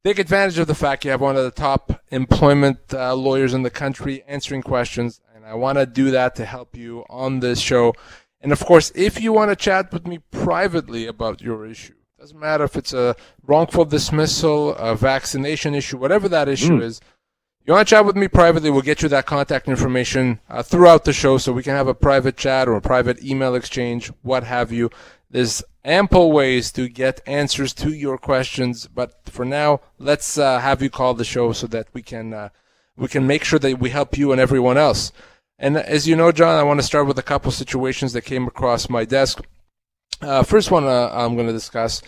Take 0.04 0.20
advantage 0.20 0.58
of 0.58 0.68
the 0.68 0.76
fact 0.76 1.06
you 1.06 1.12
have 1.12 1.22
one 1.22 1.36
of 1.36 1.44
the 1.44 1.52
top 1.52 2.02
employment 2.10 2.80
uh, 2.94 3.14
lawyers 3.16 3.54
in 3.54 3.62
the 3.62 3.70
country 3.70 4.24
answering 4.28 4.64
questions, 4.64 5.22
and 5.36 5.46
I 5.46 5.54
want 5.54 5.78
to 5.78 5.86
do 5.86 6.12
that 6.12 6.36
to 6.36 6.46
help 6.46 6.76
you 6.76 7.04
on 7.10 7.42
this 7.42 7.60
show. 7.60 7.94
And 8.42 8.52
of 8.52 8.64
course, 8.64 8.92
if 8.96 9.22
you 9.22 9.34
want 9.34 9.52
to 9.52 9.56
chat 9.56 9.92
with 9.92 10.08
me 10.08 10.20
privately 10.32 11.08
about 11.08 11.42
your 11.42 11.66
issue, 11.66 11.94
doesn't 12.20 12.40
matter 12.40 12.64
if 12.64 12.76
it's 12.76 12.94
a 12.94 13.16
wrongful 13.44 13.86
dismissal, 13.86 14.76
a 14.76 14.96
vaccination 14.96 15.76
issue, 15.76 15.98
whatever 15.98 16.28
that 16.28 16.50
issue 16.50 16.80
mm. 16.80 16.84
is. 16.84 17.00
You 17.64 17.74
want 17.74 17.88
to 17.88 17.96
chat 17.96 18.06
with 18.06 18.16
me 18.16 18.28
privately? 18.28 18.70
We'll 18.70 18.82
get 18.82 19.02
you 19.02 19.10
that 19.10 19.26
contact 19.26 19.68
information 19.68 20.40
uh, 20.50 20.64
throughout 20.64 21.04
the 21.04 21.14
show, 21.14 21.38
so 21.38 21.52
we 21.52 21.64
can 21.64 21.76
have 21.76 21.88
a 21.88 21.94
private 21.94 22.38
chat 22.38 22.68
or 22.68 22.76
a 22.76 22.82
private 22.82 23.24
email 23.24 23.56
exchange, 23.56 24.08
what 24.22 24.46
have 24.46 24.72
you. 24.72 24.90
There's 25.30 25.64
ample 25.84 26.32
ways 26.32 26.72
to 26.72 26.88
get 26.88 27.22
answers 27.28 27.74
to 27.76 27.94
your 27.94 28.18
questions, 28.18 28.88
but 28.88 29.20
for 29.26 29.44
now, 29.44 29.82
let's 30.00 30.38
uh, 30.38 30.60
have 30.60 30.82
you 30.82 30.90
call 30.90 31.14
the 31.14 31.26
show 31.26 31.52
so 31.52 31.68
that 31.68 31.88
we 31.94 32.02
can 32.02 32.34
uh, 32.34 32.50
we 32.96 33.10
can 33.10 33.28
make 33.28 33.44
sure 33.44 33.60
that 33.60 33.80
we 33.80 33.90
help 33.90 34.18
you 34.18 34.32
and 34.32 34.42
everyone 34.42 34.78
else. 34.78 35.12
And 35.60 35.78
as 35.78 36.08
you 36.08 36.16
know, 36.16 36.32
John, 36.32 36.60
I 36.60 36.64
want 36.64 36.80
to 36.80 36.86
start 36.86 37.08
with 37.08 37.18
a 37.18 37.24
couple 37.24 37.52
situations 37.52 38.14
that 38.14 38.22
came 38.22 38.48
across 38.48 38.90
my 38.90 39.06
desk. 39.06 39.42
Uh, 40.22 40.44
first 40.44 40.72
one 40.72 40.86
uh, 40.86 41.10
I'm 41.12 41.36
going 41.36 41.48
to 41.48 41.54
discuss. 41.54 42.02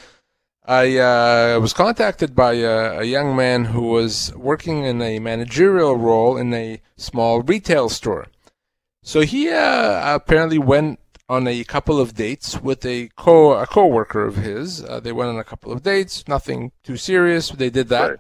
I 0.66 0.98
uh, 0.98 1.60
was 1.60 1.74
contacted 1.74 2.36
by 2.36 2.54
a, 2.54 3.00
a, 3.00 3.04
young 3.04 3.36
man 3.36 3.66
who 3.66 3.82
was 3.88 4.32
working 4.36 4.84
in 4.84 5.02
a 5.02 5.18
managerial 5.18 5.96
role 5.96 6.38
in 6.38 6.54
a 6.54 6.80
small 6.96 7.42
retail 7.42 7.90
store. 7.90 8.28
So 9.02 9.22
he 9.22 9.50
uh, 9.50 10.16
apparently 10.16 10.60
went 10.60 11.00
on 11.28 11.48
a 11.48 11.64
couple 11.64 12.00
of 12.00 12.14
dates 12.14 12.60
with 12.62 12.86
a 12.86 13.10
co 13.16 13.54
a 13.54 13.66
coworker 13.66 14.26
of 14.26 14.36
his. 14.36 14.84
Uh, 14.84 15.00
they 15.00 15.12
went 15.12 15.30
on 15.30 15.40
a 15.40 15.44
couple 15.44 15.72
of 15.72 15.82
dates, 15.82 16.28
nothing 16.28 16.72
too 16.84 16.98
serious. 16.98 17.50
They 17.50 17.72
did 17.72 17.88
that. 17.90 18.20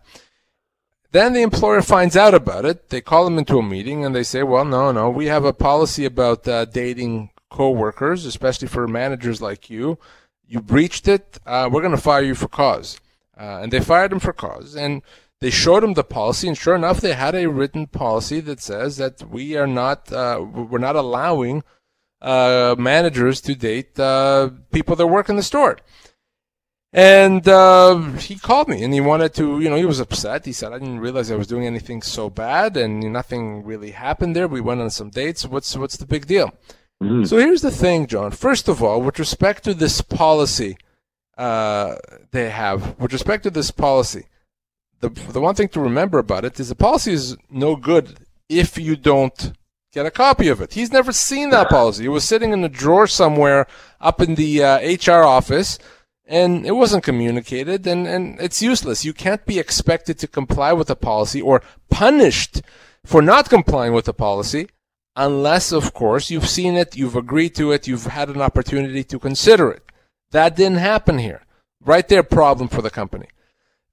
Then 1.12 1.34
the 1.34 1.42
employer 1.42 1.82
finds 1.82 2.16
out 2.16 2.34
about 2.34 2.66
it. 2.66 2.90
They 2.90 3.02
call 3.02 3.26
them 3.26 3.38
into 3.40 3.58
a 3.58 3.64
meeting 3.64 4.06
and 4.06 4.16
they 4.16 4.24
say, 4.24 4.44
well, 4.44 4.66
no, 4.66 4.92
no, 4.92 5.10
we 5.10 5.26
have 5.26 5.44
a 5.44 5.54
policy 5.54 6.06
about 6.06 6.48
uh, 6.48 6.66
dating 6.66 7.32
coworkers, 7.50 8.26
especially 8.26 8.68
for 8.68 8.88
managers 8.88 9.42
like 9.42 9.70
you. 9.70 9.98
You 10.48 10.62
breached 10.62 11.08
it. 11.08 11.40
Uh, 11.46 11.70
we're 11.72 11.82
going 11.82 11.96
to 11.96 12.02
fire 12.02 12.22
you 12.22 12.36
for 12.36 12.48
cause. 12.48 13.00
Uh, 13.40 13.60
and 13.62 13.72
they 13.72 13.80
fired 13.80 14.12
him 14.12 14.20
for 14.20 14.34
cause. 14.34 14.76
And 14.76 15.02
they 15.40 15.50
showed 15.50 15.84
him 15.84 15.94
the 15.94 16.04
policy, 16.04 16.48
and 16.50 16.58
sure 16.58 16.76
enough, 16.76 17.00
they 17.00 17.14
had 17.14 17.34
a 17.34 17.48
written 17.48 17.88
policy 17.88 18.42
that 18.42 18.60
says 18.60 18.98
that 18.98 19.24
we 19.30 19.56
are 19.56 19.68
not, 19.68 20.12
uh, 20.12 20.42
we're 20.42 20.80
not 20.80 20.98
allowing 20.98 21.64
uh, 22.22 22.76
managers 22.78 23.40
to 23.42 23.56
date 23.56 23.98
uh, 23.98 24.50
people 24.72 24.98
that 24.98 25.08
work 25.08 25.30
in 25.30 25.38
the 25.38 25.44
store. 25.44 25.78
And 26.92 27.48
uh, 27.48 28.00
he 28.14 28.36
called 28.36 28.68
me 28.68 28.84
and 28.84 28.94
he 28.94 29.00
wanted 29.00 29.34
to, 29.36 29.60
you 29.60 29.70
know, 29.70 29.76
he 29.76 29.86
was 29.86 30.00
upset. 30.00 30.46
He 30.46 30.54
said, 30.54 30.74
I 30.74 30.80
didn't 30.80 31.00
realize 31.00 31.30
I 31.30 31.36
was 31.36 31.46
doing 31.46 31.68
anything 31.68 32.02
so 32.02 32.30
bad 32.30 32.78
and 32.78 33.00
nothing 33.14 33.64
really 33.64 33.92
happened 33.92 34.36
there. 34.36 34.48
We 34.48 34.62
went 34.62 34.82
on 34.82 34.90
some 34.90 35.12
dates. 35.12 35.46
What's, 35.46 35.76
what's 35.78 35.98
the 35.98 36.08
big 36.08 36.26
deal? 36.26 36.52
Mm-hmm. 37.02 37.26
So 37.26 37.38
here's 37.38 37.62
the 37.62 37.72
thing, 37.72 38.08
John. 38.08 38.32
First 38.32 38.68
of 38.68 38.82
all, 38.82 39.02
with 39.02 39.20
respect 39.20 39.64
to 39.66 39.74
this 39.74 40.02
policy 40.02 40.78
uh, 41.38 41.96
they 42.32 42.50
have, 42.50 43.00
with 43.00 43.14
respect 43.14 43.44
to 43.44 43.50
this 43.52 43.72
policy, 43.72 44.26
the, 45.00 45.10
the 45.10 45.40
one 45.40 45.56
thing 45.56 45.70
to 45.70 45.80
remember 45.80 46.20
about 46.20 46.44
it 46.44 46.60
is 46.60 46.70
the 46.70 46.76
policy 46.76 47.14
is 47.14 47.38
no 47.50 47.76
good 47.76 48.18
if 48.50 48.78
you 48.78 48.96
don't 48.96 49.54
get 49.94 50.06
a 50.06 50.12
copy 50.12 50.50
of 50.50 50.60
it. 50.60 50.74
He's 50.74 50.92
never 50.92 51.14
seen 51.14 51.52
that 51.52 51.70
policy. 51.70 52.06
It 52.06 52.10
was 52.10 52.26
sitting 52.26 52.52
in 52.52 52.64
a 52.64 52.70
drawer 52.70 53.08
somewhere 53.08 53.68
up 54.02 54.22
in 54.22 54.36
the 54.36 54.64
uh, 54.64 54.80
HR 54.80 55.24
office 55.24 55.80
and 56.30 56.66
it 56.66 56.72
wasn't 56.72 57.04
communicated 57.04 57.88
and, 57.88 58.08
and 58.08 58.40
it's 58.40 58.62
useless. 58.62 59.04
You 59.04 59.14
can't 59.14 59.46
be 59.46 59.60
expected 59.60 60.20
to 60.20 60.28
comply 60.28 60.72
with 60.74 60.90
a 60.90 60.96
policy 60.96 61.42
or 61.42 61.64
punished 61.90 62.62
for 63.04 63.22
not 63.22 63.50
complying 63.50 63.94
with 63.94 64.08
a 64.08 64.14
policy 64.14 64.68
unless, 65.16 65.72
of 65.72 65.94
course, 65.94 66.30
you've 66.30 66.48
seen 66.48 66.76
it, 66.76 66.96
you've 66.96 67.16
agreed 67.16 67.56
to 67.56 67.72
it, 67.72 67.88
you've 67.88 68.06
had 68.06 68.30
an 68.30 68.42
opportunity 68.42 69.04
to 69.04 69.20
consider 69.20 69.72
it. 69.72 69.84
That 70.32 70.56
didn't 70.56 70.78
happen 70.78 71.18
here. 71.18 71.42
Right 71.84 72.08
there, 72.08 72.24
problem 72.24 72.70
for 72.70 72.82
the 72.82 72.90
company. 72.90 73.28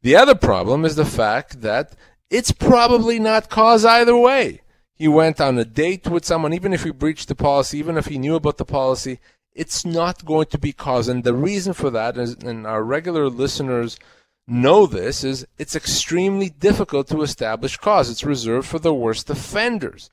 The 0.03 0.15
other 0.15 0.35
problem 0.35 0.85
is 0.85 0.95
the 0.95 1.05
fact 1.05 1.63
that 1.63 1.97
it's 2.31 2.53
probably 2.53 3.19
not 3.19 3.49
cause 3.49 3.85
either 3.85 4.17
way. 4.17 4.61
He 4.95 5.09
went 5.09 5.41
on 5.41 5.59
a 5.59 5.65
date 5.65 6.09
with 6.09 6.25
someone, 6.25 6.53
even 6.53 6.73
if 6.73 6.85
he 6.85 6.91
breached 6.91 7.29
the 7.29 7.35
policy, 7.35 7.79
even 7.79 7.97
if 7.97 8.07
he 8.07 8.19
knew 8.19 8.35
about 8.35 8.57
the 8.57 8.65
policy, 8.65 9.19
it's 9.57 9.85
not 9.85 10.25
going 10.25 10.47
to 10.47 10.59
be 10.59 10.73
cause. 10.73 11.09
And 11.09 11.25
the 11.25 11.35
reason 11.35 11.73
for 11.73 11.91
that 11.91 12.17
is, 12.17 12.35
and 12.35 12.67
our 12.67 12.85
regular 12.85 13.29
listeners 13.29 13.99
know 14.47 14.87
this, 14.87 15.25
is 15.25 15.47
it's 15.59 15.75
extremely 15.75 16.51
difficult 16.51 17.09
to 17.09 17.23
establish 17.23 17.77
cause. 17.77 18.11
It's 18.11 18.25
reserved 18.25 18.69
for 18.69 18.79
the 18.79 18.95
worst 18.95 19.31
offenders. 19.31 20.11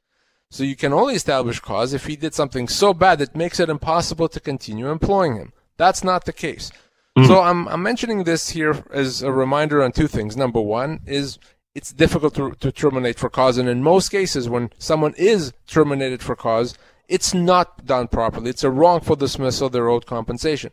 So 0.49 0.63
you 0.63 0.75
can 0.75 0.93
only 0.93 1.15
establish 1.15 1.59
cause 1.59 1.93
if 1.93 2.05
he 2.05 2.15
did 2.15 2.33
something 2.33 2.67
so 2.67 2.93
bad 2.93 3.19
that 3.19 3.35
makes 3.35 3.59
it 3.59 3.69
impossible 3.69 4.29
to 4.29 4.39
continue 4.39 4.89
employing 4.89 5.35
him. 5.35 5.51
That's 5.77 6.03
not 6.03 6.25
the 6.25 6.33
case. 6.33 6.71
Mm-hmm. 7.17 7.27
So 7.27 7.41
I'm, 7.41 7.67
I'm 7.67 7.83
mentioning 7.83 8.23
this 8.23 8.49
here 8.49 8.83
as 8.91 9.21
a 9.21 9.31
reminder 9.31 9.83
on 9.83 9.91
two 9.91 10.07
things. 10.07 10.37
Number 10.37 10.61
one 10.61 11.01
is 11.05 11.37
it's 11.75 11.91
difficult 11.91 12.35
to, 12.35 12.51
to 12.51 12.71
terminate 12.71 13.17
for 13.17 13.29
cause. 13.29 13.57
And 13.57 13.67
in 13.67 13.81
most 13.81 14.09
cases, 14.09 14.47
when 14.47 14.69
someone 14.77 15.13
is 15.17 15.53
terminated 15.67 16.21
for 16.21 16.35
cause, 16.35 16.77
it's 17.07 17.33
not 17.33 17.85
done 17.85 18.07
properly. 18.07 18.49
It's 18.49 18.63
a 18.63 18.69
wrongful 18.69 19.15
dismissal. 19.15 19.69
They're 19.69 19.89
owed 19.89 20.05
compensation. 20.05 20.71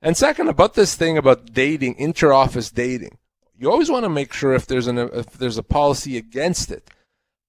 And 0.00 0.16
second, 0.16 0.48
about 0.48 0.74
this 0.74 0.94
thing 0.94 1.16
about 1.16 1.52
dating, 1.52 1.96
inter-office 1.96 2.70
dating, 2.70 3.18
you 3.56 3.70
always 3.70 3.90
want 3.90 4.04
to 4.04 4.08
make 4.08 4.32
sure 4.32 4.54
if 4.54 4.66
there's 4.66 4.88
an 4.88 4.98
if 4.98 5.32
there's 5.32 5.58
a 5.58 5.62
policy 5.62 6.16
against 6.16 6.70
it. 6.70 6.90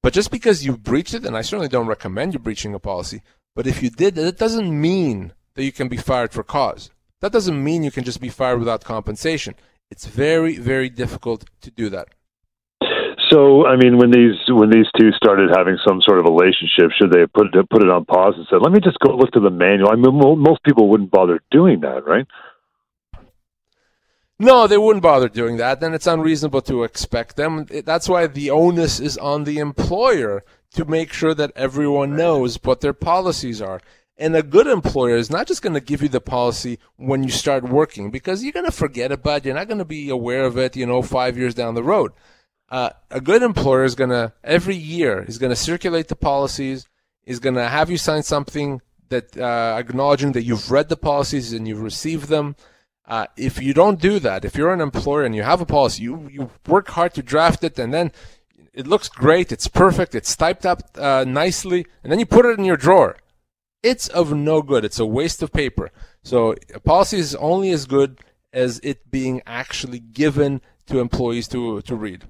But 0.03 0.13
just 0.13 0.31
because 0.31 0.65
you 0.65 0.77
breached 0.77 1.13
it, 1.13 1.25
and 1.25 1.35
I 1.35 1.41
certainly 1.41 1.69
don't 1.69 1.87
recommend 1.87 2.33
you 2.33 2.39
breaching 2.39 2.73
a 2.73 2.79
policy, 2.79 3.21
but 3.55 3.65
if 3.65 3.81
you 3.81 3.89
did, 3.89 4.15
that 4.15 4.37
doesn't 4.37 4.79
mean 4.79 5.33
that 5.55 5.63
you 5.63 5.71
can 5.71 5.87
be 5.87 5.97
fired 5.97 6.31
for 6.31 6.43
cause. 6.43 6.91
That 7.21 7.31
doesn't 7.31 7.63
mean 7.63 7.83
you 7.83 7.91
can 7.91 8.03
just 8.03 8.19
be 8.19 8.29
fired 8.29 8.59
without 8.59 8.83
compensation. 8.83 9.55
It's 9.89 10.05
very, 10.05 10.57
very 10.57 10.89
difficult 10.89 11.45
to 11.61 11.71
do 11.71 11.89
that. 11.89 12.09
So, 13.33 13.65
I 13.65 13.77
mean, 13.77 13.97
when 13.97 14.11
these 14.11 14.37
when 14.47 14.69
these 14.69 14.85
two 14.95 15.09
started 15.13 15.49
having 15.57 15.77
some 15.87 16.01
sort 16.07 16.19
of 16.19 16.25
relationship, 16.25 16.91
should 16.95 17.11
they 17.11 17.21
have 17.21 17.33
put 17.33 17.47
it 17.47 17.69
put 17.69 17.81
it 17.81 17.89
on 17.89 18.05
pause 18.05 18.35
and 18.37 18.45
said, 18.47 18.61
"Let 18.61 18.71
me 18.71 18.79
just 18.79 18.99
go 18.99 19.15
look 19.15 19.31
to 19.31 19.39
the 19.39 19.49
manual"? 19.49 19.89
I 19.89 19.95
mean, 19.95 20.13
most 20.39 20.61
people 20.63 20.87
wouldn't 20.87 21.09
bother 21.09 21.39
doing 21.49 21.79
that, 21.79 22.05
right? 22.05 22.27
No, 24.37 24.67
they 24.67 24.77
wouldn't 24.77 25.01
bother 25.01 25.29
doing 25.29 25.57
that. 25.57 25.79
Then 25.79 25.95
it's 25.95 26.05
unreasonable 26.05 26.61
to 26.63 26.83
expect 26.83 27.35
them. 27.35 27.65
That's 27.85 28.07
why 28.07 28.27
the 28.27 28.51
onus 28.51 28.99
is 28.99 29.17
on 29.17 29.45
the 29.45 29.57
employer 29.57 30.43
to 30.75 30.85
make 30.85 31.11
sure 31.11 31.33
that 31.33 31.53
everyone 31.55 32.15
knows 32.15 32.59
what 32.61 32.81
their 32.81 32.93
policies 32.93 33.63
are. 33.63 33.81
And 34.15 34.35
a 34.35 34.43
good 34.43 34.67
employer 34.67 35.15
is 35.15 35.31
not 35.31 35.47
just 35.47 35.63
going 35.63 35.73
to 35.73 35.79
give 35.79 36.03
you 36.03 36.09
the 36.09 36.21
policy 36.21 36.77
when 36.97 37.23
you 37.23 37.31
start 37.31 37.63
working 37.63 38.11
because 38.11 38.43
you're 38.43 38.53
going 38.53 38.65
to 38.65 38.71
forget 38.71 39.11
about 39.11 39.37
it. 39.37 39.45
You're 39.45 39.55
not 39.55 39.67
going 39.67 39.79
to 39.79 39.85
be 39.85 40.09
aware 40.09 40.45
of 40.45 40.57
it, 40.57 40.75
you 40.75 40.85
know, 40.85 41.01
five 41.01 41.35
years 41.35 41.55
down 41.55 41.73
the 41.73 41.83
road. 41.83 42.11
Uh, 42.73 42.89
a 43.11 43.21
good 43.21 43.43
employer 43.43 43.83
is 43.83 43.93
going 43.93 44.09
to, 44.09 44.33
every 44.43 44.75
year, 44.75 45.21
is 45.27 45.37
going 45.37 45.51
to 45.51 45.55
circulate 45.55 46.07
the 46.07 46.15
policies, 46.15 46.87
is 47.23 47.39
going 47.39 47.53
to 47.53 47.69
have 47.69 47.87
you 47.91 47.97
sign 47.97 48.23
something 48.23 48.81
that 49.09 49.37
uh, 49.37 49.75
acknowledging 49.77 50.31
that 50.31 50.41
you've 50.41 50.71
read 50.71 50.89
the 50.89 50.97
policies 50.97 51.53
and 51.53 51.67
you've 51.67 51.83
received 51.83 52.29
them. 52.29 52.55
Uh, 53.05 53.27
if 53.37 53.61
you 53.61 53.75
don't 53.75 54.01
do 54.01 54.17
that, 54.17 54.43
if 54.43 54.55
you're 54.55 54.73
an 54.73 54.81
employer 54.81 55.23
and 55.23 55.35
you 55.35 55.43
have 55.43 55.61
a 55.61 55.67
policy, 55.67 56.01
you, 56.01 56.27
you 56.31 56.49
work 56.67 56.87
hard 56.87 57.13
to 57.13 57.21
draft 57.21 57.63
it 57.63 57.77
and 57.77 57.93
then 57.93 58.11
it 58.73 58.87
looks 58.87 59.07
great, 59.07 59.51
it's 59.51 59.67
perfect, 59.67 60.15
it's 60.15 60.35
typed 60.35 60.65
up 60.65 60.81
uh, 60.97 61.23
nicely, 61.27 61.85
and 62.01 62.11
then 62.11 62.17
you 62.17 62.25
put 62.25 62.43
it 62.43 62.57
in 62.57 62.65
your 62.65 62.75
drawer. 62.75 63.17
It's 63.83 64.07
of 64.07 64.33
no 64.33 64.63
good. 64.63 64.83
It's 64.83 64.97
a 64.97 65.05
waste 65.05 65.43
of 65.43 65.53
paper. 65.53 65.91
So 66.23 66.55
a 66.73 66.79
policy 66.79 67.19
is 67.19 67.35
only 67.35 67.69
as 67.69 67.85
good 67.85 68.17
as 68.51 68.79
it 68.81 69.11
being 69.11 69.43
actually 69.45 69.99
given 69.99 70.59
to 70.87 70.99
employees 70.99 71.47
to, 71.49 71.83
to 71.83 71.95
read. 71.95 72.23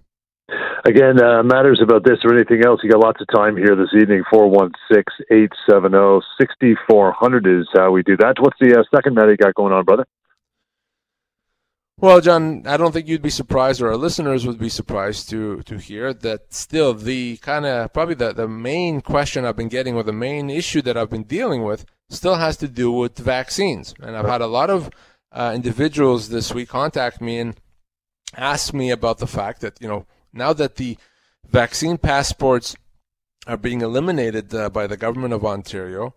Again, 0.86 1.22
uh, 1.24 1.44
matters 1.44 1.80
about 1.82 2.04
this 2.04 2.20
or 2.26 2.36
anything 2.36 2.66
else, 2.66 2.82
you 2.84 2.92
got 2.92 3.00
lots 3.00 3.22
of 3.22 3.28
time 3.34 3.56
here 3.56 3.74
this 3.74 3.94
evening. 3.96 4.24
416 4.30 5.26
870 5.32 6.20
6400 6.38 7.48
is 7.48 7.68
how 7.74 7.92
we 7.92 8.04
do 8.04 8.18
that. 8.18 8.36
What's 8.40 8.60
the 8.60 8.78
uh, 8.78 8.84
second 8.94 9.16
matter 9.16 9.32
you 9.32 9.38
got 9.38 9.56
going 9.56 9.72
on, 9.72 9.86
brother? 9.86 10.06
Well, 11.98 12.20
John, 12.20 12.64
I 12.68 12.76
don't 12.76 12.92
think 12.92 13.08
you'd 13.08 13.22
be 13.22 13.30
surprised, 13.30 13.82
or 13.82 13.88
our 13.90 13.96
listeners 13.96 14.46
would 14.46 14.60
be 14.60 14.68
surprised 14.68 15.30
to 15.30 15.62
to 15.62 15.78
hear 15.78 16.14
that. 16.14 16.54
Still, 16.54 16.94
the 16.94 17.38
kind 17.38 17.66
of 17.66 17.94
probably 17.94 18.16
the 18.16 18.34
the 18.34 18.50
main 18.50 19.00
question 19.00 19.46
I've 19.46 19.56
been 19.56 19.70
getting, 19.70 19.96
or 19.96 20.04
the 20.04 20.12
main 20.12 20.50
issue 20.50 20.82
that 20.82 20.98
I've 20.98 21.10
been 21.10 21.24
dealing 21.24 21.64
with, 21.64 21.86
still 22.10 22.36
has 22.36 22.58
to 22.58 22.68
do 22.68 22.92
with 22.92 23.18
vaccines. 23.18 23.94
And 24.02 24.18
I've 24.18 24.28
had 24.28 24.42
a 24.42 24.48
lot 24.48 24.70
of 24.70 24.90
uh, 25.32 25.54
individuals 25.56 26.28
this 26.28 26.54
week 26.54 26.68
contact 26.68 27.22
me 27.22 27.40
and 27.40 27.56
ask 28.36 28.74
me 28.74 28.90
about 28.90 29.20
the 29.20 29.28
fact 29.28 29.62
that 29.62 29.80
you 29.80 29.88
know 29.88 30.06
now 30.34 30.54
that 30.54 30.76
the 30.76 30.98
vaccine 31.48 31.98
passports 31.98 32.76
are 33.46 33.58
being 33.58 33.82
eliminated 33.82 34.54
uh, 34.54 34.70
by 34.70 34.88
the 34.88 34.98
government 34.98 35.34
of 35.34 35.46
Ontario, 35.46 36.16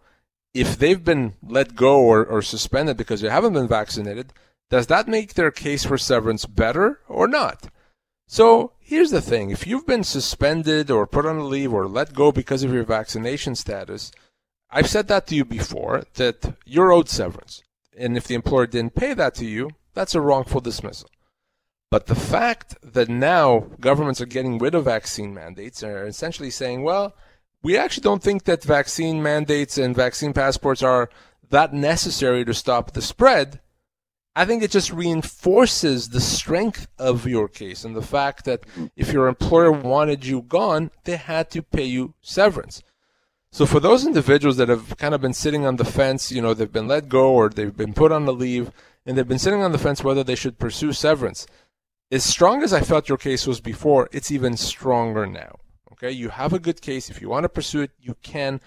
if 0.55 0.79
they've 0.79 1.05
been 1.05 1.35
let 1.43 1.77
go 1.77 2.01
or, 2.01 2.25
or 2.25 2.41
suspended 2.41 2.97
because 2.97 3.21
they 3.21 3.29
haven't 3.29 3.53
been 3.53 3.69
vaccinated 3.69 4.33
does 4.69 4.89
that 4.89 5.07
make 5.07 5.35
their 5.35 5.51
case 5.51 5.85
for 5.85 5.99
severance 5.99 6.45
better 6.45 7.01
or 7.09 7.29
not? 7.29 7.69
So 8.27 8.73
here's 8.81 9.13
the 9.13 9.21
thing 9.21 9.51
if 9.51 9.67
you've 9.67 9.87
been 9.87 10.03
suspended 10.03 10.91
or 10.91 11.07
put 11.07 11.27
on 11.27 11.49
leave 11.49 11.73
or 11.73 11.87
let 11.87 12.15
go 12.15 12.33
because 12.33 12.65
of 12.65 12.73
your 12.73 12.85
vaccination 12.85 13.55
status, 13.55 14.11
I've 14.69 14.89
said 14.89 15.07
that 15.09 15.29
to 15.29 15.37
you 15.37 15.45
before 15.45 16.05
that 16.15 16.57
you're 16.65 16.91
owed 16.91 17.09
severance. 17.09 17.63
And 17.97 18.17
if 18.17 18.27
the 18.27 18.35
employer 18.35 18.67
didn't 18.67 18.97
pay 18.97 19.15
that 19.15 19.35
to 19.37 19.47
you, 19.47 19.71
that's 19.95 20.15
a 20.15 20.21
wrongful 20.21 20.61
dismissal. 20.61 21.09
But 21.97 22.09
the 22.09 22.15
fact 22.15 22.77
that 22.83 23.09
now 23.09 23.61
governments 23.81 24.21
are 24.21 24.27
getting 24.27 24.59
rid 24.59 24.75
of 24.75 24.85
vaccine 24.85 25.33
mandates 25.33 25.83
and 25.83 25.91
are 25.91 26.07
essentially 26.07 26.51
saying, 26.51 26.83
well, 26.83 27.17
we 27.63 27.79
actually 27.79 28.03
don't 28.03 28.23
think 28.23 28.45
that 28.45 28.63
vaccine 28.63 29.23
mandates 29.23 29.79
and 29.79 29.97
vaccine 29.97 30.35
passports 30.35 30.83
are 30.83 31.09
that 31.49 31.73
necessary 31.73 32.45
to 32.45 32.53
stop 32.53 32.91
the 32.91 33.01
spread. 33.01 33.61
I 34.35 34.45
think 34.45 34.63
it 34.63 34.71
just 34.71 34.93
reinforces 34.93 36.11
the 36.11 36.21
strength 36.21 36.87
of 36.99 37.27
your 37.27 37.49
case 37.49 37.83
and 37.83 37.97
the 37.97 38.03
fact 38.03 38.45
that 38.45 38.65
if 38.95 39.11
your 39.11 39.27
employer 39.27 39.73
wanted 39.73 40.27
you 40.27 40.43
gone, 40.43 40.91
they 41.05 41.17
had 41.17 41.51
to 41.53 41.63
pay 41.63 41.87
you 41.87 42.13
severance. 42.21 42.83
So 43.51 43.65
for 43.65 43.81
those 43.81 44.05
individuals 44.05 44.59
that 44.59 44.69
have 44.69 44.99
kind 44.99 45.15
of 45.15 45.23
been 45.23 45.33
sitting 45.33 45.65
on 45.65 45.77
the 45.77 45.85
fence, 45.87 46.31
you 46.31 46.43
know, 46.43 46.53
they've 46.53 46.71
been 46.71 46.89
let 46.89 47.09
go 47.09 47.33
or 47.33 47.49
they've 47.49 47.75
been 47.75 47.95
put 47.95 48.13
on 48.13 48.27
the 48.27 48.35
leave 48.35 48.71
and 49.07 49.17
they've 49.17 49.27
been 49.27 49.39
sitting 49.39 49.63
on 49.63 49.73
the 49.73 49.79
fence 49.79 50.05
whether 50.05 50.23
they 50.23 50.35
should 50.35 50.59
pursue 50.59 50.93
severance. 50.93 51.47
As 52.11 52.25
strong 52.25 52.63
as 52.63 52.73
I 52.73 52.81
felt 52.81 53.09
your 53.09 53.19
case 53.19 53.47
was 53.47 53.61
before, 53.61 54.09
it's 54.13 54.31
even 54.31 54.57
stronger 54.57 55.27
now. 55.27 55.57
Okay, 55.93 56.11
you 56.11 56.29
have 56.29 56.53
a 56.53 56.61
good 56.61 56.81
case. 56.81 57.11
If 57.11 57.21
you 57.21 57.29
want 57.29 57.45
to 57.45 57.49
pursue 57.49 57.81
it, 57.81 57.91
you 58.01 58.15
can. 58.23 58.61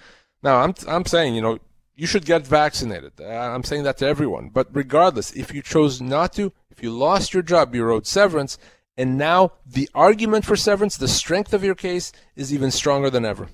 Now, 0.43 0.57
I'm 0.57 0.73
I'm 0.87 1.05
saying, 1.05 1.35
you 1.35 1.41
know, 1.41 1.59
you 1.95 2.07
should 2.07 2.25
get 2.25 2.45
vaccinated. 2.45 3.13
Uh, 3.19 3.25
I'm 3.27 3.63
saying 3.63 3.83
that 3.83 3.97
to 3.99 4.07
everyone. 4.07 4.49
But 4.49 4.67
regardless, 4.73 5.31
if 5.31 5.53
you 5.53 5.61
chose 5.61 6.01
not 6.01 6.33
to, 6.33 6.51
if 6.69 6.83
you 6.83 6.91
lost 6.91 7.33
your 7.33 7.43
job, 7.43 7.73
you 7.75 7.89
owed 7.89 8.07
severance, 8.07 8.57
and 8.97 9.17
now 9.17 9.53
the 9.65 9.89
argument 9.93 10.43
for 10.43 10.57
severance, 10.57 10.97
the 10.97 11.07
strength 11.07 11.53
of 11.53 11.63
your 11.63 11.75
case, 11.75 12.11
is 12.35 12.53
even 12.53 12.71
stronger 12.71 13.09
than 13.09 13.25
ever. 13.25 13.47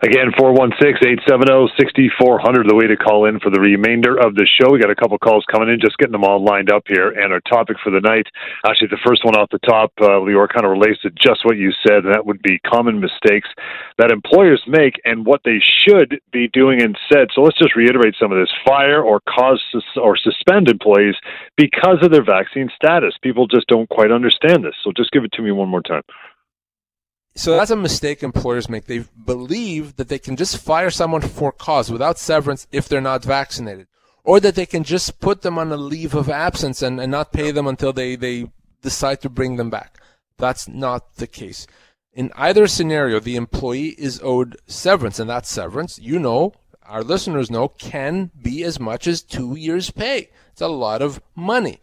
Again, 0.00 0.30
416-870-6400, 0.38 2.68
the 2.68 2.78
way 2.78 2.86
to 2.86 2.96
call 2.96 3.26
in 3.26 3.40
for 3.40 3.50
the 3.50 3.58
remainder 3.58 4.14
of 4.14 4.36
the 4.36 4.46
show. 4.46 4.70
We 4.70 4.78
got 4.78 4.90
a 4.90 4.94
couple 4.94 5.18
calls 5.18 5.44
coming 5.50 5.68
in, 5.68 5.80
just 5.82 5.98
getting 5.98 6.12
them 6.12 6.22
all 6.22 6.38
lined 6.38 6.70
up 6.70 6.84
here. 6.86 7.10
And 7.10 7.32
our 7.32 7.40
topic 7.40 7.78
for 7.82 7.90
the 7.90 7.98
night, 7.98 8.28
actually 8.64 8.94
the 8.94 9.02
first 9.04 9.24
one 9.24 9.34
off 9.34 9.50
the 9.50 9.58
top, 9.66 9.90
uh, 10.00 10.22
Lior, 10.22 10.46
kind 10.46 10.64
of 10.64 10.70
relates 10.70 11.02
to 11.02 11.10
just 11.10 11.44
what 11.44 11.58
you 11.58 11.72
said, 11.82 12.06
and 12.06 12.14
that 12.14 12.24
would 12.24 12.40
be 12.42 12.60
common 12.60 13.00
mistakes 13.00 13.48
that 13.98 14.12
employers 14.12 14.62
make 14.68 14.94
and 15.04 15.26
what 15.26 15.40
they 15.44 15.58
should 15.58 16.20
be 16.30 16.46
doing 16.52 16.78
instead. 16.78 17.34
So 17.34 17.42
let's 17.42 17.58
just 17.58 17.74
reiterate 17.74 18.14
some 18.22 18.30
of 18.30 18.38
this. 18.38 18.54
Fire 18.64 19.02
or 19.02 19.18
cause 19.26 19.60
sus- 19.72 19.98
or 19.98 20.16
suspend 20.16 20.68
employees 20.68 21.16
because 21.56 21.98
of 22.02 22.12
their 22.12 22.24
vaccine 22.24 22.70
status. 22.70 23.18
People 23.20 23.48
just 23.48 23.66
don't 23.66 23.88
quite 23.88 24.12
understand 24.12 24.62
this. 24.62 24.76
So 24.84 24.92
just 24.96 25.10
give 25.10 25.24
it 25.24 25.32
to 25.32 25.42
me 25.42 25.50
one 25.50 25.68
more 25.68 25.82
time. 25.82 26.02
So 27.38 27.56
that's 27.56 27.70
a 27.70 27.76
mistake 27.76 28.24
employers 28.24 28.68
make. 28.68 28.86
They 28.86 29.04
believe 29.24 29.94
that 29.94 30.08
they 30.08 30.18
can 30.18 30.34
just 30.34 30.58
fire 30.58 30.90
someone 30.90 31.20
for 31.20 31.52
cause 31.52 31.88
without 31.88 32.18
severance 32.18 32.66
if 32.72 32.88
they're 32.88 33.00
not 33.00 33.22
vaccinated. 33.22 33.86
Or 34.24 34.40
that 34.40 34.56
they 34.56 34.66
can 34.66 34.82
just 34.82 35.20
put 35.20 35.42
them 35.42 35.56
on 35.56 35.70
a 35.70 35.76
leave 35.76 36.16
of 36.16 36.28
absence 36.28 36.82
and, 36.82 37.00
and 37.00 37.12
not 37.12 37.32
pay 37.32 37.52
them 37.52 37.68
until 37.68 37.92
they, 37.92 38.16
they 38.16 38.50
decide 38.82 39.20
to 39.20 39.28
bring 39.28 39.54
them 39.54 39.70
back. 39.70 40.00
That's 40.36 40.66
not 40.66 41.14
the 41.14 41.28
case. 41.28 41.68
In 42.12 42.32
either 42.34 42.66
scenario, 42.66 43.20
the 43.20 43.36
employee 43.36 43.94
is 43.98 44.20
owed 44.22 44.56
severance, 44.66 45.20
and 45.20 45.30
that 45.30 45.46
severance, 45.46 45.96
you 45.98 46.18
know, 46.18 46.52
our 46.82 47.04
listeners 47.04 47.50
know, 47.50 47.68
can 47.68 48.32
be 48.42 48.64
as 48.64 48.80
much 48.80 49.06
as 49.06 49.22
two 49.22 49.54
years' 49.54 49.90
pay. 49.90 50.30
It's 50.50 50.60
a 50.60 50.66
lot 50.66 51.02
of 51.02 51.22
money. 51.36 51.80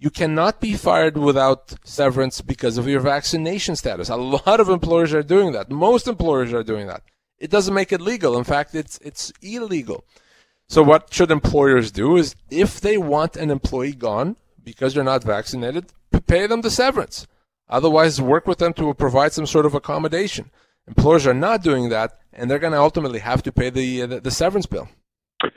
You 0.00 0.10
cannot 0.10 0.60
be 0.60 0.74
fired 0.74 1.16
without 1.16 1.74
severance 1.84 2.40
because 2.40 2.78
of 2.78 2.86
your 2.86 3.00
vaccination 3.00 3.74
status. 3.74 4.08
A 4.08 4.16
lot 4.16 4.60
of 4.60 4.68
employers 4.68 5.12
are 5.12 5.24
doing 5.24 5.52
that. 5.52 5.70
Most 5.70 6.06
employers 6.06 6.52
are 6.52 6.62
doing 6.62 6.86
that. 6.86 7.02
It 7.38 7.50
doesn't 7.50 7.74
make 7.74 7.92
it 7.92 8.00
legal. 8.00 8.38
In 8.38 8.44
fact, 8.44 8.74
it's 8.74 8.98
it's 8.98 9.32
illegal. 9.42 10.04
So 10.68 10.82
what 10.82 11.12
should 11.12 11.30
employers 11.30 11.90
do 11.90 12.16
is 12.16 12.36
if 12.50 12.80
they 12.80 12.96
want 12.98 13.36
an 13.36 13.50
employee 13.50 13.92
gone 13.92 14.36
because 14.62 14.94
they're 14.94 15.02
not 15.02 15.24
vaccinated, 15.24 15.86
pay 16.26 16.46
them 16.46 16.60
the 16.60 16.70
severance. 16.70 17.26
Otherwise, 17.68 18.20
work 18.20 18.46
with 18.46 18.58
them 18.58 18.74
to 18.74 18.94
provide 18.94 19.32
some 19.32 19.46
sort 19.46 19.66
of 19.66 19.74
accommodation. 19.74 20.50
Employers 20.86 21.26
are 21.26 21.34
not 21.34 21.62
doing 21.62 21.88
that, 21.88 22.18
and 22.32 22.50
they're 22.50 22.58
going 22.58 22.72
to 22.72 22.78
ultimately 22.78 23.18
have 23.18 23.42
to 23.42 23.52
pay 23.52 23.70
the, 23.70 24.06
the, 24.06 24.20
the 24.20 24.30
severance 24.30 24.66
bill. 24.66 24.88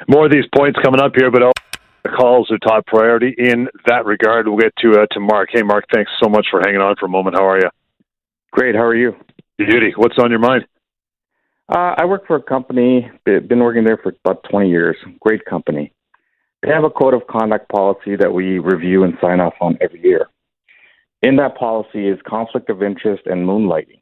More 0.08 0.26
of 0.26 0.32
these 0.32 0.46
points 0.56 0.80
coming 0.84 1.00
up 1.00 1.14
here, 1.16 1.32
but 1.32 1.44
calls 2.10 2.50
are 2.52 2.58
top 2.58 2.86
priority 2.88 3.34
in 3.38 3.68
that 3.88 4.06
regard. 4.06 4.48
We'll 4.48 4.58
get 4.58 4.74
to 4.80 5.02
uh, 5.02 5.06
to 5.12 5.20
Mark. 5.20 5.50
Hey, 5.52 5.64
Mark, 5.64 5.86
thanks 5.94 6.12
so 6.22 6.30
much 6.30 6.48
for 6.50 6.62
hanging 6.64 6.82
on 6.82 6.96
for 7.00 7.06
a 7.06 7.10
moment. 7.10 7.36
How 7.36 7.48
are 7.48 7.60
you? 7.60 7.70
Great. 8.52 8.76
How 8.76 8.84
are 8.84 8.96
you? 8.96 9.16
Beauty. 9.58 9.94
What's 9.96 10.18
on 10.18 10.30
your 10.30 10.40
mind? 10.40 10.66
Uh, 11.70 11.96
I 11.98 12.06
work 12.06 12.28
for 12.28 12.36
a 12.36 12.44
company. 12.44 13.10
Been 13.26 13.60
working 13.60 13.86
there 13.86 13.98
for 13.98 14.14
about 14.26 14.44
20 14.50 14.70
years. 14.70 14.98
Great 15.22 15.46
company. 15.46 15.94
They 16.62 16.70
have 16.70 16.84
a 16.84 16.90
code 16.90 17.14
of 17.14 17.26
conduct 17.28 17.70
policy 17.70 18.16
that 18.18 18.34
we 18.34 18.60
review 18.60 19.04
and 19.04 19.14
sign 19.22 19.40
off 19.40 19.54
on 19.62 19.78
every 19.82 20.04
year. 20.04 20.28
In 21.22 21.38
that 21.38 21.56
policy 21.56 22.08
is 22.08 22.20
conflict 22.28 22.70
of 22.70 22.84
interest 22.84 23.24
and 23.26 23.48
moonlighting. 23.48 24.02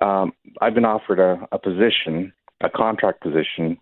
Um, 0.00 0.32
I've 0.60 0.74
been 0.74 0.84
offered 0.84 1.20
a, 1.20 1.46
a 1.52 1.58
position, 1.58 2.32
a 2.60 2.68
contract 2.68 3.22
position, 3.22 3.78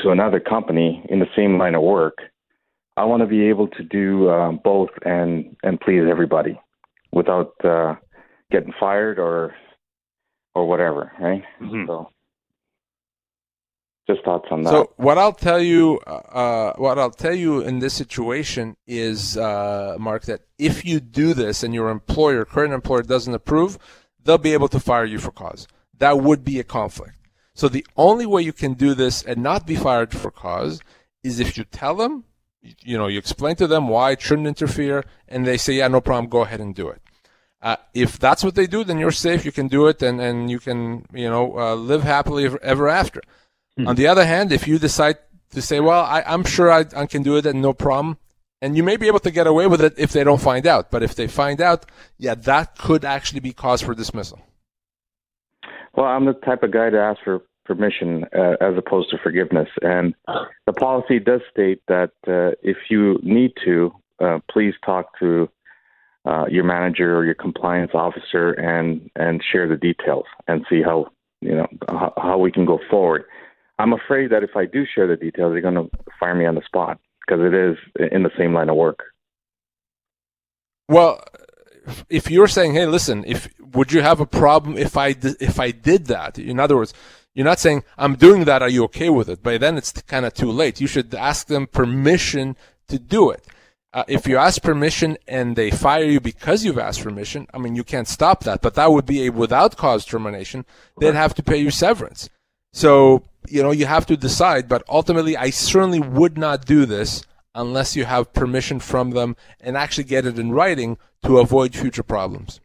to 0.00 0.10
another 0.10 0.40
company 0.40 1.04
in 1.08 1.18
the 1.18 1.26
same 1.36 1.58
line 1.58 1.74
of 1.74 1.82
work, 1.82 2.18
I 2.96 3.04
want 3.04 3.22
to 3.22 3.26
be 3.26 3.48
able 3.48 3.68
to 3.68 3.82
do 3.82 4.28
uh, 4.28 4.52
both 4.52 4.90
and 5.04 5.56
and 5.62 5.80
please 5.80 6.02
everybody 6.08 6.60
without 7.12 7.52
uh, 7.64 7.94
getting 8.50 8.72
fired 8.78 9.18
or 9.18 9.54
or 10.54 10.66
whatever, 10.66 11.12
right? 11.20 11.42
Mm-hmm. 11.60 11.86
So 11.86 12.08
just 14.06 14.22
thoughts 14.24 14.46
on 14.50 14.62
that. 14.62 14.70
So 14.70 14.92
what 14.96 15.18
I'll 15.18 15.32
tell 15.32 15.60
you, 15.60 15.98
uh, 16.06 16.74
what 16.76 16.98
I'll 16.98 17.10
tell 17.10 17.34
you 17.34 17.60
in 17.60 17.78
this 17.78 17.94
situation 17.94 18.76
is, 18.86 19.36
uh, 19.38 19.96
Mark, 19.98 20.24
that 20.24 20.42
if 20.58 20.84
you 20.84 21.00
do 21.00 21.32
this 21.34 21.62
and 21.62 21.74
your 21.74 21.88
employer, 21.88 22.44
current 22.44 22.74
employer, 22.74 23.02
doesn't 23.02 23.32
approve, 23.32 23.78
they'll 24.22 24.38
be 24.38 24.52
able 24.52 24.68
to 24.68 24.80
fire 24.80 25.06
you 25.06 25.18
for 25.18 25.30
cause. 25.30 25.66
That 25.98 26.18
would 26.18 26.44
be 26.44 26.60
a 26.60 26.64
conflict. 26.64 27.16
So 27.54 27.68
the 27.68 27.86
only 27.96 28.26
way 28.26 28.42
you 28.42 28.52
can 28.52 28.74
do 28.74 28.94
this 28.94 29.22
and 29.22 29.42
not 29.42 29.66
be 29.66 29.76
fired 29.76 30.12
for 30.12 30.30
cause 30.30 30.80
is 31.22 31.38
if 31.38 31.56
you 31.56 31.64
tell 31.64 31.94
them, 31.94 32.24
you 32.82 32.98
know, 32.98 33.06
you 33.06 33.18
explain 33.18 33.56
to 33.56 33.66
them 33.66 33.88
why 33.88 34.12
it 34.12 34.20
shouldn't 34.20 34.48
interfere, 34.48 35.04
and 35.28 35.46
they 35.46 35.56
say, 35.56 35.74
yeah, 35.74 35.88
no 35.88 36.00
problem, 36.00 36.28
go 36.28 36.42
ahead 36.42 36.60
and 36.60 36.74
do 36.74 36.88
it. 36.88 37.00
Uh, 37.60 37.76
if 37.94 38.18
that's 38.18 38.44
what 38.44 38.54
they 38.54 38.66
do, 38.66 38.84
then 38.84 38.98
you're 38.98 39.10
safe. 39.10 39.44
You 39.44 39.52
can 39.52 39.68
do 39.68 39.86
it, 39.86 40.02
and, 40.02 40.20
and 40.20 40.50
you 40.50 40.58
can, 40.58 41.06
you 41.14 41.30
know, 41.30 41.58
uh, 41.58 41.74
live 41.74 42.02
happily 42.02 42.50
ever 42.62 42.88
after. 42.88 43.22
Hmm. 43.76 43.88
On 43.88 43.96
the 43.96 44.06
other 44.06 44.26
hand, 44.26 44.52
if 44.52 44.68
you 44.68 44.78
decide 44.78 45.16
to 45.50 45.62
say, 45.62 45.80
well, 45.80 46.04
I, 46.04 46.22
am 46.26 46.44
sure 46.44 46.70
I, 46.70 46.84
I, 46.96 47.06
can 47.06 47.22
do 47.22 47.36
it 47.36 47.46
and 47.46 47.62
no 47.62 47.72
problem, 47.72 48.18
and 48.60 48.76
you 48.76 48.82
may 48.82 48.96
be 48.96 49.06
able 49.06 49.20
to 49.20 49.30
get 49.30 49.46
away 49.46 49.66
with 49.66 49.80
it 49.80 49.94
if 49.96 50.12
they 50.12 50.24
don't 50.24 50.40
find 50.40 50.66
out. 50.66 50.90
But 50.90 51.02
if 51.02 51.14
they 51.14 51.26
find 51.26 51.60
out, 51.60 51.86
yeah, 52.18 52.34
that 52.34 52.76
could 52.76 53.04
actually 53.04 53.40
be 53.40 53.52
cause 53.52 53.80
for 53.80 53.94
dismissal. 53.94 54.40
Well, 55.96 56.06
I'm 56.06 56.24
the 56.24 56.32
type 56.32 56.62
of 56.62 56.72
guy 56.72 56.90
to 56.90 56.98
ask 56.98 57.20
for 57.22 57.42
permission 57.64 58.24
uh, 58.36 58.56
as 58.60 58.74
opposed 58.76 59.10
to 59.10 59.18
forgiveness. 59.22 59.68
And 59.82 60.14
the 60.66 60.72
policy 60.72 61.18
does 61.18 61.40
state 61.50 61.82
that 61.88 62.10
uh, 62.26 62.56
if 62.62 62.76
you 62.90 63.18
need 63.22 63.52
to, 63.64 63.92
uh, 64.20 64.38
please 64.50 64.74
talk 64.84 65.18
to 65.20 65.48
uh, 66.24 66.46
your 66.48 66.64
manager 66.64 67.16
or 67.16 67.24
your 67.24 67.34
compliance 67.34 67.90
officer 67.94 68.52
and 68.52 69.10
and 69.16 69.42
share 69.52 69.68
the 69.68 69.76
details 69.76 70.24
and 70.48 70.64
see 70.70 70.80
how 70.82 71.06
you 71.40 71.54
know 71.54 71.66
how, 71.88 72.12
how 72.16 72.38
we 72.38 72.50
can 72.50 72.64
go 72.64 72.78
forward. 72.90 73.24
I'm 73.78 73.92
afraid 73.92 74.30
that 74.30 74.42
if 74.42 74.56
I 74.56 74.64
do 74.64 74.84
share 74.86 75.06
the 75.06 75.16
details, 75.16 75.52
they're 75.52 75.60
going 75.60 75.74
to 75.74 75.90
fire 76.18 76.34
me 76.34 76.46
on 76.46 76.54
the 76.54 76.62
spot 76.64 76.98
because 77.26 77.44
it 77.44 77.54
is 77.54 77.76
in 78.12 78.22
the 78.22 78.30
same 78.38 78.54
line 78.54 78.70
of 78.70 78.76
work. 78.76 79.00
Well, 80.88 81.24
if 82.08 82.30
you're 82.30 82.48
saying, 82.48 82.74
"Hey, 82.74 82.86
listen, 82.86 83.24
if 83.26 83.48
would 83.72 83.92
you 83.92 84.02
have 84.02 84.20
a 84.20 84.26
problem 84.26 84.76
if 84.76 84.96
I 84.96 85.14
if 85.40 85.58
I 85.60 85.70
did 85.70 86.06
that?" 86.06 86.38
In 86.38 86.58
other 86.60 86.76
words, 86.76 86.94
you're 87.34 87.44
not 87.44 87.60
saying, 87.60 87.84
"I'm 87.98 88.16
doing 88.16 88.44
that. 88.44 88.62
Are 88.62 88.68
you 88.68 88.84
okay 88.84 89.10
with 89.10 89.28
it?" 89.28 89.42
By 89.42 89.58
then, 89.58 89.76
it's 89.76 89.92
kind 89.92 90.26
of 90.26 90.34
too 90.34 90.50
late. 90.50 90.80
You 90.80 90.86
should 90.86 91.14
ask 91.14 91.46
them 91.46 91.66
permission 91.66 92.56
to 92.88 92.98
do 92.98 93.30
it. 93.30 93.46
Uh, 93.92 94.02
if 94.08 94.26
you 94.26 94.36
ask 94.36 94.60
permission 94.60 95.16
and 95.28 95.54
they 95.54 95.70
fire 95.70 96.04
you 96.04 96.20
because 96.20 96.64
you've 96.64 96.78
asked 96.78 97.02
permission, 97.02 97.46
I 97.54 97.58
mean, 97.58 97.76
you 97.76 97.84
can't 97.84 98.08
stop 98.08 98.42
that. 98.42 98.60
But 98.60 98.74
that 98.74 98.90
would 98.90 99.06
be 99.06 99.26
a 99.26 99.30
without 99.30 99.76
cause 99.76 100.04
termination. 100.04 100.64
They'd 100.98 101.14
have 101.14 101.34
to 101.34 101.44
pay 101.44 101.58
you 101.58 101.70
severance. 101.70 102.28
So 102.72 103.22
you 103.48 103.62
know 103.62 103.70
you 103.70 103.86
have 103.86 104.06
to 104.06 104.16
decide. 104.16 104.68
But 104.68 104.82
ultimately, 104.88 105.36
I 105.36 105.50
certainly 105.50 106.00
would 106.00 106.36
not 106.36 106.64
do 106.64 106.86
this 106.86 107.24
unless 107.54 107.96
you 107.96 108.04
have 108.04 108.32
permission 108.32 108.80
from 108.80 109.10
them 109.10 109.36
and 109.60 109.76
actually 109.76 110.04
get 110.04 110.26
it 110.26 110.38
in 110.38 110.52
writing 110.52 110.98
to 111.24 111.38
avoid 111.38 111.74
future 111.74 112.02
problems. 112.02 112.60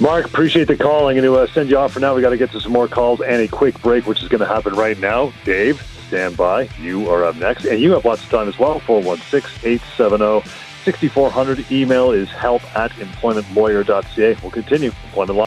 Mark, 0.00 0.24
appreciate 0.24 0.68
the 0.68 0.76
call. 0.76 1.08
I'm 1.08 1.16
going 1.16 1.24
to 1.24 1.34
uh, 1.34 1.46
send 1.48 1.68
you 1.68 1.76
off 1.76 1.92
for 1.92 2.00
now. 2.00 2.14
We 2.14 2.22
got 2.22 2.30
to 2.30 2.38
get 2.38 2.50
to 2.52 2.60
some 2.60 2.72
more 2.72 2.88
calls 2.88 3.20
and 3.20 3.42
a 3.42 3.48
quick 3.48 3.80
break, 3.82 4.06
which 4.06 4.22
is 4.22 4.28
going 4.28 4.40
to 4.40 4.46
happen 4.46 4.74
right 4.74 4.98
now. 4.98 5.32
Dave, 5.44 5.82
stand 6.08 6.36
by. 6.36 6.70
You 6.80 7.10
are 7.10 7.24
up 7.24 7.36
next. 7.36 7.66
And 7.66 7.80
you 7.80 7.92
have 7.92 8.06
lots 8.06 8.24
of 8.24 8.30
time 8.30 8.48
as 8.48 8.58
well 8.58 8.80
416 8.80 9.68
870 9.68 10.48
6400. 10.84 11.70
Email 11.70 12.12
is 12.12 12.30
help 12.30 12.62
at 12.74 12.90
employmentlawyer.ca. 12.92 14.36
We'll 14.40 14.50
continue. 14.50 14.90
Employment 15.04 15.38
Law. 15.38 15.46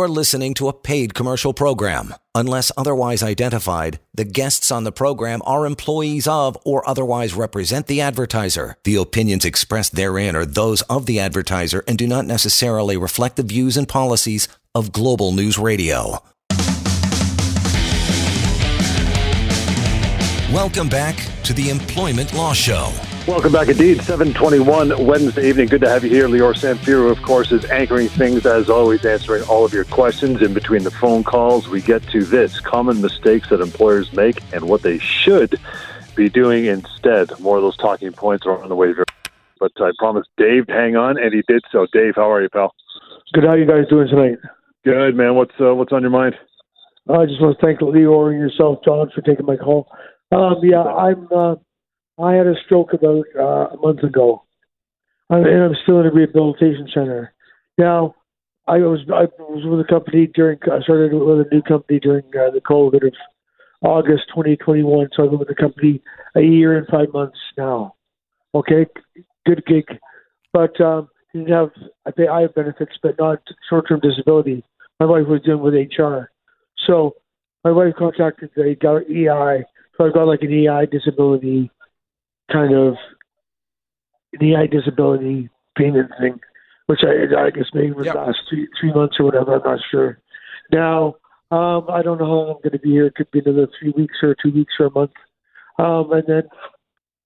You 0.00 0.04
are 0.04 0.08
listening 0.08 0.54
to 0.54 0.68
a 0.68 0.72
paid 0.72 1.12
commercial 1.12 1.52
program. 1.52 2.14
Unless 2.34 2.72
otherwise 2.74 3.22
identified, 3.22 4.00
the 4.14 4.24
guests 4.24 4.70
on 4.70 4.84
the 4.84 4.92
program 4.92 5.42
are 5.44 5.66
employees 5.66 6.26
of 6.26 6.56
or 6.64 6.88
otherwise 6.88 7.34
represent 7.34 7.86
the 7.86 8.00
advertiser. 8.00 8.78
The 8.84 8.94
opinions 8.96 9.44
expressed 9.44 9.94
therein 9.94 10.34
are 10.36 10.46
those 10.46 10.80
of 10.88 11.04
the 11.04 11.20
advertiser 11.20 11.84
and 11.86 11.98
do 11.98 12.06
not 12.06 12.24
necessarily 12.24 12.96
reflect 12.96 13.36
the 13.36 13.42
views 13.42 13.76
and 13.76 13.86
policies 13.86 14.48
of 14.74 14.90
Global 14.90 15.32
News 15.32 15.58
Radio. 15.58 16.20
Welcome 20.50 20.88
back 20.88 21.16
to 21.44 21.52
the 21.52 21.68
Employment 21.68 22.32
Law 22.32 22.54
Show. 22.54 22.90
Welcome 23.26 23.52
back 23.52 23.68
indeed. 23.68 24.00
721 24.00 25.06
Wednesday 25.06 25.48
evening. 25.50 25.68
Good 25.68 25.82
to 25.82 25.88
have 25.88 26.02
you 26.02 26.10
here. 26.10 26.26
Lior 26.26 26.54
Samfiru, 26.54 27.10
of 27.10 27.22
course, 27.22 27.52
is 27.52 27.64
anchoring 27.66 28.08
things 28.08 28.46
as 28.46 28.70
always, 28.70 29.04
answering 29.04 29.42
all 29.44 29.64
of 29.64 29.74
your 29.74 29.84
questions. 29.84 30.40
In 30.40 30.54
between 30.54 30.84
the 30.84 30.90
phone 30.90 31.22
calls, 31.22 31.68
we 31.68 31.82
get 31.82 32.02
to 32.08 32.24
this 32.24 32.60
common 32.60 33.00
mistakes 33.02 33.50
that 33.50 33.60
employers 33.60 34.12
make 34.14 34.42
and 34.54 34.68
what 34.68 34.82
they 34.82 34.98
should 34.98 35.60
be 36.16 36.30
doing 36.30 36.64
instead. 36.64 37.38
More 37.38 37.56
of 37.56 37.62
those 37.62 37.76
talking 37.76 38.10
points 38.12 38.46
are 38.46 38.60
on 38.60 38.68
the 38.68 38.74
way. 38.74 38.94
But 39.60 39.72
I 39.78 39.90
promised 39.98 40.30
Dave 40.38 40.66
to 40.68 40.72
hang 40.72 40.96
on, 40.96 41.18
and 41.18 41.32
he 41.32 41.42
did 41.46 41.62
so. 41.70 41.86
Dave, 41.92 42.14
how 42.16 42.32
are 42.32 42.42
you, 42.42 42.48
pal? 42.48 42.74
Good. 43.34 43.44
How 43.44 43.50
are 43.50 43.58
you 43.58 43.66
guys 43.66 43.86
doing 43.88 44.08
tonight? 44.08 44.38
Good, 44.82 45.14
man. 45.14 45.34
What's 45.34 45.54
uh, 45.60 45.74
what's 45.74 45.92
on 45.92 46.00
your 46.00 46.10
mind? 46.10 46.36
I 47.08 47.26
just 47.26 47.40
want 47.40 47.58
to 47.58 47.64
thank 47.64 47.80
Lior 47.80 48.30
and 48.30 48.40
yourself, 48.40 48.78
John, 48.84 49.10
for 49.14 49.20
taking 49.20 49.46
my 49.46 49.56
call. 49.56 49.88
Um, 50.32 50.56
yeah, 50.62 50.82
I'm. 50.82 51.28
Uh, 51.30 51.56
I 52.22 52.34
had 52.34 52.46
a 52.46 52.54
stroke 52.64 52.92
about 52.92 53.24
uh, 53.38 53.74
a 53.74 53.76
month 53.76 54.02
ago, 54.02 54.44
and 55.28 55.46
I'm 55.46 55.76
still 55.82 56.00
in 56.00 56.06
a 56.06 56.12
rehabilitation 56.12 56.88
center. 56.92 57.32
Now, 57.78 58.14
I 58.66 58.78
was 58.78 59.00
I 59.12 59.26
was 59.38 59.64
with 59.64 59.80
a 59.80 59.88
company 59.88 60.26
during 60.26 60.58
I 60.70 60.80
started 60.82 61.12
with 61.12 61.46
a 61.46 61.54
new 61.54 61.62
company 61.62 61.98
during 61.98 62.24
uh, 62.26 62.50
the 62.50 62.60
COVID 62.60 63.06
of 63.06 63.14
August 63.82 64.24
2021. 64.28 65.08
So 65.14 65.24
I've 65.24 65.30
been 65.30 65.38
with 65.38 65.48
the 65.48 65.54
company 65.54 66.02
a 66.36 66.40
year 66.40 66.76
and 66.76 66.86
five 66.88 67.12
months 67.12 67.38
now. 67.56 67.94
Okay, 68.54 68.86
good 69.46 69.64
gig, 69.66 69.86
but 70.52 70.78
um, 70.80 71.08
didn't 71.32 71.48
have 71.50 71.70
I 72.06 72.10
pay 72.10 72.28
I 72.28 72.42
have 72.42 72.54
benefits, 72.54 72.92
but 73.02 73.18
not 73.18 73.38
short-term 73.68 74.00
disability. 74.00 74.64
My 74.98 75.06
wife 75.06 75.26
was 75.26 75.40
dealing 75.42 75.62
with 75.62 75.74
HR, 75.74 76.30
so 76.86 77.14
my 77.64 77.70
wife 77.70 77.94
contacted 77.98 78.50
the 78.54 78.64
EI. 78.64 79.64
So 79.96 80.06
I've 80.06 80.14
got 80.14 80.26
like 80.26 80.42
an 80.42 80.52
EI 80.52 80.86
disability 80.86 81.70
kind 82.52 82.74
of 82.74 82.94
the 84.38 84.56
eye 84.56 84.66
disability 84.66 85.48
payment 85.76 86.10
thing, 86.20 86.40
which 86.86 87.00
I, 87.02 87.46
I 87.46 87.50
guess 87.50 87.66
maybe 87.74 87.92
was 87.92 88.06
yep. 88.06 88.14
last 88.16 88.38
three, 88.48 88.68
three 88.80 88.92
months 88.92 89.16
or 89.18 89.24
whatever. 89.24 89.56
I'm 89.56 89.62
not 89.64 89.80
sure. 89.90 90.18
Now, 90.72 91.16
um, 91.50 91.86
I 91.90 92.02
don't 92.02 92.18
know 92.18 92.26
how 92.26 92.32
long 92.32 92.48
I'm 92.56 92.62
going 92.62 92.72
to 92.72 92.78
be 92.78 92.90
here. 92.90 93.06
It 93.06 93.16
could 93.16 93.30
be 93.30 93.40
another 93.40 93.68
three 93.78 93.92
weeks 93.96 94.16
or 94.22 94.36
two 94.40 94.52
weeks 94.52 94.74
or 94.78 94.86
a 94.86 94.90
month. 94.90 95.12
Um, 95.78 96.12
and 96.12 96.24
then 96.26 96.42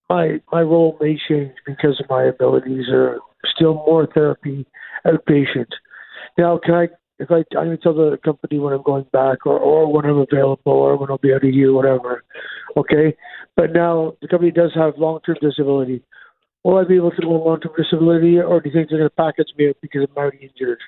my 0.08 0.40
my 0.52 0.62
role 0.62 0.96
may 1.00 1.18
change 1.28 1.52
because 1.66 2.00
of 2.00 2.08
my 2.08 2.24
abilities 2.24 2.86
or 2.90 3.20
still 3.54 3.74
more 3.74 4.06
therapy 4.06 4.66
outpatient. 5.06 5.68
Now, 6.38 6.58
can 6.62 6.74
I 6.74 6.88
if 7.18 7.30
I 7.30 7.44
going 7.52 7.70
to 7.70 7.76
tell 7.76 7.94
the 7.94 8.18
company 8.24 8.58
when 8.58 8.72
I'm 8.72 8.82
going 8.82 9.06
back 9.12 9.46
or 9.46 9.58
or 9.58 9.92
when 9.92 10.04
I'm 10.04 10.18
available 10.18 10.72
or 10.72 10.96
when 10.96 11.10
I'll 11.10 11.18
be 11.18 11.32
out 11.32 11.44
of 11.44 11.50
here, 11.50 11.72
whatever. 11.72 12.24
Okay, 12.76 13.16
but 13.56 13.72
now 13.72 14.14
the 14.20 14.28
company 14.28 14.50
does 14.50 14.72
have 14.74 14.98
long 14.98 15.20
term 15.24 15.36
disability. 15.40 16.02
Will 16.64 16.78
I 16.78 16.84
be 16.84 16.96
able 16.96 17.10
to 17.10 17.22
go 17.22 17.34
on 17.34 17.46
long 17.46 17.60
term 17.60 17.72
disability, 17.76 18.38
or 18.38 18.60
do 18.60 18.68
you 18.68 18.74
think 18.74 18.88
they're 18.88 18.98
going 18.98 19.10
to 19.10 19.16
package 19.16 19.52
me 19.56 19.70
up 19.70 19.76
because 19.80 20.06
I'm 20.08 20.16
already 20.16 20.38
injured? 20.38 20.80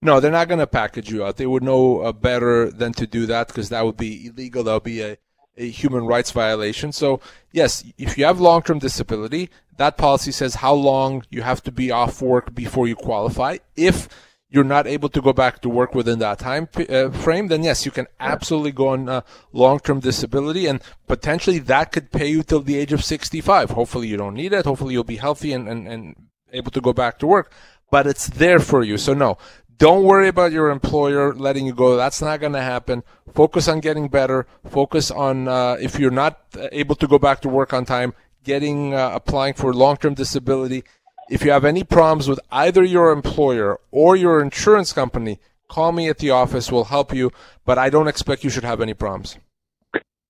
No, 0.00 0.20
they're 0.20 0.30
not 0.30 0.46
going 0.46 0.60
to 0.60 0.66
package 0.66 1.10
you 1.10 1.24
out. 1.24 1.38
They 1.38 1.46
would 1.46 1.64
know 1.64 2.00
uh, 2.00 2.12
better 2.12 2.70
than 2.70 2.92
to 2.94 3.06
do 3.06 3.26
that 3.26 3.48
because 3.48 3.68
that 3.70 3.84
would 3.84 3.96
be 3.96 4.26
illegal. 4.26 4.62
That 4.62 4.74
would 4.74 4.84
be 4.84 5.00
a, 5.00 5.18
a 5.56 5.68
human 5.68 6.06
rights 6.06 6.30
violation. 6.30 6.92
So, 6.92 7.20
yes, 7.50 7.84
if 7.98 8.16
you 8.16 8.24
have 8.24 8.38
long 8.38 8.62
term 8.62 8.78
disability, 8.78 9.50
that 9.76 9.96
policy 9.96 10.30
says 10.30 10.56
how 10.56 10.74
long 10.74 11.24
you 11.30 11.42
have 11.42 11.64
to 11.64 11.72
be 11.72 11.90
off 11.90 12.22
work 12.22 12.54
before 12.54 12.86
you 12.86 12.94
qualify. 12.94 13.58
If 13.74 14.08
you're 14.50 14.64
not 14.64 14.86
able 14.86 15.08
to 15.10 15.20
go 15.20 15.32
back 15.32 15.60
to 15.60 15.68
work 15.68 15.94
within 15.94 16.18
that 16.20 16.38
time 16.38 16.68
uh, 16.88 17.10
frame, 17.10 17.48
then 17.48 17.62
yes, 17.62 17.84
you 17.84 17.90
can 17.90 18.06
absolutely 18.18 18.72
go 18.72 18.88
on 18.88 19.08
uh, 19.08 19.20
long-term 19.52 20.00
disability, 20.00 20.66
and 20.66 20.82
potentially 21.06 21.58
that 21.58 21.92
could 21.92 22.10
pay 22.10 22.28
you 22.28 22.42
till 22.42 22.60
the 22.60 22.78
age 22.78 22.92
of 22.92 23.04
65. 23.04 23.70
Hopefully, 23.70 24.08
you 24.08 24.16
don't 24.16 24.34
need 24.34 24.52
it. 24.52 24.64
Hopefully, 24.64 24.94
you'll 24.94 25.04
be 25.04 25.16
healthy 25.16 25.52
and, 25.52 25.68
and, 25.68 25.86
and 25.86 26.16
able 26.52 26.70
to 26.70 26.80
go 26.80 26.92
back 26.92 27.18
to 27.18 27.26
work. 27.26 27.52
But 27.90 28.06
it's 28.06 28.28
there 28.28 28.58
for 28.58 28.82
you. 28.82 28.98
So 28.98 29.14
no, 29.14 29.38
don't 29.76 30.04
worry 30.04 30.28
about 30.28 30.52
your 30.52 30.70
employer 30.70 31.34
letting 31.34 31.66
you 31.66 31.74
go. 31.74 31.96
That's 31.96 32.20
not 32.20 32.40
going 32.40 32.52
to 32.52 32.62
happen. 32.62 33.02
Focus 33.32 33.68
on 33.68 33.80
getting 33.80 34.08
better. 34.08 34.46
Focus 34.66 35.10
on 35.10 35.48
uh, 35.48 35.76
if 35.80 35.98
you're 35.98 36.10
not 36.10 36.40
able 36.72 36.96
to 36.96 37.06
go 37.06 37.18
back 37.18 37.40
to 37.42 37.48
work 37.48 37.72
on 37.72 37.84
time, 37.84 38.14
getting 38.44 38.94
uh, 38.94 39.10
applying 39.14 39.54
for 39.54 39.72
long-term 39.72 40.14
disability 40.14 40.84
if 41.30 41.44
you 41.44 41.50
have 41.50 41.64
any 41.64 41.84
problems 41.84 42.28
with 42.28 42.40
either 42.50 42.82
your 42.82 43.10
employer 43.12 43.78
or 43.90 44.16
your 44.16 44.40
insurance 44.40 44.92
company, 44.92 45.38
call 45.68 45.92
me 45.92 46.08
at 46.08 46.18
the 46.18 46.30
office. 46.30 46.72
We'll 46.72 46.84
help 46.84 47.14
you, 47.14 47.30
but 47.64 47.78
I 47.78 47.90
don't 47.90 48.08
expect 48.08 48.44
you 48.44 48.50
should 48.50 48.64
have 48.64 48.80
any 48.80 48.94
problems. 48.94 49.38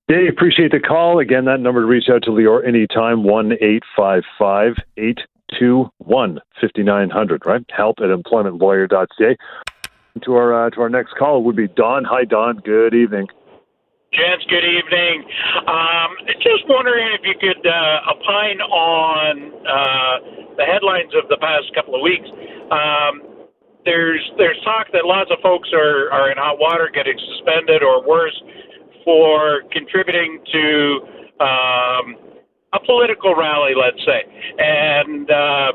Dave, 0.08 0.30
appreciate 0.30 0.72
the 0.72 0.80
call. 0.80 1.20
Again, 1.20 1.44
that 1.44 1.60
number 1.60 1.82
to 1.82 1.86
reach 1.86 2.08
out 2.10 2.22
to 2.22 2.30
Lior 2.30 2.66
anytime, 2.66 3.24
1 3.24 3.52
855 3.52 4.74
821 4.96 6.40
5900, 6.60 7.42
right? 7.44 7.62
Help 7.68 7.96
at 7.98 8.08
employmentlawyer.ca. 8.08 9.36
To 10.24 10.34
our 10.34 10.66
uh, 10.66 10.70
to 10.70 10.80
our 10.80 10.88
next 10.88 11.14
call 11.16 11.44
would 11.44 11.54
be 11.54 11.68
Don. 11.68 12.04
Hi, 12.04 12.24
Don. 12.24 12.56
Good 12.56 12.94
evening. 12.94 13.28
Gents, 14.12 14.44
good 14.48 14.64
evening. 14.64 15.20
Um, 15.68 16.16
just 16.40 16.64
wondering 16.66 17.12
if 17.12 17.20
you 17.28 17.36
could 17.36 17.60
uh, 17.60 18.08
opine 18.08 18.60
on 18.64 19.52
uh, 19.68 20.56
the 20.56 20.64
headlines 20.64 21.12
of 21.12 21.28
the 21.28 21.36
past 21.36 21.68
couple 21.74 21.94
of 21.94 22.00
weeks. 22.00 22.24
Um, 22.72 23.44
there's 23.84 24.24
there's 24.38 24.56
talk 24.64 24.88
that 24.96 25.04
lots 25.04 25.28
of 25.30 25.36
folks 25.44 25.68
are, 25.76 26.08
are 26.08 26.32
in 26.32 26.38
hot 26.38 26.56
water, 26.58 26.88
getting 26.88 27.20
suspended 27.36 27.82
or 27.84 28.00
worse, 28.00 28.32
for 29.04 29.68
contributing 29.72 30.40
to 30.56 30.64
um, 31.44 32.06
a 32.72 32.80
political 32.88 33.36
rally, 33.36 33.76
let's 33.76 34.00
say, 34.08 34.24
and 34.56 35.28
uh, 35.28 35.72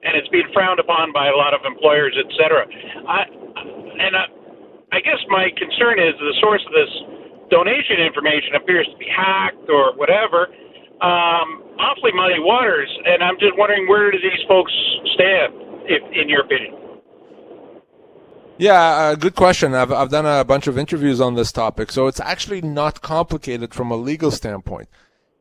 and 0.00 0.16
it's 0.16 0.28
being 0.32 0.48
frowned 0.54 0.80
upon 0.80 1.12
by 1.12 1.28
a 1.28 1.36
lot 1.36 1.52
of 1.52 1.60
employers, 1.68 2.16
et 2.16 2.32
cetera. 2.40 2.64
I, 3.04 3.20
and 4.00 4.16
I, 4.16 4.24
I 4.96 5.00
guess 5.00 5.20
my 5.28 5.52
concern 5.60 6.00
is 6.00 6.16
the 6.16 6.34
source 6.40 6.64
of 6.64 6.72
this 6.72 7.15
donation 7.50 8.00
information 8.00 8.54
appears 8.56 8.86
to 8.90 8.96
be 8.98 9.06
hacked 9.06 9.68
or 9.68 9.96
whatever. 9.96 10.48
Um, 11.00 11.62
awfully 11.78 12.12
muddy 12.14 12.40
waters, 12.40 12.88
and 13.04 13.22
I'm 13.22 13.38
just 13.38 13.52
wondering 13.58 13.86
where 13.86 14.10
do 14.10 14.18
these 14.18 14.42
folks 14.48 14.72
stand, 15.14 15.52
if, 15.84 16.02
in 16.12 16.28
your 16.28 16.40
opinion? 16.40 16.74
Yeah, 18.58 18.80
uh, 18.80 19.14
good 19.16 19.34
question. 19.34 19.74
I've 19.74 19.92
I've 19.92 20.08
done 20.08 20.24
a 20.24 20.42
bunch 20.42 20.66
of 20.66 20.78
interviews 20.78 21.20
on 21.20 21.34
this 21.34 21.52
topic, 21.52 21.92
so 21.92 22.06
it's 22.06 22.20
actually 22.20 22.62
not 22.62 23.02
complicated 23.02 23.74
from 23.74 23.90
a 23.90 23.96
legal 23.96 24.30
standpoint. 24.30 24.88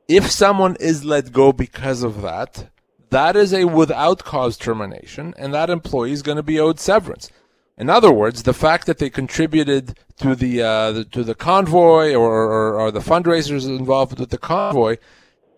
If 0.09 0.29
someone 0.29 0.75
is 0.81 1.05
let 1.05 1.31
go 1.31 1.53
because 1.53 2.03
of 2.03 2.21
that, 2.21 2.69
that 3.11 3.37
is 3.37 3.53
a 3.53 3.63
without 3.65 4.25
cause 4.25 4.57
termination, 4.57 5.33
and 5.37 5.53
that 5.53 5.69
employee 5.69 6.11
is 6.11 6.21
going 6.21 6.35
to 6.35 6.43
be 6.43 6.59
owed 6.59 6.79
severance. 6.81 7.31
In 7.77 7.89
other 7.89 8.11
words, 8.11 8.43
the 8.43 8.53
fact 8.53 8.87
that 8.87 8.99
they 8.99 9.09
contributed 9.09 9.97
to 10.19 10.33
the, 10.33 10.61
uh, 10.61 10.91
the 10.93 11.05
to 11.05 11.23
the 11.23 11.35
convoy 11.35 12.13
or, 12.13 12.31
or, 12.31 12.79
or, 12.79 12.91
the 12.91 13.01
fundraisers 13.01 13.67
involved 13.67 14.17
with 14.17 14.29
the 14.29 14.37
convoy 14.37 14.95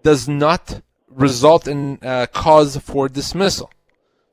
does 0.02 0.28
not 0.28 0.82
result 1.10 1.68
in 1.68 2.00
uh, 2.02 2.26
cause 2.34 2.78
for 2.78 3.08
dismissal. 3.08 3.72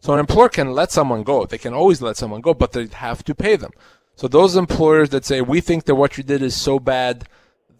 So 0.00 0.14
an 0.14 0.20
employer 0.20 0.48
can 0.48 0.72
let 0.72 0.92
someone 0.92 1.22
go. 1.22 1.44
They 1.44 1.58
can 1.58 1.74
always 1.74 2.00
let 2.00 2.16
someone 2.16 2.40
go, 2.40 2.54
but 2.54 2.72
they 2.72 2.86
have 2.86 3.22
to 3.24 3.34
pay 3.34 3.56
them. 3.56 3.72
So 4.16 4.28
those 4.28 4.56
employers 4.56 5.10
that 5.10 5.24
say, 5.24 5.40
we 5.40 5.60
think 5.60 5.84
that 5.84 5.94
what 5.94 6.16
you 6.16 6.24
did 6.24 6.42
is 6.42 6.56
so 6.56 6.78
bad 6.78 7.26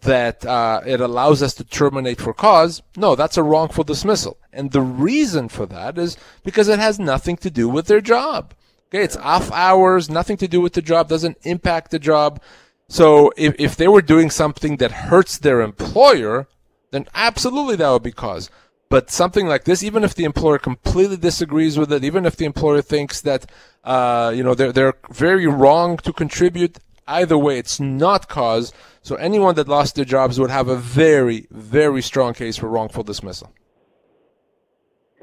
that 0.01 0.45
uh, 0.45 0.81
it 0.85 1.01
allows 1.01 1.41
us 1.41 1.53
to 1.55 1.63
terminate 1.63 2.19
for 2.19 2.33
cause, 2.33 2.81
no, 2.95 3.15
that's 3.15 3.37
a 3.37 3.43
wrongful 3.43 3.83
dismissal. 3.83 4.37
And 4.51 4.71
the 4.71 4.81
reason 4.81 5.49
for 5.49 5.65
that 5.67 5.97
is 5.97 6.17
because 6.43 6.67
it 6.67 6.79
has 6.79 6.99
nothing 6.99 7.37
to 7.37 7.49
do 7.49 7.67
with 7.69 7.87
their 7.87 8.01
job. 8.01 8.53
Okay, 8.95 9.03
it's 9.03 9.17
off 9.17 9.51
hours, 9.51 10.09
nothing 10.09 10.37
to 10.37 10.47
do 10.47 10.61
with 10.61 10.71
the 10.71 10.81
job, 10.81 11.09
doesn't 11.09 11.37
impact 11.43 11.91
the 11.91 11.99
job. 11.99 12.41
So 12.87 13.33
if, 13.35 13.53
if 13.59 13.75
they 13.75 13.89
were 13.89 14.01
doing 14.01 14.29
something 14.29 14.77
that 14.77 14.91
hurts 15.11 15.37
their 15.37 15.59
employer, 15.59 16.47
then 16.91 17.05
absolutely 17.13 17.75
that 17.75 17.89
would 17.89 18.03
be 18.03 18.13
cause. 18.13 18.49
But 18.87 19.11
something 19.11 19.47
like 19.47 19.65
this, 19.65 19.83
even 19.83 20.05
if 20.05 20.15
the 20.15 20.23
employer 20.23 20.59
completely 20.59 21.17
disagrees 21.17 21.77
with 21.77 21.91
it, 21.91 22.05
even 22.05 22.25
if 22.25 22.37
the 22.37 22.45
employer 22.45 22.81
thinks 22.81 23.19
that, 23.19 23.51
uh, 23.83 24.31
you 24.33 24.43
know, 24.43 24.53
they're, 24.53 24.71
they're 24.71 24.93
very 25.11 25.45
wrong 25.45 25.97
to 25.97 26.13
contribute, 26.13 26.77
either 27.05 27.37
way, 27.37 27.57
it's 27.59 27.81
not 27.81 28.29
cause. 28.29 28.71
So 29.01 29.15
anyone 29.15 29.55
that 29.55 29.67
lost 29.67 29.95
their 29.95 30.05
jobs 30.05 30.39
would 30.39 30.51
have 30.51 30.69
a 30.69 30.77
very, 30.77 31.47
very 31.51 32.01
strong 32.01 32.33
case 32.33 32.55
for 32.55 32.69
wrongful 32.69 33.03
dismissal. 33.03 33.51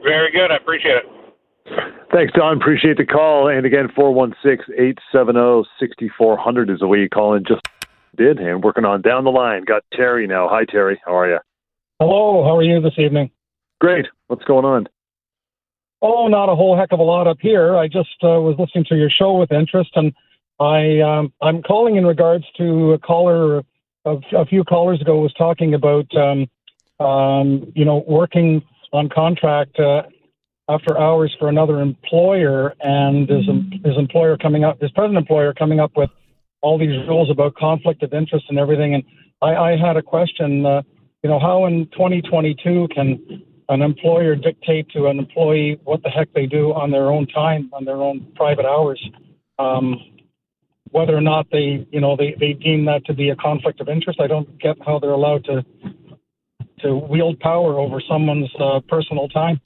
Very 0.02 0.30
good. 0.30 0.50
I 0.50 0.56
appreciate 0.56 0.96
it. 0.96 1.21
Thanks, 2.12 2.32
Don. 2.34 2.56
Appreciate 2.56 2.98
the 2.98 3.06
call. 3.06 3.48
And 3.48 3.64
again, 3.64 3.88
416 3.94 4.74
870 4.74 5.68
6400 5.80 6.70
is 6.70 6.80
the 6.80 6.86
way 6.86 6.98
you 6.98 7.08
call 7.08 7.34
in. 7.34 7.44
Just 7.44 7.62
did. 8.16 8.38
And 8.38 8.62
working 8.62 8.84
on 8.84 9.00
down 9.00 9.24
the 9.24 9.30
line. 9.30 9.64
Got 9.64 9.82
Terry 9.92 10.26
now. 10.26 10.48
Hi, 10.48 10.64
Terry. 10.64 11.00
How 11.04 11.16
are 11.16 11.28
you? 11.28 11.38
Hello. 11.98 12.44
How 12.44 12.56
are 12.56 12.62
you 12.62 12.80
this 12.80 12.98
evening? 12.98 13.30
Great. 13.80 14.06
What's 14.26 14.44
going 14.44 14.64
on? 14.64 14.88
Oh, 16.02 16.26
not 16.26 16.48
a 16.48 16.56
whole 16.56 16.76
heck 16.76 16.92
of 16.92 16.98
a 16.98 17.02
lot 17.02 17.26
up 17.28 17.38
here. 17.40 17.76
I 17.76 17.86
just 17.86 18.16
uh, 18.22 18.40
was 18.40 18.56
listening 18.58 18.84
to 18.88 18.96
your 18.96 19.08
show 19.08 19.38
with 19.38 19.52
interest, 19.52 19.90
and 19.94 20.12
I 20.58 21.00
um, 21.00 21.32
I'm 21.40 21.62
calling 21.62 21.96
in 21.96 22.04
regards 22.04 22.44
to 22.58 22.92
a 22.92 22.98
caller 22.98 23.62
a, 24.04 24.16
a 24.36 24.44
few 24.46 24.64
callers 24.64 25.00
ago 25.00 25.20
was 25.20 25.32
talking 25.34 25.74
about 25.74 26.06
um, 26.16 26.48
um, 27.04 27.72
you 27.74 27.84
know 27.84 28.04
working 28.06 28.62
on 28.92 29.08
contract 29.08 29.78
uh, 29.78 30.02
after 30.72 30.98
hours 30.98 31.34
for 31.38 31.48
another 31.48 31.80
employer, 31.80 32.74
and 32.80 33.28
his 33.28 33.46
his 33.84 33.96
employer 33.96 34.36
coming 34.36 34.64
up 34.64 34.80
his 34.80 34.90
present 34.92 35.16
employer 35.16 35.52
coming 35.52 35.80
up 35.80 35.92
with 35.96 36.10
all 36.60 36.78
these 36.78 36.96
rules 37.08 37.30
about 37.30 37.54
conflict 37.56 38.02
of 38.02 38.12
interest 38.12 38.46
and 38.48 38.58
everything. 38.58 38.94
And 38.94 39.04
I, 39.40 39.54
I 39.54 39.76
had 39.76 39.96
a 39.96 40.02
question. 40.02 40.64
Uh, 40.64 40.82
you 41.22 41.30
know, 41.30 41.38
how 41.38 41.66
in 41.66 41.86
2022 41.92 42.88
can 42.94 43.42
an 43.68 43.82
employer 43.82 44.34
dictate 44.34 44.88
to 44.90 45.06
an 45.06 45.18
employee 45.18 45.78
what 45.84 46.02
the 46.02 46.10
heck 46.10 46.32
they 46.32 46.46
do 46.46 46.72
on 46.72 46.90
their 46.90 47.10
own 47.10 47.26
time, 47.26 47.70
on 47.72 47.84
their 47.84 48.02
own 48.02 48.26
private 48.34 48.66
hours, 48.66 49.00
um, 49.58 49.96
whether 50.90 51.16
or 51.16 51.20
not 51.20 51.46
they, 51.50 51.86
you 51.90 52.00
know, 52.00 52.16
they, 52.16 52.34
they 52.38 52.52
deem 52.52 52.84
that 52.84 53.04
to 53.06 53.14
be 53.14 53.30
a 53.30 53.36
conflict 53.36 53.80
of 53.80 53.88
interest. 53.88 54.20
I 54.20 54.26
don't 54.26 54.58
get 54.58 54.76
how 54.84 54.98
they're 54.98 55.10
allowed 55.10 55.44
to 55.44 55.64
to 56.80 56.96
wield 56.96 57.38
power 57.38 57.78
over 57.78 58.02
someone's 58.08 58.50
uh, 58.58 58.80
personal 58.88 59.28
time. 59.28 59.60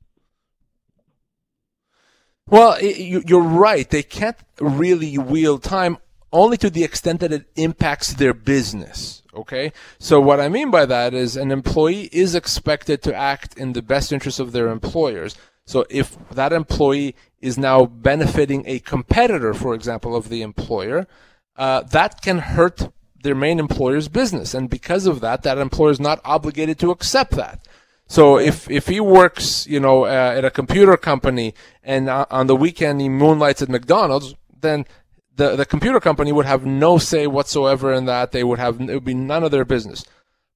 Well, 2.49 2.81
you're 2.81 3.41
right. 3.41 3.89
They 3.89 4.03
can't 4.05 4.37
really 4.61 5.19
wield 5.19 5.63
time 5.65 5.99
only 6.33 6.57
to 6.59 6.71
the 6.71 6.85
extent 6.85 7.21
that 7.21 7.33
it 7.33 7.47
impacts 7.57 8.15
their 8.15 8.35
business. 8.35 9.23
Okay. 9.35 9.73
So 9.99 10.21
what 10.21 10.41
I 10.41 10.49
mean 10.49 10.71
by 10.71 10.87
that 10.87 11.13
is 11.13 11.37
an 11.37 11.51
employee 11.51 12.09
is 12.13 12.35
expected 12.35 13.03
to 13.03 13.15
act 13.15 13.59
in 13.59 13.73
the 13.73 13.83
best 13.83 14.13
interest 14.13 14.39
of 14.39 14.53
their 14.53 14.69
employers. 14.69 15.37
So 15.67 15.85
if 15.91 16.17
that 16.31 16.53
employee 16.53 17.17
is 17.41 17.59
now 17.59 17.87
benefiting 17.87 18.63
a 18.67 18.79
competitor, 18.79 19.53
for 19.53 19.75
example, 19.75 20.15
of 20.15 20.29
the 20.29 20.43
employer, 20.43 21.07
uh, 21.57 21.83
that 21.83 22.23
can 22.23 22.39
hurt 22.39 22.91
their 23.23 23.35
main 23.35 23.59
employer's 23.59 24.09
business. 24.09 24.55
And 24.55 24.71
because 24.71 25.07
of 25.07 25.21
that, 25.21 25.43
that 25.43 25.59
employer 25.59 25.91
is 25.91 26.01
not 26.01 26.21
obligated 26.25 26.79
to 26.79 26.91
accept 26.93 27.33
that. 27.33 27.67
So 28.09 28.39
if, 28.39 28.71
if 28.71 28.87
he 28.87 29.01
works, 29.01 29.67
you 29.67 29.81
know, 29.81 30.05
uh, 30.05 30.35
at 30.37 30.45
a 30.45 30.51
computer 30.51 30.97
company 30.97 31.55
and 31.83 32.09
uh, 32.09 32.27
on 32.31 32.47
the 32.47 32.57
weekend 32.57 33.01
he 33.01 33.09
moonlights 33.09 33.63
at 33.63 33.69
McDonald's, 33.69 34.35
then 34.61 34.87
the, 35.35 35.57
the 35.57 35.67
computer 35.67 36.01
company 36.01 36.33
would 36.33 36.47
have 36.47 36.65
no 36.65 36.99
say 36.99 37.27
whatsoever 37.27 37.93
in 37.93 38.05
that. 38.07 38.33
They 38.33 38.45
would 38.45 38.59
have, 38.59 38.81
it 38.81 38.95
would 38.95 39.05
be 39.05 39.15
none 39.15 39.43
of 39.43 39.51
their 39.51 39.65
business. 39.65 40.05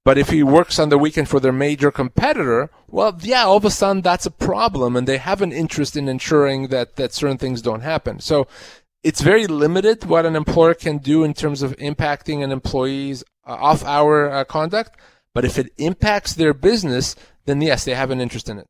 But 0.05 0.17
if 0.17 0.31
he 0.31 0.43
works 0.43 0.79
on 0.79 0.89
the 0.89 0.97
weekend 0.97 1.29
for 1.29 1.41
their 1.41 1.53
major 1.53 1.91
competitor, 1.91 2.71
well, 2.89 3.19
yeah, 3.21 3.45
all 3.45 3.59
of 3.59 3.65
a 3.65 3.71
sudden 3.71 4.01
that's 4.01 4.27
a 4.27 4.31
problem 4.31 4.97
and 4.97 5.07
they 5.07 5.19
have 5.19 5.43
an 5.43 5.53
interest 5.53 5.97
in 5.97 6.09
ensuring 6.09 6.69
that, 6.69 6.97
that 6.97 7.13
certain 7.13 7.37
things 7.37 7.61
don't 7.61 7.83
happen. 7.83 8.21
So 8.21 8.47
it's 9.03 9.21
very 9.21 9.47
limited 9.47 10.05
what 10.05 10.25
an 10.25 10.37
employer 10.37 10.75
can 10.75 10.99
do 10.99 11.25
in 11.25 11.35
terms 11.35 11.63
of 11.63 11.77
impacting 11.77 12.43
an 12.43 12.53
employee's 12.53 13.25
uh, 13.47 13.55
off 13.55 13.85
hour 13.85 14.31
uh, 14.31 14.45
conduct. 14.45 14.99
But 15.35 15.45
if 15.45 15.59
it 15.59 15.73
impacts 15.77 16.35
their 16.35 16.55
business, 16.55 17.15
then 17.51 17.61
yes, 17.61 17.85
they 17.85 17.95
have 17.95 18.11
an 18.11 18.21
interest 18.21 18.49
in 18.49 18.59
it. 18.59 18.67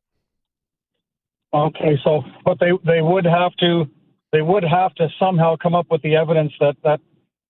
Okay, 1.53 1.97
so 2.03 2.23
but 2.43 2.59
they 2.59 2.71
they 2.85 3.01
would 3.01 3.25
have 3.25 3.53
to 3.59 3.85
they 4.31 4.41
would 4.41 4.63
have 4.63 4.93
to 4.95 5.09
somehow 5.19 5.55
come 5.61 5.75
up 5.75 5.87
with 5.89 6.01
the 6.01 6.15
evidence 6.15 6.53
that 6.59 6.75
that 6.83 6.99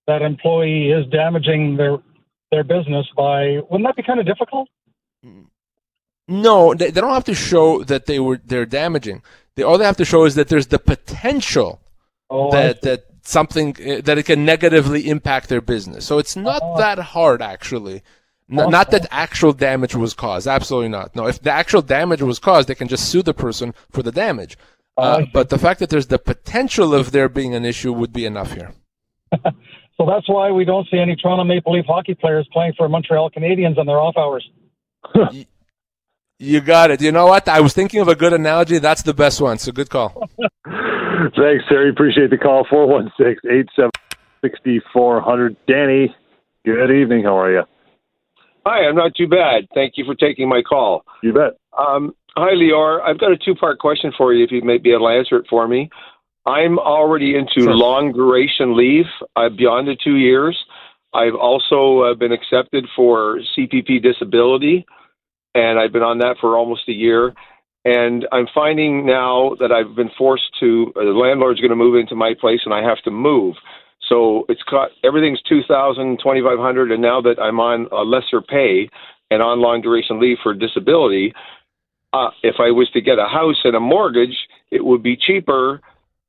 that 0.07 0.21
employee 0.21 0.91
is 0.91 1.05
damaging 1.07 1.77
their 1.77 1.97
their 2.51 2.63
business 2.63 3.07
by 3.15 3.59
wouldn't 3.69 3.85
that 3.85 3.95
be 3.95 4.03
kind 4.03 4.19
of 4.19 4.25
difficult 4.25 4.67
no 6.27 6.73
they, 6.73 6.89
they 6.91 7.01
don't 7.01 7.13
have 7.13 7.23
to 7.23 7.35
show 7.35 7.83
that 7.83 8.05
they 8.07 8.19
were 8.19 8.39
they're 8.43 8.65
damaging 8.65 9.21
they 9.55 9.63
all 9.63 9.77
they 9.77 9.85
have 9.85 9.97
to 9.97 10.05
show 10.05 10.25
is 10.25 10.35
that 10.35 10.47
there's 10.47 10.67
the 10.67 10.79
potential 10.79 11.79
oh, 12.29 12.51
that 12.51 12.81
that 12.81 13.05
something 13.23 13.75
eh, 13.79 14.01
that 14.01 14.17
it 14.17 14.23
can 14.23 14.43
negatively 14.43 15.07
impact 15.07 15.49
their 15.49 15.61
business 15.61 16.05
so 16.05 16.17
it's 16.17 16.35
not 16.35 16.61
oh. 16.63 16.77
that 16.77 16.97
hard 16.97 17.41
actually 17.41 18.01
Not 18.51 18.91
that 18.91 19.07
actual 19.11 19.53
damage 19.53 19.95
was 19.95 20.13
caused 20.13 20.47
absolutely 20.47 20.89
not 20.89 21.15
no 21.15 21.27
if 21.27 21.41
the 21.41 21.51
actual 21.51 21.81
damage 21.81 22.21
was 22.21 22.37
caused 22.37 22.67
they 22.67 22.75
can 22.75 22.87
just 22.87 23.09
sue 23.09 23.21
the 23.21 23.33
person 23.33 23.73
for 23.89 24.03
the 24.03 24.11
damage 24.11 24.57
uh, 24.97 25.23
but 25.33 25.49
the 25.49 25.57
fact 25.57 25.79
that 25.79 25.89
there's 25.89 26.07
the 26.07 26.19
potential 26.19 26.93
of 26.93 27.11
there 27.11 27.29
being 27.29 27.55
an 27.55 27.65
issue 27.65 27.93
would 27.93 28.13
be 28.13 28.25
enough 28.25 28.53
here. 28.53 28.73
so 29.33 30.05
that's 30.05 30.27
why 30.27 30.51
we 30.51 30.65
don't 30.65 30.87
see 30.91 30.99
any 30.99 31.15
Toronto 31.15 31.43
Maple 31.43 31.73
Leaf 31.73 31.85
hockey 31.87 32.13
players 32.13 32.47
playing 32.51 32.73
for 32.77 32.87
Montreal 32.89 33.31
Canadiens 33.31 33.77
on 33.77 33.85
their 33.85 33.99
off 33.99 34.15
hours. 34.17 34.47
you 36.39 36.61
got 36.61 36.91
it. 36.91 37.01
You 37.01 37.11
know 37.11 37.27
what? 37.27 37.47
I 37.47 37.61
was 37.61 37.73
thinking 37.73 38.01
of 38.01 38.07
a 38.07 38.15
good 38.15 38.33
analogy. 38.33 38.79
That's 38.79 39.01
the 39.01 39.13
best 39.13 39.41
one. 39.41 39.57
So 39.57 39.71
good 39.71 39.89
call. 39.89 40.29
Thanks, 40.65 41.63
Terry. 41.69 41.89
Appreciate 41.89 42.29
the 42.29 42.37
call. 42.37 42.65
416 42.69 43.49
876 43.49 45.55
Danny, 45.67 46.15
good 46.65 46.91
evening. 46.91 47.23
How 47.23 47.39
are 47.39 47.51
you? 47.51 47.63
Hi, 48.65 48.87
I'm 48.87 48.95
not 48.95 49.15
too 49.15 49.27
bad. 49.27 49.67
Thank 49.73 49.93
you 49.97 50.05
for 50.05 50.15
taking 50.15 50.47
my 50.47 50.61
call. 50.61 51.03
You 51.23 51.33
bet. 51.33 51.57
Um, 51.77 52.13
Hi, 52.37 52.53
Lior. 52.53 53.01
I've 53.01 53.19
got 53.19 53.33
a 53.33 53.37
two 53.37 53.55
part 53.55 53.79
question 53.79 54.13
for 54.17 54.33
you 54.33 54.45
if 54.45 54.51
you 54.51 54.61
may 54.61 54.77
be 54.77 54.91
able 54.91 55.07
to 55.07 55.13
answer 55.13 55.35
it 55.35 55.47
for 55.49 55.67
me. 55.67 55.89
I'm 56.45 56.79
already 56.79 57.35
into 57.35 57.63
sure. 57.63 57.75
long 57.75 58.13
duration 58.13 58.75
leave 58.75 59.05
uh, 59.35 59.49
beyond 59.49 59.87
the 59.87 59.97
two 60.01 60.15
years. 60.15 60.57
I've 61.13 61.35
also 61.35 61.99
uh, 61.99 62.13
been 62.15 62.31
accepted 62.31 62.85
for 62.95 63.41
CPP 63.55 64.01
disability, 64.01 64.85
and 65.53 65.77
I've 65.77 65.91
been 65.91 66.03
on 66.03 66.19
that 66.19 66.37
for 66.39 66.57
almost 66.57 66.87
a 66.87 66.93
year. 66.93 67.33
And 67.83 68.25
I'm 68.31 68.47
finding 68.55 69.05
now 69.05 69.55
that 69.59 69.73
I've 69.73 69.95
been 69.95 70.11
forced 70.17 70.49
to, 70.61 70.93
uh, 70.95 71.03
the 71.03 71.11
landlord's 71.11 71.59
going 71.59 71.71
to 71.71 71.75
move 71.75 71.95
into 71.95 72.15
my 72.15 72.33
place 72.39 72.61
and 72.63 72.73
I 72.73 72.81
have 72.81 73.01
to 73.03 73.11
move. 73.11 73.55
So 74.11 74.45
it's 74.49 74.63
got 74.63 74.89
everything's 75.05 75.41
2000 75.43 76.19
2500 76.19 76.91
and 76.91 77.01
now 77.01 77.21
that 77.21 77.39
I'm 77.41 77.61
on 77.61 77.87
a 77.93 78.03
lesser 78.03 78.41
pay 78.41 78.89
and 79.31 79.41
on 79.41 79.61
long 79.61 79.81
duration 79.81 80.19
leave 80.19 80.37
for 80.43 80.53
disability, 80.53 81.33
uh, 82.11 82.29
if 82.43 82.55
I 82.59 82.71
was 82.71 82.89
to 82.91 82.99
get 82.99 83.19
a 83.19 83.27
house 83.27 83.61
and 83.63 83.73
a 83.73 83.79
mortgage, 83.79 84.35
it 84.69 84.83
would 84.83 85.01
be 85.01 85.15
cheaper 85.15 85.79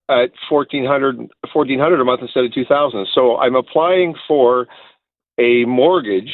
at 0.08 0.30
1400 0.48 1.18
1400 1.52 2.00
a 2.00 2.04
month 2.04 2.20
instead 2.22 2.44
of 2.44 2.52
2000 2.52 3.06
so 3.14 3.36
i'm 3.36 3.54
applying 3.54 4.14
for 4.26 4.66
a 5.38 5.64
mortgage 5.64 6.32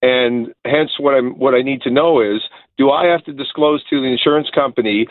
and 0.00 0.48
hence 0.64 0.90
what 0.98 1.14
i'm 1.14 1.38
what 1.38 1.54
i 1.54 1.60
need 1.60 1.82
to 1.82 1.90
know 1.90 2.20
is 2.20 2.40
do 2.78 2.90
i 2.90 3.06
have 3.06 3.22
to 3.24 3.32
disclose 3.32 3.84
to 3.88 4.00
the 4.00 4.06
insurance 4.06 4.48
company 4.54 5.06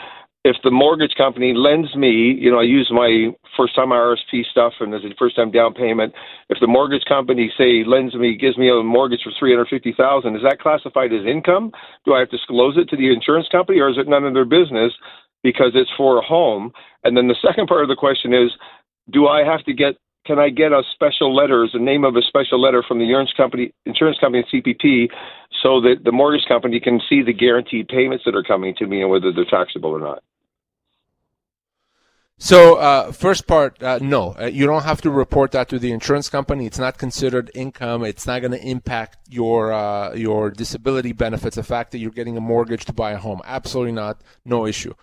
if 0.47 0.55
the 0.63 0.71
mortgage 0.71 1.15
company 1.17 1.53
lends 1.53 1.93
me 1.95 2.37
you 2.39 2.49
know 2.49 2.59
i 2.59 2.63
use 2.63 2.89
my 2.91 3.27
first 3.55 3.75
time 3.75 3.89
rsp 3.89 4.45
stuff 4.49 4.73
and 4.79 4.93
there's 4.93 5.03
a 5.03 5.13
first 5.19 5.35
time 5.35 5.51
down 5.51 5.73
payment 5.73 6.13
if 6.49 6.57
the 6.61 6.67
mortgage 6.67 7.03
company 7.07 7.51
say 7.57 7.83
lends 7.85 8.15
me 8.15 8.35
gives 8.35 8.57
me 8.57 8.69
a 8.69 8.83
mortgage 8.83 9.21
for 9.23 9.31
350000 9.37 10.35
is 10.35 10.41
that 10.43 10.59
classified 10.59 11.11
as 11.11 11.25
income 11.25 11.71
do 12.05 12.13
i 12.13 12.19
have 12.19 12.29
to 12.29 12.37
disclose 12.37 12.77
it 12.77 12.87
to 12.87 12.95
the 12.95 13.11
insurance 13.11 13.47
company 13.51 13.79
or 13.79 13.89
is 13.89 13.97
it 13.97 14.07
none 14.07 14.23
of 14.23 14.33
their 14.33 14.45
business 14.45 14.93
because 15.43 15.71
it's 15.75 15.91
for 15.95 16.17
a 16.17 16.21
home. 16.21 16.71
And 17.03 17.15
then 17.15 17.27
the 17.27 17.35
second 17.41 17.67
part 17.67 17.83
of 17.83 17.89
the 17.89 17.95
question 17.95 18.33
is, 18.33 18.51
do 19.11 19.27
I 19.27 19.43
have 19.43 19.63
to 19.65 19.73
get 19.73 19.95
can 20.25 20.39
I 20.39 20.49
get 20.49 20.73
a 20.73 20.83
special 20.93 21.33
letter, 21.33 21.63
as 21.63 21.71
the 21.71 21.79
name 21.79 22.03
of 22.03 22.17
a 22.17 22.21
special 22.21 22.59
letter 22.59 22.83
from 22.85 22.97
the 22.97 23.05
insurance 23.05 23.31
company, 23.37 23.73
insurance 23.85 24.17
company 24.19 24.43
CPP, 24.53 25.07
so 25.63 25.79
that 25.79 26.03
the 26.03 26.11
mortgage 26.11 26.45
company 26.49 26.81
can 26.81 26.99
see 27.07 27.23
the 27.23 27.31
guaranteed 27.31 27.87
payments 27.87 28.25
that 28.25 28.35
are 28.35 28.43
coming 28.43 28.75
to 28.75 28.87
me 28.87 29.01
and 29.01 29.09
whether 29.09 29.31
they're 29.31 29.45
taxable 29.45 29.89
or 29.89 30.01
not? 30.01 30.21
So, 32.39 32.75
uh, 32.75 33.11
first 33.11 33.47
part, 33.47 33.81
uh, 33.81 33.97
no, 33.99 34.35
uh, 34.39 34.45
you 34.45 34.67
don't 34.67 34.83
have 34.83 35.01
to 35.01 35.09
report 35.09 35.51
that 35.53 35.69
to 35.69 35.79
the 35.79 35.91
insurance 35.91 36.29
company. 36.29 36.67
It's 36.67 36.77
not 36.77 36.99
considered 36.99 37.49
income. 37.55 38.03
It's 38.03 38.27
not 38.27 38.41
going 38.41 38.51
to 38.51 38.63
impact 38.63 39.17
your 39.27 39.73
uh, 39.73 40.13
your 40.13 40.51
disability 40.51 41.13
benefits. 41.13 41.55
The 41.55 41.63
fact 41.63 41.91
that 41.91 41.97
you're 41.97 42.11
getting 42.11 42.37
a 42.37 42.41
mortgage 42.41 42.85
to 42.85 42.93
buy 42.93 43.13
a 43.13 43.17
home, 43.17 43.41
absolutely 43.43 43.93
not, 43.93 44.21
no 44.45 44.67
issue. 44.67 44.93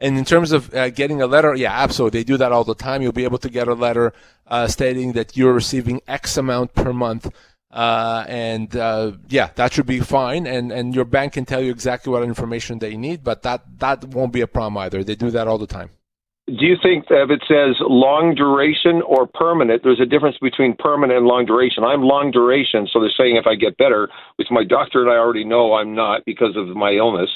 And 0.00 0.18
in 0.18 0.24
terms 0.24 0.50
of 0.50 0.74
uh, 0.74 0.90
getting 0.90 1.22
a 1.22 1.26
letter, 1.26 1.54
yeah, 1.54 1.72
absolutely. 1.72 2.20
They 2.20 2.24
do 2.24 2.36
that 2.38 2.50
all 2.50 2.64
the 2.64 2.74
time. 2.74 3.02
You'll 3.02 3.12
be 3.12 3.24
able 3.24 3.38
to 3.38 3.50
get 3.50 3.68
a 3.68 3.74
letter 3.74 4.12
uh, 4.48 4.66
stating 4.66 5.12
that 5.12 5.36
you're 5.36 5.52
receiving 5.52 6.00
X 6.08 6.36
amount 6.38 6.74
per 6.74 6.92
month. 6.92 7.30
Uh, 7.70 8.24
and 8.26 8.74
uh, 8.74 9.12
yeah, 9.28 9.50
that 9.54 9.72
should 9.72 9.86
be 9.86 10.00
fine. 10.00 10.46
And, 10.46 10.72
and 10.72 10.94
your 10.94 11.04
bank 11.04 11.34
can 11.34 11.44
tell 11.44 11.62
you 11.62 11.70
exactly 11.70 12.10
what 12.10 12.24
information 12.24 12.80
they 12.80 12.96
need, 12.96 13.22
but 13.22 13.42
that, 13.42 13.78
that 13.78 14.06
won't 14.06 14.32
be 14.32 14.40
a 14.40 14.48
problem 14.48 14.78
either. 14.78 15.04
They 15.04 15.14
do 15.14 15.30
that 15.30 15.46
all 15.46 15.58
the 15.58 15.68
time. 15.68 15.90
Do 16.58 16.66
you 16.66 16.76
think 16.82 17.06
that 17.08 17.22
if 17.22 17.30
it 17.30 17.42
says 17.46 17.76
long 17.80 18.34
duration 18.34 19.02
or 19.02 19.26
permanent, 19.26 19.82
there's 19.84 20.00
a 20.00 20.06
difference 20.06 20.36
between 20.40 20.74
permanent 20.76 21.18
and 21.18 21.26
long 21.26 21.46
duration? 21.46 21.84
I'm 21.84 22.02
long 22.02 22.30
duration, 22.30 22.88
so 22.90 23.00
they're 23.00 23.14
saying 23.16 23.36
if 23.36 23.46
I 23.46 23.54
get 23.54 23.76
better, 23.76 24.08
which 24.36 24.48
my 24.50 24.64
doctor 24.64 25.02
and 25.02 25.10
I 25.10 25.14
already 25.14 25.44
know 25.44 25.74
I'm 25.74 25.94
not 25.94 26.24
because 26.24 26.56
of 26.56 26.66
my 26.68 26.92
illness. 26.92 27.30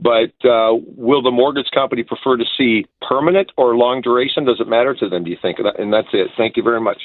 But 0.00 0.32
uh, 0.48 0.74
will 0.96 1.22
the 1.22 1.30
mortgage 1.30 1.70
company 1.72 2.02
prefer 2.02 2.38
to 2.38 2.44
see 2.56 2.86
permanent 3.06 3.52
or 3.56 3.76
long 3.76 4.00
duration? 4.00 4.44
Does 4.44 4.58
it 4.58 4.66
matter 4.66 4.94
to 4.94 5.08
them? 5.08 5.24
Do 5.24 5.30
you 5.30 5.38
think? 5.40 5.58
And 5.78 5.92
that's 5.92 6.08
it. 6.12 6.28
Thank 6.36 6.56
you 6.56 6.62
very 6.62 6.80
much. 6.80 7.00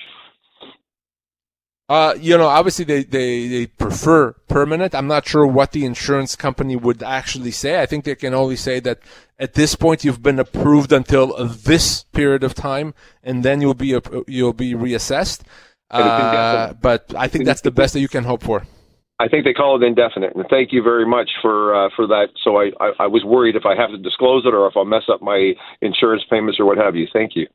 Uh, 1.87 2.15
you 2.19 2.35
know, 2.35 2.47
obviously 2.47 2.83
they, 2.83 3.03
they, 3.03 3.47
they 3.47 3.67
prefer 3.67 4.33
permanent. 4.47 4.95
I'm 4.95 5.07
not 5.07 5.27
sure 5.27 5.45
what 5.45 5.71
the 5.71 5.85
insurance 5.85 6.35
company 6.35 6.75
would 6.75 7.03
actually 7.03 7.51
say. 7.51 7.79
I 7.79 7.85
think 7.85 8.05
they 8.05 8.15
can 8.15 8.33
only 8.33 8.55
say 8.55 8.79
that 8.79 8.99
at 9.37 9.53
this 9.53 9.75
point 9.75 10.03
you've 10.03 10.23
been 10.23 10.39
approved 10.39 10.91
until 10.91 11.35
this 11.45 12.03
period 12.05 12.43
of 12.43 12.55
time, 12.55 12.95
and 13.23 13.43
then 13.43 13.61
you'll 13.61 13.75
be 13.75 13.99
you'll 14.27 14.53
be 14.53 14.73
reassessed. 14.73 15.41
Uh, 15.91 16.73
but 16.73 17.13
I 17.15 17.27
think 17.27 17.45
that's 17.45 17.61
the 17.61 17.71
best 17.71 17.93
that 17.93 17.99
you 17.99 18.07
can 18.07 18.23
hope 18.23 18.41
for. 18.41 18.65
I 19.19 19.29
think 19.29 19.45
they 19.45 19.53
call 19.53 19.81
it 19.81 19.85
indefinite, 19.85 20.35
and 20.35 20.43
thank 20.49 20.73
you 20.73 20.81
very 20.81 21.05
much 21.05 21.29
for 21.41 21.73
uh, 21.75 21.89
for 21.95 22.07
that. 22.07 22.29
So 22.43 22.57
I, 22.57 22.71
I, 22.81 22.91
I 23.01 23.07
was 23.07 23.23
worried 23.23 23.55
if 23.55 23.65
I 23.65 23.75
have 23.75 23.91
to 23.91 23.97
disclose 23.97 24.45
it 24.45 24.53
or 24.53 24.67
if 24.67 24.73
I'll 24.75 24.85
mess 24.85 25.03
up 25.07 25.21
my 25.21 25.53
insurance 25.81 26.23
payments 26.29 26.59
or 26.59 26.65
what 26.65 26.77
have 26.77 26.95
you. 26.95 27.07
Thank 27.13 27.35
you. 27.35 27.47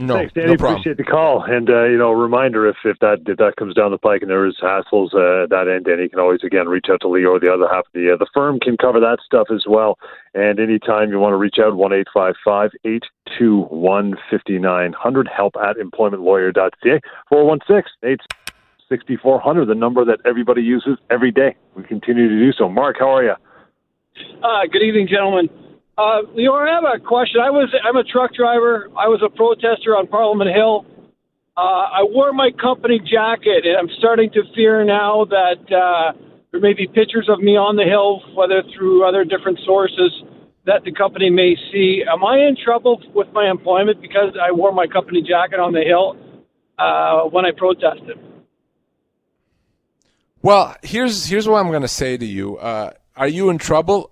No, 0.00 0.16
Thanks, 0.16 0.32
Danny. 0.32 0.54
No 0.54 0.54
appreciate 0.54 0.96
the 0.96 1.04
call, 1.04 1.44
and 1.44 1.68
uh, 1.68 1.84
you 1.84 1.98
know, 1.98 2.12
reminder 2.12 2.66
if, 2.66 2.76
if 2.86 2.98
that 3.00 3.18
if 3.26 3.36
that 3.36 3.56
comes 3.56 3.74
down 3.74 3.90
the 3.90 3.98
pike 3.98 4.22
and 4.22 4.30
there 4.30 4.46
is 4.46 4.56
hassles 4.58 5.12
uh, 5.12 5.46
that 5.48 5.68
end, 5.68 5.84
Danny 5.84 6.08
can 6.08 6.18
always 6.18 6.40
again 6.42 6.70
reach 6.70 6.86
out 6.90 7.02
to 7.02 7.06
Lior 7.06 7.38
the 7.38 7.52
other 7.52 7.68
half 7.70 7.84
of 7.84 7.92
the 7.92 8.14
uh, 8.14 8.16
the 8.16 8.26
firm 8.32 8.58
can 8.60 8.78
cover 8.78 8.98
that 8.98 9.18
stuff 9.22 9.48
as 9.54 9.64
well. 9.68 9.98
And 10.32 10.58
anytime 10.58 11.10
you 11.10 11.18
want 11.18 11.34
to 11.34 11.36
reach 11.36 11.56
out, 11.60 11.76
one 11.76 11.92
eight 11.92 12.06
five 12.14 12.34
five 12.42 12.70
eight 12.86 13.02
two 13.38 13.64
one 13.68 14.14
fifty 14.30 14.58
nine 14.58 14.94
hundred 14.94 15.28
help 15.28 15.52
at 15.62 15.76
employmentlawyer.ca 15.76 17.00
four 17.28 17.44
one 17.44 17.60
six 17.68 17.90
eight. 18.02 18.20
6400, 18.88 19.66
the 19.66 19.74
number 19.76 20.04
that 20.04 20.18
everybody 20.26 20.62
uses 20.62 20.98
every 21.10 21.30
day. 21.30 21.54
We 21.76 21.84
continue 21.84 22.28
to 22.28 22.36
do 22.36 22.52
so. 22.52 22.68
Mark, 22.68 22.96
how 22.98 23.14
are 23.14 23.22
you? 23.22 23.34
Uh, 24.42 24.66
good 24.72 24.82
evening, 24.82 25.06
gentlemen. 25.06 25.48
Uh, 25.98 26.22
Lior, 26.36 26.68
I 26.68 26.74
have 26.74 26.84
a 26.84 27.04
question. 27.04 27.40
I 27.40 27.50
was 27.50 27.68
I'm 27.84 27.96
a 27.96 28.04
truck 28.04 28.32
driver. 28.34 28.88
I 28.96 29.08
was 29.08 29.20
a 29.24 29.28
protester 29.28 29.96
on 29.96 30.06
Parliament 30.06 30.50
Hill. 30.54 30.86
Uh, 31.56 31.60
I 31.60 32.02
wore 32.04 32.32
my 32.32 32.50
company 32.52 32.98
jacket, 33.00 33.66
and 33.66 33.76
I'm 33.76 33.90
starting 33.98 34.30
to 34.30 34.42
fear 34.54 34.84
now 34.84 35.26
that 35.26 35.60
uh, 35.68 36.12
there 36.52 36.60
may 36.60 36.72
be 36.72 36.86
pictures 36.86 37.28
of 37.28 37.40
me 37.40 37.56
on 37.56 37.76
the 37.76 37.84
hill, 37.84 38.22
whether 38.34 38.62
through 38.74 39.06
other 39.06 39.24
different 39.24 39.58
sources 39.66 40.10
that 40.64 40.84
the 40.84 40.92
company 40.92 41.28
may 41.28 41.56
see. 41.70 42.02
Am 42.08 42.24
I 42.24 42.38
in 42.48 42.56
trouble 42.56 43.02
with 43.14 43.28
my 43.32 43.50
employment 43.50 44.00
because 44.00 44.34
I 44.40 44.52
wore 44.52 44.72
my 44.72 44.86
company 44.86 45.22
jacket 45.22 45.58
on 45.58 45.72
the 45.72 45.82
hill 45.82 46.16
uh, 46.78 47.28
when 47.28 47.44
I 47.44 47.50
protested? 47.50 48.18
Well, 50.42 50.76
here's 50.82 51.26
here's 51.26 51.46
what 51.46 51.58
I'm 51.58 51.68
going 51.68 51.82
to 51.82 51.88
say 51.88 52.16
to 52.16 52.24
you. 52.24 52.56
Uh, 52.56 52.92
are 53.16 53.28
you 53.28 53.50
in 53.50 53.58
trouble? 53.58 54.10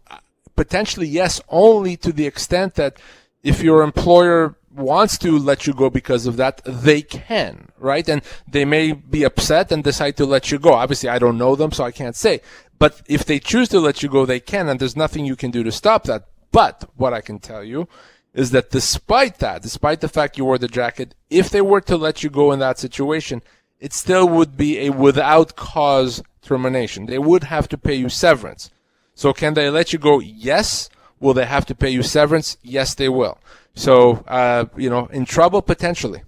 Potentially, 0.59 1.07
yes, 1.07 1.40
only 1.49 1.97
to 1.99 2.12
the 2.12 2.27
extent 2.27 2.75
that 2.75 2.99
if 3.44 3.62
your 3.62 3.81
employer 3.81 4.57
wants 4.75 5.16
to 5.18 5.38
let 5.38 5.68
you 5.68 5.73
go 5.73 5.88
because 5.88 6.27
of 6.27 6.37
that, 6.37 6.61
they 6.64 7.01
can, 7.01 7.68
right? 7.79 8.09
And 8.09 8.23
they 8.51 8.64
may 8.64 8.90
be 8.90 9.23
upset 9.23 9.71
and 9.71 9.85
decide 9.85 10.16
to 10.16 10.27
let 10.27 10.51
you 10.51 10.59
go. 10.59 10.73
Obviously, 10.73 11.11
I 11.11 11.21
don't 11.21 11.38
know 11.38 11.55
them, 11.55 11.71
so 11.71 11.85
I 11.85 11.92
can't 11.92 12.16
say. 12.16 12.40
But 12.77 13.03
if 13.07 13.25
they 13.25 13.38
choose 13.38 13.68
to 13.68 13.79
let 13.79 14.03
you 14.03 14.09
go, 14.09 14.27
they 14.27 14.40
can, 14.40 14.68
and 14.68 14.81
there's 14.81 14.97
nothing 14.97 15.25
you 15.25 15.37
can 15.37 15.53
do 15.53 15.62
to 15.62 15.71
stop 15.71 16.03
that. 16.05 16.25
But 16.51 16.90
what 16.97 17.14
I 17.14 17.21
can 17.21 17.38
tell 17.38 17.62
you 17.62 17.87
is 18.35 18.51
that 18.51 18.71
despite 18.71 19.38
that, 19.38 19.62
despite 19.62 20.01
the 20.01 20.09
fact 20.09 20.38
you 20.38 20.44
wore 20.44 20.59
the 20.59 20.66
jacket, 20.66 21.14
if 21.31 21.51
they 21.51 21.62
were 21.62 21.83
to 21.83 21.97
let 21.97 22.25
you 22.25 22.31
go 22.31 22.51
in 22.51 22.59
that 22.59 22.81
situation, 22.81 23.42
it 23.79 23.92
still 23.92 24.29
would 24.29 24.57
be 24.57 24.87
a 24.87 24.90
without 24.90 25.55
cause 25.55 26.21
termination. 26.42 27.07
They 27.07 27.21
would 27.21 27.44
have 27.44 27.68
to 27.68 27.79
pay 27.79 27.94
you 27.94 28.09
severance. 28.09 28.71
So 29.19 29.33
can 29.33 29.55
they 29.55 29.69
let 29.69 29.93
you 29.93 29.99
go? 29.99 30.21
Yes. 30.21 30.89
Will 31.19 31.35
they 31.35 31.45
have 31.45 31.67
to 31.67 31.75
pay 31.75 31.91
you 31.91 32.05
severance? 32.05 32.57
Yes, 32.63 32.95
they 32.95 33.09
will. 33.09 33.37
So, 33.75 34.23
uh, 34.29 34.67
you 34.77 34.89
know, 34.89 35.07
in 35.07 35.25
trouble 35.25 35.61
potentially. 35.61 36.23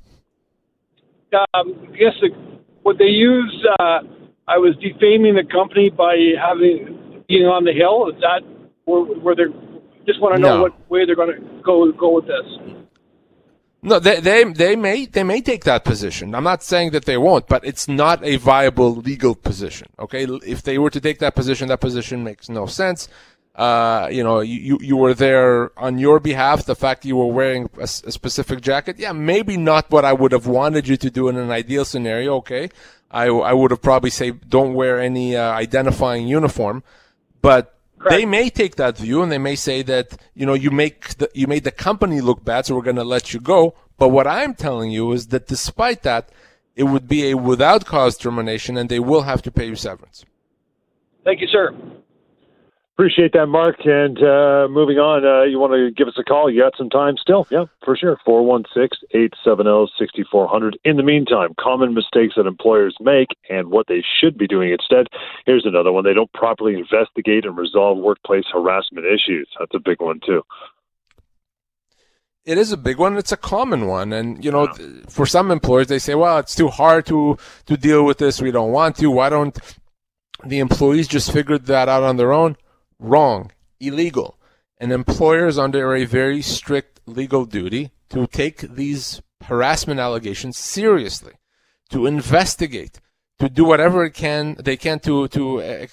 Um, 1.32 1.46
i 1.54 1.64
yes, 1.96 2.14
would 2.84 2.98
they 2.98 3.04
use? 3.04 3.66
Uh, 3.78 4.00
I 4.48 4.58
was 4.58 4.74
defaming 4.82 5.36
the 5.36 5.44
company 5.44 5.90
by 5.90 6.16
having 6.36 7.22
being 7.28 7.46
on 7.46 7.62
the 7.62 7.72
hill. 7.72 8.10
Is 8.10 8.20
that 8.22 8.42
where, 8.86 9.02
where 9.02 9.36
they're? 9.36 9.54
Just 10.04 10.20
want 10.20 10.34
to 10.34 10.40
know 10.40 10.56
no. 10.56 10.62
what 10.62 10.90
way 10.90 11.06
they're 11.06 11.14
going 11.14 11.36
to 11.36 11.62
go 11.62 11.92
go 11.92 12.16
with 12.16 12.26
this. 12.26 12.79
No, 13.82 13.98
they, 13.98 14.20
they 14.20 14.44
they 14.44 14.76
may 14.76 15.06
they 15.06 15.24
may 15.24 15.40
take 15.40 15.64
that 15.64 15.84
position. 15.84 16.34
I'm 16.34 16.44
not 16.44 16.62
saying 16.62 16.90
that 16.90 17.06
they 17.06 17.16
won't, 17.16 17.46
but 17.46 17.64
it's 17.64 17.88
not 17.88 18.22
a 18.22 18.36
viable 18.36 18.94
legal 18.94 19.34
position. 19.34 19.88
Okay, 19.98 20.24
if 20.46 20.62
they 20.62 20.76
were 20.76 20.90
to 20.90 21.00
take 21.00 21.18
that 21.20 21.34
position, 21.34 21.68
that 21.68 21.80
position 21.80 22.22
makes 22.22 22.50
no 22.50 22.66
sense. 22.66 23.08
Uh, 23.54 24.08
you 24.12 24.22
know, 24.22 24.40
you 24.40 24.78
you 24.82 24.96
were 24.98 25.14
there 25.14 25.70
on 25.78 25.98
your 25.98 26.20
behalf. 26.20 26.66
The 26.66 26.76
fact 26.76 27.06
you 27.06 27.16
were 27.16 27.32
wearing 27.32 27.70
a, 27.78 27.84
a, 27.84 28.12
specific 28.12 28.60
jacket, 28.60 28.98
yeah, 28.98 29.12
maybe 29.12 29.56
not 29.56 29.90
what 29.90 30.04
I 30.04 30.12
would 30.12 30.32
have 30.32 30.46
wanted 30.46 30.86
you 30.86 30.98
to 30.98 31.10
do 31.10 31.28
in 31.28 31.36
an 31.38 31.50
ideal 31.50 31.86
scenario. 31.86 32.36
Okay, 32.36 32.68
I 33.10 33.28
I 33.28 33.54
would 33.54 33.70
have 33.70 33.80
probably 33.80 34.10
say 34.10 34.30
don't 34.30 34.74
wear 34.74 35.00
any 35.00 35.36
uh, 35.36 35.52
identifying 35.52 36.28
uniform, 36.28 36.84
but 37.40 37.79
Correct. 38.00 38.16
They 38.16 38.24
may 38.24 38.48
take 38.48 38.76
that 38.76 38.96
view 38.96 39.22
and 39.22 39.30
they 39.30 39.36
may 39.36 39.54
say 39.54 39.82
that, 39.82 40.16
you 40.34 40.46
know, 40.46 40.54
you 40.54 40.70
make 40.70 41.16
the, 41.18 41.28
you 41.34 41.46
made 41.46 41.64
the 41.64 41.70
company 41.70 42.22
look 42.22 42.42
bad, 42.42 42.64
so 42.64 42.74
we're 42.74 42.80
going 42.80 42.96
to 42.96 43.04
let 43.04 43.34
you 43.34 43.40
go. 43.40 43.74
But 43.98 44.08
what 44.08 44.26
I'm 44.26 44.54
telling 44.54 44.90
you 44.90 45.12
is 45.12 45.26
that 45.28 45.46
despite 45.46 46.02
that, 46.04 46.30
it 46.74 46.84
would 46.84 47.06
be 47.06 47.30
a 47.30 47.36
without 47.36 47.84
cause 47.84 48.16
termination 48.16 48.78
and 48.78 48.88
they 48.88 49.00
will 49.00 49.22
have 49.22 49.42
to 49.42 49.50
pay 49.50 49.66
you 49.66 49.76
severance. 49.76 50.24
Thank 51.24 51.42
you, 51.42 51.46
sir. 51.48 51.74
Appreciate 53.00 53.32
that, 53.32 53.46
Mark. 53.46 53.86
And 53.86 54.18
uh, 54.18 54.68
moving 54.68 54.98
on, 54.98 55.24
uh, 55.24 55.44
you 55.44 55.58
want 55.58 55.72
to 55.72 55.90
give 55.90 56.06
us 56.06 56.18
a 56.20 56.22
call? 56.22 56.50
You 56.50 56.60
got 56.60 56.76
some 56.76 56.90
time 56.90 57.16
still? 57.16 57.46
Yeah, 57.50 57.64
for 57.82 57.96
sure. 57.96 58.20
416 58.26 59.08
870 59.14 59.88
6400. 59.98 60.78
In 60.84 60.98
the 60.98 61.02
meantime, 61.02 61.54
common 61.58 61.94
mistakes 61.94 62.34
that 62.36 62.44
employers 62.44 62.94
make 63.00 63.28
and 63.48 63.70
what 63.70 63.86
they 63.86 64.04
should 64.20 64.36
be 64.36 64.46
doing 64.46 64.70
instead. 64.70 65.06
Here's 65.46 65.64
another 65.64 65.92
one 65.92 66.04
they 66.04 66.12
don't 66.12 66.30
properly 66.34 66.74
investigate 66.74 67.46
and 67.46 67.56
resolve 67.56 67.96
workplace 67.96 68.44
harassment 68.52 69.06
issues. 69.06 69.48
That's 69.58 69.74
a 69.74 69.80
big 69.80 70.02
one, 70.02 70.20
too. 70.20 70.42
It 72.44 72.58
is 72.58 72.70
a 72.70 72.76
big 72.76 72.98
one. 72.98 73.16
It's 73.16 73.32
a 73.32 73.38
common 73.38 73.86
one, 73.86 74.12
and 74.12 74.44
you 74.44 74.52
know, 74.52 74.68
for 75.08 75.24
some 75.24 75.50
employers, 75.50 75.86
they 75.86 75.98
say, 75.98 76.14
"Well, 76.14 76.36
it's 76.36 76.54
too 76.54 76.68
hard 76.68 77.06
to 77.06 77.38
to 77.64 77.78
deal 77.78 78.04
with 78.04 78.18
this. 78.18 78.42
We 78.42 78.50
don't 78.50 78.72
want 78.72 78.96
to. 78.96 79.10
Why 79.10 79.30
don't 79.30 79.58
the 80.44 80.58
employees 80.58 81.08
just 81.08 81.32
figure 81.32 81.56
that 81.56 81.88
out 81.88 82.02
on 82.02 82.18
their 82.18 82.34
own?" 82.34 82.56
Wrong, 83.00 83.50
illegal. 83.80 84.38
An 84.78 84.92
employer 84.92 85.46
is 85.46 85.58
under 85.58 85.94
a 85.94 86.04
very 86.04 86.42
strict 86.42 87.00
legal 87.06 87.44
duty 87.44 87.90
to 88.10 88.26
take 88.26 88.60
these 88.60 89.20
harassment 89.42 90.00
allegations 90.00 90.56
seriously, 90.58 91.34
to 91.90 92.06
investigate, 92.06 93.00
to 93.38 93.48
do 93.48 93.64
whatever 93.64 94.04
it 94.04 94.14
can 94.14 94.56
they 94.62 94.76
can 94.76 95.00
to 95.00 95.28
to 95.28 95.62
uh, 95.62 95.86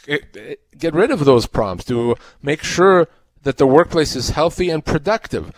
get 0.78 0.94
rid 0.94 1.12
of 1.12 1.26
those 1.26 1.48
problems, 1.48 1.86
to 1.86 2.16
make 2.42 2.64
sure 2.64 3.08
that 3.44 3.58
the 3.58 3.68
workplace 3.68 4.16
is 4.16 4.32
healthy 4.32 4.70
and 4.70 4.86
productive. 4.86 5.52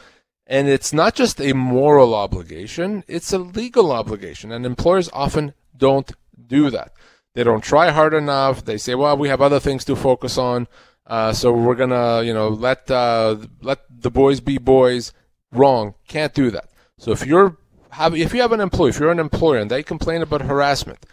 And 0.45 0.67
it's 0.67 0.91
not 0.91 1.13
just 1.13 1.39
a 1.39 1.53
moral 1.53 2.15
obligation, 2.15 3.03
it's 3.07 3.31
a 3.31 3.38
legal 3.38 3.91
obligation. 3.91 4.51
And 4.51 4.65
employers 4.65 5.09
often 5.13 5.53
don't 5.77 6.12
do 6.47 6.71
that. 6.71 6.93
They 7.35 7.43
don't 7.43 7.63
try 7.63 7.91
hard 7.91 8.15
enough. 8.15 8.65
They 8.65 8.77
say, 8.77 8.95
well, 8.95 9.15
we 9.15 9.29
have 9.29 9.41
other 9.41 9.59
things 9.59 9.85
to 9.85 9.95
focus 9.95 10.38
on. 10.38 10.67
Uh, 11.09 11.33
so 11.33 11.51
we're 11.51 11.75
gonna, 11.75 12.21
you 12.21 12.33
know, 12.33 12.49
let 12.49 12.89
uh, 12.91 13.35
let 13.61 13.79
the 13.89 14.11
boys 14.11 14.39
be 14.39 14.57
boys. 14.57 15.11
Wrong. 15.51 15.95
Can't 16.07 16.33
do 16.33 16.51
that. 16.51 16.69
So 16.97 17.11
if 17.11 17.25
you're 17.25 17.57
have 17.91 18.15
if 18.15 18.33
you 18.33 18.41
have 18.41 18.51
an 18.51 18.61
employee, 18.61 18.91
if 18.91 18.99
you're 18.99 19.11
an 19.11 19.19
employer 19.19 19.57
and 19.57 19.71
they 19.71 19.81
complain 19.81 20.21
about 20.21 20.41
harassment, 20.41 21.05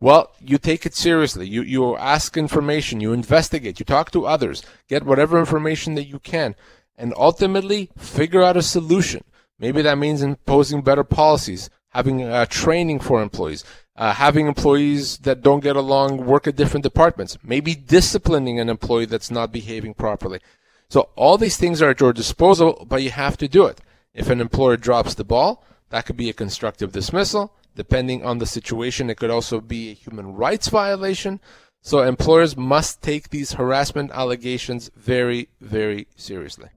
well, 0.00 0.32
you 0.40 0.58
take 0.58 0.84
it 0.84 0.94
seriously. 0.94 1.46
You 1.46 1.62
you 1.62 1.96
ask 1.96 2.36
information, 2.36 3.00
you 3.00 3.12
investigate, 3.12 3.78
you 3.78 3.84
talk 3.84 4.10
to 4.10 4.26
others, 4.26 4.64
get 4.88 5.04
whatever 5.04 5.38
information 5.38 5.94
that 5.94 6.08
you 6.08 6.18
can, 6.18 6.56
and 6.98 7.14
ultimately 7.16 7.90
figure 7.96 8.42
out 8.42 8.56
a 8.56 8.62
solution. 8.62 9.22
Maybe 9.58 9.82
that 9.82 9.98
means 9.98 10.20
imposing 10.20 10.82
better 10.82 11.04
policies, 11.04 11.70
having 11.90 12.24
uh, 12.24 12.46
training 12.46 12.98
for 12.98 13.22
employees, 13.22 13.64
uh, 13.96 14.12
having 14.12 14.46
employees 14.46 15.18
that 15.18 15.42
don't 15.42 15.60
get 15.60 15.76
along 15.76 16.24
work 16.26 16.46
at 16.46 16.56
different 16.56 16.82
departments, 16.82 17.38
maybe 17.42 17.74
disciplining 17.74 18.58
an 18.58 18.68
employee 18.68 19.06
that's 19.06 19.30
not 19.30 19.52
behaving 19.52 19.94
properly. 19.94 20.40
So 20.88 21.10
all 21.16 21.38
these 21.38 21.56
things 21.56 21.80
are 21.80 21.90
at 21.90 22.00
your 22.00 22.12
disposal, 22.12 22.86
but 22.88 23.02
you 23.02 23.10
have 23.10 23.36
to 23.38 23.48
do 23.48 23.66
it. 23.66 23.80
If 24.12 24.30
an 24.30 24.40
employer 24.40 24.76
drops 24.76 25.14
the 25.14 25.24
ball, 25.24 25.64
that 25.90 26.06
could 26.06 26.16
be 26.16 26.28
a 26.28 26.34
constructive 26.34 26.92
dismissal. 26.92 27.52
Depending 27.76 28.24
on 28.24 28.38
the 28.38 28.46
situation, 28.46 29.10
it 29.10 29.16
could 29.16 29.30
also 29.30 29.60
be 29.60 29.90
a 29.90 29.94
human 29.94 30.34
rights 30.34 30.68
violation. 30.68 31.40
So 31.82 32.02
employers 32.02 32.56
must 32.56 33.02
take 33.02 33.30
these 33.30 33.54
harassment 33.54 34.10
allegations 34.12 34.90
very, 34.96 35.48
very 35.60 36.06
seriously. 36.16 36.68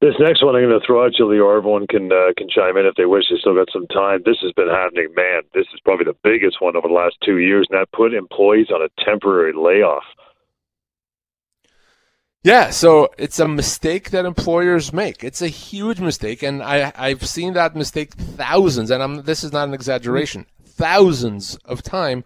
This 0.00 0.14
next 0.18 0.44
one 0.44 0.56
I'm 0.56 0.68
going 0.68 0.78
to 0.78 0.86
throw 0.86 1.06
at 1.06 1.18
you, 1.18 1.24
Lior. 1.24 1.56
Everyone 1.56 1.86
can 1.86 2.12
uh, 2.12 2.32
can 2.36 2.48
chime 2.48 2.76
in 2.76 2.86
if 2.86 2.94
they 2.96 3.06
wish. 3.06 3.24
They 3.30 3.36
still 3.38 3.54
got 3.54 3.68
some 3.72 3.86
time. 3.86 4.22
This 4.24 4.36
has 4.42 4.52
been 4.52 4.68
happening, 4.68 5.08
man. 5.16 5.42
This 5.54 5.66
is 5.72 5.80
probably 5.84 6.04
the 6.04 6.16
biggest 6.22 6.60
one 6.60 6.76
over 6.76 6.88
the 6.88 6.94
last 6.94 7.16
two 7.24 7.38
years, 7.38 7.66
and 7.70 7.78
that 7.78 7.92
put 7.92 8.12
employees 8.12 8.68
on 8.70 8.82
a 8.82 9.04
temporary 9.04 9.52
layoff. 9.52 10.04
Yeah, 12.42 12.68
so 12.70 13.08
it's 13.16 13.38
a 13.38 13.48
mistake 13.48 14.10
that 14.10 14.26
employers 14.26 14.92
make. 14.92 15.24
It's 15.24 15.40
a 15.40 15.48
huge 15.48 15.98
mistake, 15.98 16.42
and 16.42 16.62
I, 16.62 16.92
I've 16.94 17.26
seen 17.26 17.54
that 17.54 17.74
mistake 17.74 18.12
thousands, 18.12 18.90
and 18.90 19.02
I'm, 19.02 19.22
this 19.22 19.42
is 19.42 19.50
not 19.50 19.66
an 19.68 19.72
exaggeration, 19.72 20.44
thousands 20.62 21.56
of 21.64 21.82
time 21.82 22.22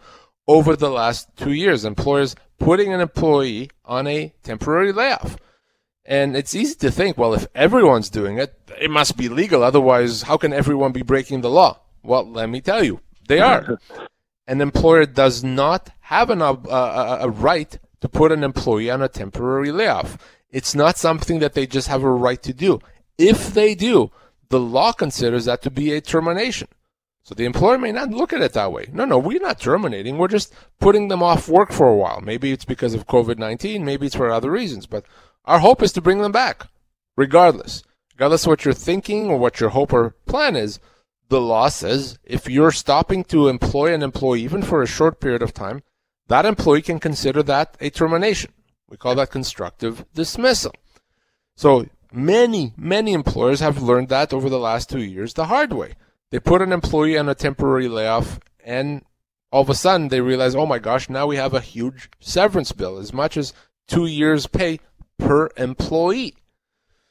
over 0.48 0.74
the 0.74 0.90
last 0.90 1.28
two 1.36 1.52
years. 1.52 1.84
Employers 1.84 2.34
putting 2.58 2.92
an 2.92 3.00
employee 3.00 3.70
on 3.84 4.08
a 4.08 4.34
temporary 4.42 4.90
layoff. 4.90 5.36
And 6.08 6.34
it's 6.34 6.54
easy 6.54 6.74
to 6.76 6.90
think, 6.90 7.18
well, 7.18 7.34
if 7.34 7.46
everyone's 7.54 8.08
doing 8.08 8.38
it, 8.38 8.58
it 8.80 8.90
must 8.90 9.18
be 9.18 9.28
legal. 9.28 9.62
Otherwise, 9.62 10.22
how 10.22 10.38
can 10.38 10.54
everyone 10.54 10.90
be 10.90 11.02
breaking 11.02 11.42
the 11.42 11.50
law? 11.50 11.80
Well, 12.02 12.26
let 12.26 12.48
me 12.48 12.62
tell 12.62 12.82
you, 12.82 13.00
they 13.28 13.40
are. 13.40 13.78
an 14.46 14.62
employer 14.62 15.04
does 15.04 15.44
not 15.44 15.90
have 16.00 16.30
an, 16.30 16.40
uh, 16.40 17.18
a 17.20 17.28
right 17.28 17.78
to 18.00 18.08
put 18.08 18.32
an 18.32 18.42
employee 18.42 18.90
on 18.90 19.02
a 19.02 19.08
temporary 19.08 19.70
layoff. 19.70 20.16
It's 20.50 20.74
not 20.74 20.96
something 20.96 21.40
that 21.40 21.52
they 21.52 21.66
just 21.66 21.88
have 21.88 22.02
a 22.02 22.10
right 22.10 22.42
to 22.42 22.54
do. 22.54 22.80
If 23.18 23.52
they 23.52 23.74
do, 23.74 24.10
the 24.48 24.58
law 24.58 24.92
considers 24.92 25.44
that 25.44 25.60
to 25.60 25.70
be 25.70 25.92
a 25.92 26.00
termination. 26.00 26.68
So 27.22 27.34
the 27.34 27.44
employer 27.44 27.76
may 27.76 27.92
not 27.92 28.08
look 28.08 28.32
at 28.32 28.40
it 28.40 28.54
that 28.54 28.72
way. 28.72 28.88
No, 28.90 29.04
no, 29.04 29.18
we're 29.18 29.40
not 29.40 29.60
terminating. 29.60 30.16
We're 30.16 30.28
just 30.28 30.54
putting 30.80 31.08
them 31.08 31.22
off 31.22 31.50
work 31.50 31.70
for 31.70 31.86
a 31.86 31.94
while. 31.94 32.22
Maybe 32.22 32.52
it's 32.52 32.64
because 32.64 32.94
of 32.94 33.06
COVID 33.06 33.36
19. 33.36 33.84
Maybe 33.84 34.06
it's 34.06 34.16
for 34.16 34.30
other 34.30 34.50
reasons. 34.50 34.86
But 34.86 35.04
our 35.48 35.60
hope 35.60 35.82
is 35.82 35.92
to 35.92 36.02
bring 36.02 36.18
them 36.18 36.30
back, 36.30 36.68
regardless. 37.16 37.82
Regardless 38.14 38.44
of 38.44 38.48
what 38.48 38.64
you're 38.64 38.74
thinking 38.74 39.30
or 39.30 39.38
what 39.38 39.60
your 39.60 39.70
hope 39.70 39.94
or 39.94 40.10
plan 40.26 40.54
is, 40.54 40.78
the 41.30 41.40
law 41.40 41.68
says 41.68 42.18
if 42.22 42.50
you're 42.50 42.70
stopping 42.70 43.24
to 43.24 43.48
employ 43.48 43.94
an 43.94 44.02
employee 44.02 44.42
even 44.42 44.62
for 44.62 44.82
a 44.82 44.86
short 44.86 45.20
period 45.20 45.42
of 45.42 45.54
time, 45.54 45.82
that 46.26 46.44
employee 46.44 46.82
can 46.82 47.00
consider 47.00 47.42
that 47.42 47.78
a 47.80 47.88
termination. 47.88 48.52
We 48.90 48.98
call 48.98 49.14
that 49.14 49.30
constructive 49.30 50.04
dismissal. 50.12 50.74
So 51.56 51.86
many, 52.12 52.74
many 52.76 53.14
employers 53.14 53.60
have 53.60 53.82
learned 53.82 54.10
that 54.10 54.34
over 54.34 54.50
the 54.50 54.58
last 54.58 54.90
two 54.90 55.02
years 55.02 55.32
the 55.32 55.46
hard 55.46 55.72
way. 55.72 55.94
They 56.30 56.40
put 56.40 56.60
an 56.60 56.72
employee 56.72 57.16
on 57.16 57.28
a 57.28 57.34
temporary 57.34 57.88
layoff 57.88 58.38
and 58.62 59.02
all 59.50 59.62
of 59.62 59.70
a 59.70 59.74
sudden 59.74 60.08
they 60.08 60.20
realize, 60.20 60.54
oh 60.54 60.66
my 60.66 60.78
gosh, 60.78 61.08
now 61.08 61.26
we 61.26 61.36
have 61.36 61.54
a 61.54 61.60
huge 61.60 62.10
severance 62.20 62.72
bill, 62.72 62.98
as 62.98 63.14
much 63.14 63.38
as 63.38 63.54
two 63.86 64.04
years' 64.04 64.46
pay 64.46 64.80
per 65.18 65.50
employee. 65.56 66.36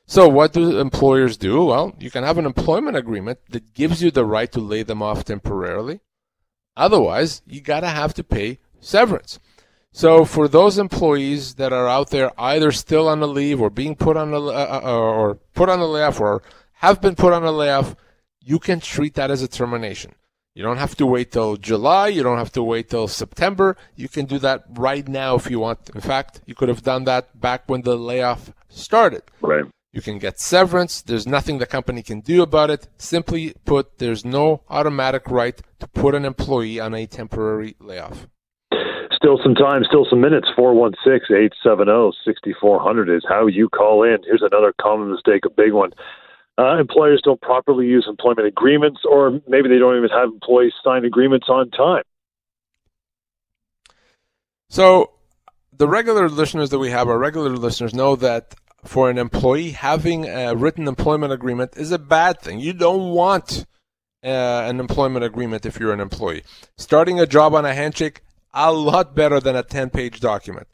So 0.05 0.27
what 0.27 0.53
do 0.53 0.79
employers 0.79 1.35
do? 1.35 1.65
Well, 1.65 1.93
you 1.99 2.09
can 2.09 2.23
have 2.23 2.37
an 2.37 2.45
employment 2.45 2.95
agreement 2.95 3.39
that 3.49 3.73
gives 3.73 4.01
you 4.01 4.09
the 4.09 4.25
right 4.25 4.51
to 4.53 4.59
lay 4.59 4.83
them 4.83 5.01
off 5.01 5.25
temporarily. 5.25 5.99
Otherwise, 6.77 7.41
you 7.45 7.59
gotta 7.59 7.89
have 7.89 8.13
to 8.13 8.23
pay 8.23 8.59
severance. 8.79 9.39
So 9.91 10.25
for 10.25 10.47
those 10.47 10.77
employees 10.77 11.55
that 11.55 11.73
are 11.73 11.87
out 11.87 12.11
there 12.11 12.31
either 12.39 12.71
still 12.71 13.09
on 13.09 13.19
the 13.19 13.27
leave 13.27 13.59
or 13.59 13.69
being 13.69 13.95
put 13.95 14.15
on 14.15 14.31
a 14.31 14.39
uh, 14.39 14.81
uh, 14.83 14.91
or 14.91 15.35
put 15.55 15.69
on 15.69 15.79
the 15.79 15.87
layoff 15.87 16.21
or 16.21 16.43
have 16.73 17.01
been 17.01 17.15
put 17.15 17.33
on 17.33 17.43
a 17.43 17.51
layoff, 17.51 17.95
you 18.39 18.59
can 18.59 18.79
treat 18.79 19.15
that 19.15 19.31
as 19.31 19.41
a 19.41 19.47
termination. 19.47 20.13
You 20.57 20.63
don't 20.63 20.77
have 20.77 20.95
to 20.95 21.05
wait 21.05 21.33
till 21.33 21.55
July. 21.55 22.07
You 22.07 22.23
don't 22.23 22.39
have 22.39 22.51
to 22.53 22.63
wait 22.63 22.89
till 22.89 23.07
September. 23.07 23.77
You 23.95 24.09
can 24.09 24.25
do 24.25 24.39
that 24.39 24.63
right 24.71 25.07
now 25.07 25.35
if 25.35 25.51
you 25.51 25.59
want. 25.59 25.91
In 25.93 26.01
fact, 26.01 26.41
you 26.47 26.55
could 26.55 26.67
have 26.67 26.81
done 26.81 27.03
that 27.03 27.39
back 27.39 27.65
when 27.67 27.83
the 27.83 27.95
layoff 27.95 28.51
started. 28.67 29.21
Right. 29.39 29.65
You 29.93 30.01
can 30.01 30.17
get 30.17 30.39
severance. 30.39 31.03
There's 31.03 31.27
nothing 31.27 31.59
the 31.59 31.67
company 31.67 32.01
can 32.01 32.21
do 32.21 32.41
about 32.41 32.71
it. 32.71 32.87
Simply 32.97 33.53
put, 33.65 33.99
there's 33.99 34.25
no 34.25 34.63
automatic 34.67 35.29
right 35.29 35.61
to 35.77 35.87
put 35.89 36.15
an 36.15 36.25
employee 36.25 36.79
on 36.79 36.95
a 36.95 37.05
temporary 37.05 37.75
layoff. 37.79 38.25
Still 39.11 39.37
some 39.43 39.53
time, 39.53 39.83
still 39.87 40.07
some 40.09 40.21
minutes. 40.21 40.47
416 40.55 41.37
870 41.37 42.17
6400 42.25 43.15
is 43.15 43.23
how 43.29 43.45
you 43.45 43.69
call 43.69 44.01
in. 44.01 44.17
Here's 44.25 44.41
another 44.41 44.73
common 44.81 45.11
mistake, 45.11 45.45
a 45.45 45.51
big 45.51 45.73
one 45.73 45.91
uh, 46.57 46.77
employers 46.79 47.21
don't 47.23 47.39
properly 47.41 47.85
use 47.85 48.05
employment 48.09 48.47
agreements, 48.47 49.01
or 49.09 49.41
maybe 49.47 49.69
they 49.69 49.77
don't 49.77 49.97
even 49.97 50.09
have 50.09 50.29
employees 50.29 50.73
sign 50.83 51.05
agreements 51.05 51.47
on 51.49 51.69
time. 51.69 52.03
So, 54.69 55.11
the 55.75 55.87
regular 55.87 56.27
listeners 56.29 56.71
that 56.71 56.79
we 56.79 56.89
have, 56.89 57.07
our 57.07 57.17
regular 57.17 57.51
listeners, 57.51 57.93
know 57.93 58.15
that 58.17 58.55
for 58.83 59.09
an 59.09 59.17
employee, 59.17 59.71
having 59.71 60.25
a 60.25 60.55
written 60.55 60.87
employment 60.87 61.31
agreement 61.31 61.77
is 61.77 61.91
a 61.91 61.99
bad 61.99 62.41
thing. 62.41 62.59
You 62.59 62.73
don't 62.73 63.11
want 63.11 63.65
uh, 64.23 64.27
an 64.27 64.79
employment 64.79 65.23
agreement 65.23 65.65
if 65.65 65.79
you're 65.79 65.93
an 65.93 65.99
employee. 65.99 66.43
Starting 66.77 67.19
a 67.19 67.27
job 67.27 67.53
on 67.53 67.65
a 67.65 67.73
handshake, 67.73 68.21
a 68.53 68.71
lot 68.71 69.15
better 69.15 69.39
than 69.39 69.55
a 69.55 69.63
10 69.63 69.91
page 69.91 70.19
document. 70.19 70.67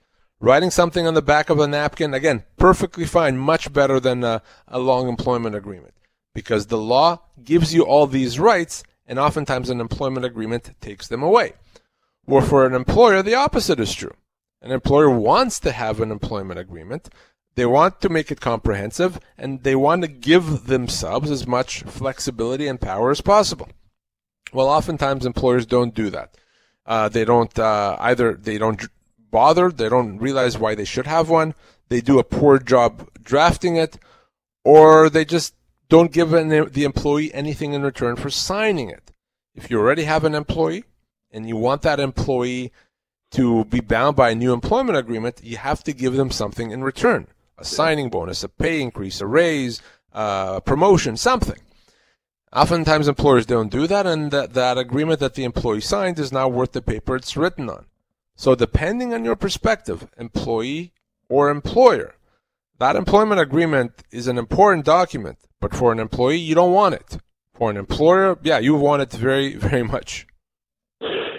Writing 0.44 0.72
something 0.72 1.08
on 1.08 1.14
the 1.14 1.22
back 1.22 1.50
of 1.50 1.58
a 1.58 1.68
napkin, 1.68 2.14
again, 2.14 2.44
perfectly 2.58 3.06
fine, 3.06 3.38
much 3.38 3.72
better 3.72 3.98
than 3.98 4.26
a, 4.26 4.42
a 4.68 4.78
long 4.78 5.08
employment 5.08 5.56
agreement. 5.56 5.94
Because 6.36 6.66
the 6.66 6.78
law 6.78 7.22
gives 7.42 7.74
you 7.74 7.84
all 7.84 8.08
these 8.08 8.42
rights, 8.42 8.84
and 9.08 9.18
oftentimes 9.18 9.70
an 9.70 9.80
employment 9.80 10.26
agreement 10.26 10.76
takes 10.82 11.08
them 11.08 11.24
away. 11.24 11.54
Or 12.28 12.42
for 12.42 12.66
an 12.66 12.74
employer, 12.74 13.24
the 13.24 13.36
opposite 13.36 13.80
is 13.80 13.94
true. 13.94 14.16
An 14.62 14.72
employer 14.72 15.10
wants 15.10 15.62
to 15.62 15.72
have 15.72 16.02
an 16.02 16.12
employment 16.12 16.60
agreement. 16.60 17.08
They 17.56 17.66
want 17.66 18.02
to 18.02 18.10
make 18.10 18.30
it 18.30 18.42
comprehensive 18.42 19.22
and 19.38 19.64
they 19.64 19.78
want 19.78 20.02
to 20.02 20.10
give 20.10 20.66
themselves 20.68 21.32
as 21.32 21.48
much 21.48 21.84
flexibility 21.84 22.68
and 22.68 22.82
power 22.82 23.12
as 23.12 23.22
possible. 23.22 23.70
Well, 24.52 24.68
oftentimes 24.68 25.26
employers 25.26 25.66
don't 25.66 25.96
do 25.96 26.10
that. 26.10 26.36
Uh, 26.86 27.08
they 27.08 27.24
don't 27.24 27.58
uh, 27.58 27.96
either 28.02 28.34
they 28.34 28.58
don't 28.58 28.90
bothered. 29.34 29.78
They 29.78 29.90
don't 29.90 30.20
realize 30.20 30.58
why 30.58 30.76
they 30.76 30.86
should 30.86 31.08
have 31.08 31.28
one. 31.30 31.56
they 31.90 32.02
do 32.02 32.18
a 32.18 32.24
poor 32.38 32.58
job 32.60 32.92
drafting 33.22 33.76
it, 33.76 34.00
or 34.64 35.10
they 35.10 35.26
just 35.26 35.54
don't 35.90 36.12
give 36.12 36.32
the 36.32 36.84
employee 36.86 37.34
anything 37.34 37.74
in 37.74 37.84
return 37.84 38.16
for 38.16 38.30
signing 38.30 38.90
it. 38.90 39.12
If 39.54 39.70
you 39.70 39.78
already 39.80 40.06
have 40.06 40.24
an 40.24 40.34
employee 40.34 40.86
and 41.30 41.48
you 41.48 41.58
want 41.58 41.82
that 41.82 42.00
employee 42.00 42.72
to 43.32 43.66
be 43.66 43.80
bound 43.80 44.16
by 44.16 44.30
a 44.30 44.36
new 44.36 44.54
employment 44.54 44.98
agreement, 44.98 45.42
you 45.44 45.58
have 45.58 45.84
to 45.84 45.94
give 45.94 46.14
them 46.16 46.32
something 46.32 46.72
in 46.72 46.84
return 46.84 47.28
a 47.58 47.66
signing 47.66 48.10
bonus, 48.10 48.44
a 48.44 48.50
pay 48.50 48.82
increase, 48.82 49.22
a 49.22 49.28
raise, 49.28 49.82
uh, 50.14 50.54
a 50.58 50.62
promotion, 50.62 51.16
something. 51.16 51.60
Oftentimes, 52.52 53.08
employers 53.08 53.46
don't 53.46 53.72
do 53.72 53.88
that, 53.88 54.06
and 54.06 54.32
that, 54.32 54.54
that 54.54 54.78
agreement 54.78 55.20
that 55.20 55.36
the 55.36 55.44
employee 55.44 55.82
signed 55.82 56.20
is 56.20 56.32
not 56.32 56.52
worth 56.52 56.72
the 56.72 56.82
paper 56.82 57.16
it's 57.16 57.38
written 57.38 57.70
on. 57.70 57.86
So, 58.36 58.56
depending 58.56 59.14
on 59.14 59.24
your 59.24 59.36
perspective, 59.36 60.08
employee 60.18 60.94
or 61.30 61.50
employer, 61.50 62.16
that 62.80 62.96
employment 62.96 63.40
agreement 63.40 64.04
is 64.12 64.28
an 64.28 64.38
important 64.38 64.86
document, 64.86 65.38
but 65.62 65.74
for 65.76 65.92
an 65.92 66.00
employee, 66.00 66.40
you 66.40 66.56
don't 66.56 66.74
want 66.74 66.96
it. 66.96 67.18
For 67.54 67.70
an 67.70 67.78
employer, 67.78 68.38
yeah, 68.44 68.60
you 68.60 68.76
want 68.76 69.04
it 69.04 69.12
very, 69.12 69.56
very 69.70 69.84
much. 69.84 70.26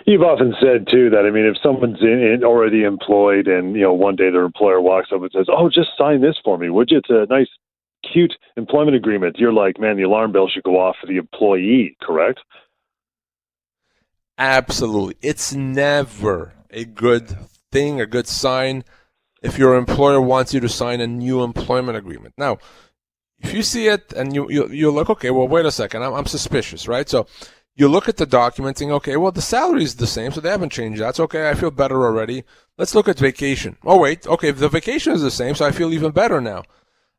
You've 0.06 0.22
often 0.22 0.54
said 0.60 0.86
too 0.90 1.10
that 1.10 1.24
I 1.26 1.30
mean, 1.30 1.46
if 1.46 1.56
someone's 1.62 2.00
in, 2.02 2.20
in 2.20 2.44
already 2.44 2.84
employed, 2.84 3.48
and 3.48 3.74
you 3.74 3.82
know, 3.82 3.94
one 3.94 4.16
day 4.16 4.30
their 4.30 4.44
employer 4.44 4.80
walks 4.80 5.08
up 5.14 5.22
and 5.22 5.30
says, 5.32 5.46
"Oh, 5.48 5.68
just 5.68 5.90
sign 5.98 6.20
this 6.20 6.36
for 6.44 6.58
me, 6.58 6.68
would 6.68 6.90
you?" 6.90 6.98
It's 6.98 7.08
a 7.08 7.26
nice, 7.32 7.48
cute 8.12 8.34
employment 8.56 8.96
agreement. 8.96 9.36
You're 9.38 9.52
like, 9.52 9.80
man, 9.80 9.96
the 9.96 10.02
alarm 10.02 10.32
bell 10.32 10.48
should 10.48 10.62
go 10.62 10.78
off 10.78 10.96
for 11.00 11.06
the 11.06 11.16
employee, 11.16 11.96
correct? 12.02 12.40
Absolutely, 14.36 15.16
it's 15.22 15.54
never 15.54 16.52
a 16.74 16.84
good 16.84 17.36
thing, 17.72 18.00
a 18.00 18.06
good 18.06 18.28
sign 18.28 18.84
if 19.42 19.58
your 19.58 19.76
employer 19.76 20.20
wants 20.20 20.52
you 20.52 20.60
to 20.60 20.68
sign 20.68 21.00
a 21.00 21.06
new 21.06 21.42
employment 21.42 21.96
agreement. 21.96 22.34
Now, 22.36 22.58
if 23.38 23.52
you 23.52 23.62
see 23.62 23.88
it 23.88 24.12
and 24.14 24.34
you, 24.34 24.50
you 24.50 24.68
you're 24.68 24.92
like, 24.92 25.10
okay, 25.10 25.30
well, 25.30 25.48
wait 25.48 25.66
a 25.66 25.70
second, 25.70 26.02
I'm, 26.02 26.14
I'm 26.14 26.26
suspicious, 26.26 26.88
right? 26.88 27.08
So 27.08 27.26
you 27.76 27.88
look 27.88 28.08
at 28.08 28.16
the 28.16 28.26
document 28.26 28.76
documenting, 28.76 28.90
okay, 28.90 29.16
well, 29.16 29.32
the 29.32 29.42
salary 29.42 29.82
is 29.82 29.96
the 29.96 30.06
same, 30.06 30.32
so 30.32 30.40
they 30.40 30.48
haven't 30.48 30.72
changed 30.72 31.00
that. 31.00 31.16
So, 31.16 31.24
okay, 31.24 31.48
I 31.48 31.54
feel 31.54 31.70
better 31.70 32.04
already. 32.04 32.44
Let's 32.78 32.94
look 32.94 33.08
at 33.08 33.18
vacation. 33.18 33.76
Oh, 33.84 33.98
wait, 33.98 34.26
okay, 34.26 34.50
the 34.50 34.68
vacation 34.68 35.12
is 35.12 35.22
the 35.22 35.30
same, 35.30 35.54
so 35.54 35.66
I 35.66 35.72
feel 35.72 35.92
even 35.92 36.12
better 36.12 36.40
now. 36.40 36.62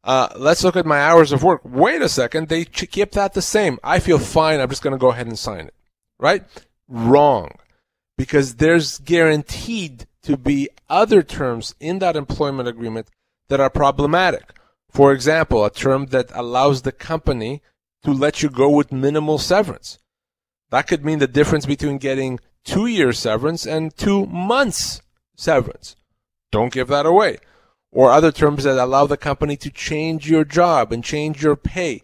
Uh, 0.03 0.29
let's 0.35 0.63
look 0.63 0.75
at 0.75 0.85
my 0.85 0.99
hours 0.99 1.31
of 1.31 1.43
work. 1.43 1.61
Wait 1.63 2.01
a 2.01 2.09
second, 2.09 2.47
they 2.47 2.63
keep 2.63 3.11
that 3.11 3.33
the 3.33 3.41
same. 3.41 3.79
I 3.83 3.99
feel 3.99 4.19
fine, 4.19 4.59
I'm 4.59 4.69
just 4.69 4.81
going 4.81 4.93
to 4.93 4.99
go 4.99 5.11
ahead 5.11 5.27
and 5.27 5.37
sign 5.37 5.67
it. 5.67 5.73
Right? 6.19 6.43
Wrong. 6.87 7.51
Because 8.17 8.55
there's 8.55 8.99
guaranteed 8.99 10.07
to 10.23 10.37
be 10.37 10.69
other 10.89 11.21
terms 11.21 11.75
in 11.79 11.99
that 11.99 12.15
employment 12.15 12.67
agreement 12.67 13.09
that 13.49 13.59
are 13.59 13.69
problematic. 13.69 14.53
For 14.89 15.11
example, 15.11 15.65
a 15.65 15.69
term 15.69 16.07
that 16.07 16.31
allows 16.33 16.81
the 16.81 16.91
company 16.91 17.61
to 18.03 18.11
let 18.11 18.41
you 18.41 18.49
go 18.49 18.69
with 18.69 18.91
minimal 18.91 19.37
severance. 19.37 19.99
That 20.69 20.87
could 20.87 21.03
mean 21.03 21.19
the 21.19 21.27
difference 21.27 21.65
between 21.65 21.97
getting 21.97 22.39
two 22.63 22.87
years 22.87 23.19
severance 23.19 23.65
and 23.65 23.95
two 23.95 24.25
months 24.25 25.01
severance. 25.35 25.95
Don't 26.51 26.73
give 26.73 26.87
that 26.87 27.05
away. 27.05 27.37
Or 27.91 28.11
other 28.11 28.31
terms 28.31 28.63
that 28.63 28.77
allow 28.77 29.05
the 29.05 29.17
company 29.17 29.57
to 29.57 29.69
change 29.69 30.29
your 30.29 30.43
job 30.43 30.91
and 30.91 31.03
change 31.03 31.43
your 31.43 31.55
pay. 31.55 32.01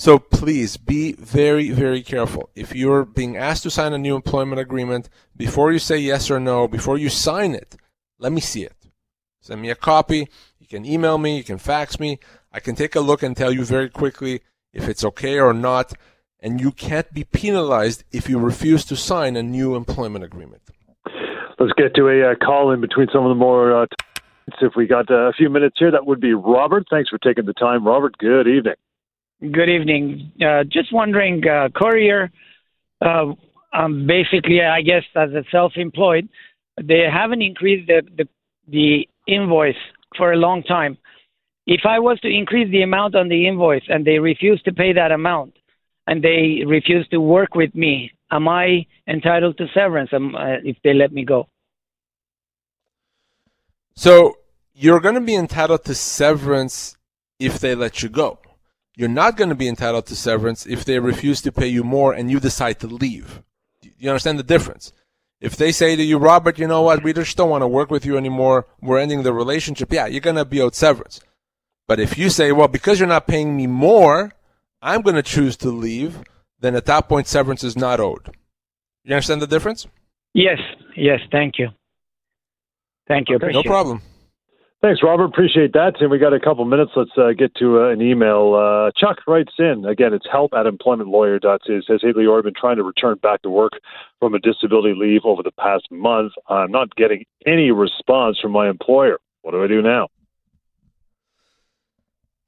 So 0.00 0.18
please 0.18 0.78
be 0.78 1.12
very, 1.12 1.68
very 1.68 2.00
careful. 2.00 2.48
If 2.54 2.74
you're 2.74 3.04
being 3.04 3.36
asked 3.36 3.64
to 3.64 3.70
sign 3.70 3.92
a 3.92 3.98
new 3.98 4.16
employment 4.16 4.58
agreement, 4.58 5.10
before 5.36 5.72
you 5.72 5.78
say 5.78 5.98
yes 5.98 6.30
or 6.30 6.40
no, 6.40 6.66
before 6.66 6.96
you 6.96 7.10
sign 7.10 7.54
it, 7.54 7.76
let 8.18 8.32
me 8.32 8.40
see 8.40 8.62
it. 8.62 8.78
Send 9.42 9.60
me 9.60 9.68
a 9.68 9.74
copy. 9.74 10.26
You 10.58 10.66
can 10.66 10.86
email 10.86 11.18
me. 11.18 11.36
You 11.36 11.44
can 11.44 11.58
fax 11.58 12.00
me. 12.00 12.18
I 12.50 12.60
can 12.60 12.76
take 12.76 12.94
a 12.94 13.00
look 13.00 13.22
and 13.22 13.36
tell 13.36 13.52
you 13.52 13.62
very 13.62 13.90
quickly 13.90 14.40
if 14.72 14.88
it's 14.88 15.04
okay 15.04 15.38
or 15.38 15.52
not 15.52 15.92
and 16.40 16.62
you 16.62 16.72
can't 16.72 17.12
be 17.12 17.24
penalized 17.24 18.02
if 18.10 18.26
you 18.26 18.38
refuse 18.38 18.86
to 18.86 18.96
sign 18.96 19.36
a 19.36 19.42
new 19.42 19.74
employment 19.74 20.24
agreement. 20.24 20.62
Let's 21.58 21.74
get 21.76 21.94
to 21.96 22.08
a 22.08 22.32
uh, 22.32 22.34
call 22.36 22.72
in 22.72 22.80
between 22.80 23.08
some 23.12 23.26
of 23.26 23.28
the 23.28 23.34
more. 23.34 23.82
Uh, 23.82 23.86
t- 23.86 23.96
if 24.62 24.72
we 24.76 24.86
got 24.86 25.10
uh, 25.10 25.28
a 25.28 25.32
few 25.34 25.50
minutes 25.50 25.76
here, 25.78 25.90
that 25.90 26.06
would 26.06 26.22
be 26.22 26.32
Robert. 26.32 26.86
Thanks 26.88 27.10
for 27.10 27.18
taking 27.18 27.44
the 27.44 27.52
time, 27.52 27.86
Robert. 27.86 28.16
Good 28.16 28.48
evening. 28.48 28.76
Good 29.40 29.70
evening. 29.70 30.32
Uh, 30.40 30.64
just 30.64 30.92
wondering, 30.92 31.42
uh, 31.48 31.70
courier. 31.74 32.30
Uh, 33.00 33.32
um, 33.72 34.06
basically, 34.06 34.60
I 34.60 34.82
guess 34.82 35.04
as 35.16 35.30
a 35.30 35.44
self-employed, 35.50 36.28
they 36.82 37.04
haven't 37.10 37.40
increased 37.40 37.86
the, 37.86 38.02
the 38.16 38.28
the 38.68 39.08
invoice 39.26 39.82
for 40.16 40.32
a 40.32 40.36
long 40.36 40.62
time. 40.62 40.98
If 41.66 41.82
I 41.86 41.98
was 42.00 42.20
to 42.20 42.28
increase 42.28 42.70
the 42.70 42.82
amount 42.82 43.14
on 43.14 43.28
the 43.28 43.48
invoice 43.48 43.82
and 43.88 44.04
they 44.04 44.18
refuse 44.18 44.60
to 44.64 44.72
pay 44.72 44.92
that 44.92 45.10
amount, 45.10 45.56
and 46.06 46.22
they 46.22 46.62
refuse 46.66 47.08
to 47.08 47.18
work 47.18 47.54
with 47.54 47.74
me, 47.74 48.12
am 48.30 48.46
I 48.46 48.84
entitled 49.08 49.56
to 49.58 49.66
severance 49.72 50.10
um, 50.12 50.34
uh, 50.34 50.56
if 50.64 50.76
they 50.84 50.92
let 50.92 51.12
me 51.12 51.24
go? 51.24 51.48
So 53.94 54.36
you're 54.74 55.00
going 55.00 55.14
to 55.14 55.20
be 55.22 55.34
entitled 55.34 55.84
to 55.84 55.94
severance 55.94 56.96
if 57.38 57.58
they 57.58 57.74
let 57.74 58.02
you 58.02 58.10
go. 58.10 58.39
You're 59.00 59.08
not 59.08 59.38
going 59.38 59.48
to 59.48 59.54
be 59.54 59.66
entitled 59.66 60.04
to 60.08 60.14
severance 60.14 60.66
if 60.66 60.84
they 60.84 60.98
refuse 60.98 61.40
to 61.40 61.50
pay 61.50 61.68
you 61.68 61.82
more 61.82 62.12
and 62.12 62.30
you 62.30 62.38
decide 62.38 62.78
to 62.80 62.86
leave. 62.86 63.40
You 63.96 64.10
understand 64.10 64.38
the 64.38 64.42
difference? 64.42 64.92
If 65.40 65.56
they 65.56 65.72
say 65.72 65.96
to 65.96 66.02
you, 66.02 66.18
Robert, 66.18 66.58
you 66.58 66.66
know 66.66 66.82
what, 66.82 67.02
we 67.02 67.14
just 67.14 67.34
don't 67.34 67.48
want 67.48 67.62
to 67.62 67.66
work 67.66 67.90
with 67.90 68.04
you 68.04 68.18
anymore, 68.18 68.66
we're 68.82 68.98
ending 68.98 69.22
the 69.22 69.32
relationship, 69.32 69.90
yeah, 69.90 70.04
you're 70.04 70.20
going 70.20 70.36
to 70.36 70.44
be 70.44 70.60
owed 70.60 70.74
severance. 70.74 71.18
But 71.88 71.98
if 71.98 72.18
you 72.18 72.28
say, 72.28 72.52
well, 72.52 72.68
because 72.68 73.00
you're 73.00 73.08
not 73.08 73.26
paying 73.26 73.56
me 73.56 73.66
more, 73.66 74.34
I'm 74.82 75.00
going 75.00 75.16
to 75.16 75.22
choose 75.22 75.56
to 75.56 75.70
leave, 75.70 76.22
then 76.58 76.76
at 76.76 76.84
that 76.84 77.08
point, 77.08 77.26
severance 77.26 77.64
is 77.64 77.78
not 77.78 78.00
owed. 78.00 78.36
You 79.04 79.14
understand 79.14 79.40
the 79.40 79.46
difference? 79.46 79.86
Yes, 80.34 80.58
yes, 80.94 81.20
thank 81.32 81.58
you. 81.58 81.68
Thank 83.08 83.30
you. 83.30 83.36
Okay, 83.36 83.50
no 83.50 83.62
problem. 83.62 84.02
Thanks, 84.82 85.02
Robert. 85.02 85.24
Appreciate 85.24 85.74
that. 85.74 86.00
And 86.00 86.10
we 86.10 86.18
got 86.18 86.32
a 86.32 86.40
couple 86.40 86.64
minutes. 86.64 86.92
Let's 86.96 87.10
uh, 87.18 87.32
get 87.36 87.54
to 87.56 87.80
uh, 87.80 87.88
an 87.90 88.00
email. 88.00 88.54
Uh, 88.54 88.90
Chuck 88.96 89.18
writes 89.26 89.52
in 89.58 89.84
again. 89.84 90.14
It's 90.14 90.26
help 90.30 90.54
at 90.54 90.64
employmentlawyer.ca. 90.64 91.82
Says, 91.86 92.00
"Hey, 92.00 92.12
Lior, 92.12 92.38
I've 92.38 92.44
been 92.44 92.54
trying 92.58 92.76
to 92.76 92.82
return 92.82 93.18
back 93.22 93.42
to 93.42 93.50
work 93.50 93.72
from 94.20 94.34
a 94.34 94.38
disability 94.38 94.94
leave 94.96 95.22
over 95.24 95.42
the 95.42 95.52
past 95.52 95.86
month. 95.90 96.32
I'm 96.48 96.72
not 96.72 96.96
getting 96.96 97.26
any 97.46 97.70
response 97.72 98.38
from 98.40 98.52
my 98.52 98.70
employer. 98.70 99.18
What 99.42 99.50
do 99.50 99.62
I 99.62 99.66
do 99.66 99.82
now?" 99.82 100.08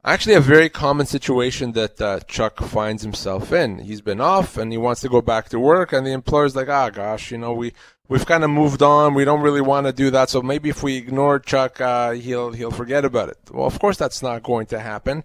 actually 0.05 0.35
a 0.35 0.41
very 0.41 0.69
common 0.69 1.07
situation 1.07 1.73
that 1.73 2.01
uh, 2.01 2.21
Chuck 2.21 2.59
finds 2.61 3.03
himself 3.03 3.53
in. 3.53 3.79
He's 3.79 4.01
been 4.01 4.21
off 4.21 4.57
and 4.57 4.73
he 4.73 4.79
wants 4.79 5.01
to 5.03 5.09
go 5.09 5.21
back 5.21 5.49
to 5.51 5.61
work, 5.61 5.93
and 5.93 6.07
the 6.07 6.13
employer's 6.13 6.57
like, 6.57 6.69
"Ah, 6.69 6.91
gosh, 6.91 7.31
you 7.31 7.39
know, 7.39 7.53
we 7.53 7.73
we've 8.09 8.27
kind 8.27 8.45
of 8.45 8.51
moved 8.51 8.83
on. 8.83 9.15
We 9.15 9.25
don't 9.25 9.43
really 9.43 9.61
want 9.61 9.87
to 9.87 9.93
do 9.93 10.11
that. 10.11 10.31
So 10.31 10.43
maybe 10.43 10.69
if 10.69 10.83
we 10.83 10.97
ignore 10.97 11.39
Chuck, 11.39 11.81
uh, 11.81 12.13
he'll 12.13 12.53
he'll 12.53 12.71
forget 12.71 13.05
about 13.05 13.29
it." 13.29 13.39
Well, 13.51 13.67
of 13.67 13.79
course, 13.79 13.97
that's 13.97 14.23
not 14.23 14.43
going 14.43 14.67
to 14.67 14.81
happen. 14.81 15.25